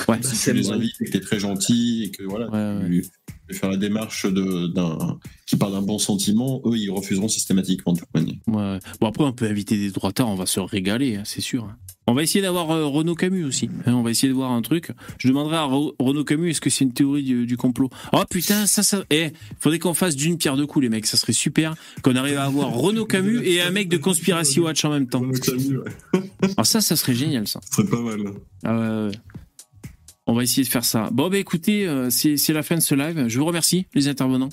[0.09, 2.49] Ouais, si tu les invites et que t'es très gentil et que voilà,
[2.89, 3.05] tu
[3.49, 7.93] tu faire la démarche de- d'un qui parle d'un bon sentiment, eux, ils refuseront systématiquement
[7.93, 8.37] de toute manière.
[8.47, 8.79] Ouais.
[9.01, 11.69] Bon après on peut inviter des droitards, on va se régaler, hein, c'est sûr.
[12.09, 13.69] On va essayer d'avoir euh, Renaud Camus aussi.
[13.87, 14.91] hein, on va essayer de voir un truc.
[15.19, 17.91] Je demanderai à Re- Renaud Camus est-ce que c'est une théorie du, du complot?
[18.13, 19.05] Oh putain, ça ça.
[19.11, 19.29] Eh,
[19.61, 21.07] faudrait qu'on fasse d'une pierre deux coups les mecs.
[21.07, 24.85] Ça serait super qu'on arrive à avoir Renaud Camus et un mec de Conspiracy Watch
[24.85, 25.23] en même temps.
[26.57, 27.61] Alors ça, ça serait génial ça.
[27.71, 28.19] Ce serait pas mal.
[28.65, 29.13] Ah ouais, ouais.
[30.27, 31.09] On va essayer de faire ça.
[31.13, 33.25] Bon bah écoutez, euh, c'est la fin de ce live.
[33.29, 34.51] Je vous remercie les intervenants.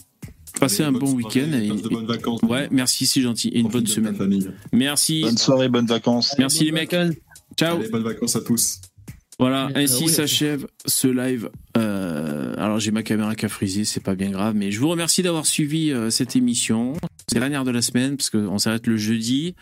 [0.60, 1.52] Passez un bon week-end.
[1.54, 2.42] et- de bonnes vacances.
[2.44, 3.50] Ouais, merci, c'est gentil.
[3.50, 4.18] Et une bonne semaine.
[4.74, 5.22] Merci.
[5.22, 6.36] Bonne soirée, bonnes vacances.
[6.40, 6.96] Merci les mecs.
[7.58, 7.78] Ciao.
[7.78, 8.82] Allez, bonnes vacances à tous.
[9.38, 11.50] Voilà, Euh, ainsi oui, s'achève ce live.
[11.78, 14.90] Euh, alors j'ai ma caméra qui a frisé, c'est pas bien grave, mais je vous
[14.90, 16.94] remercie d'avoir suivi euh, cette émission.
[17.30, 19.56] C'est la dernière de la semaine parce qu'on s'arrête le jeudi.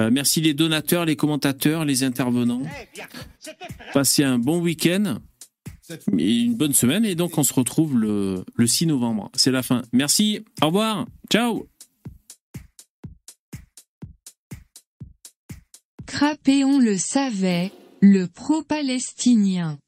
[0.00, 2.62] Euh, merci les donateurs, les commentateurs, les intervenants.
[3.92, 5.18] Passez un bon week-end
[6.16, 9.30] une bonne semaine et donc on se retrouve le, le 6 novembre.
[9.34, 9.82] C'est la fin.
[9.92, 11.66] Merci, au revoir, ciao.
[16.06, 19.78] Crapéon le savait, le pro-palestinien.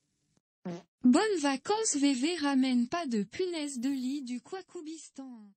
[1.04, 5.50] Bonnes vacances VV ramène pas de punaise de lit du Kwakoubistan.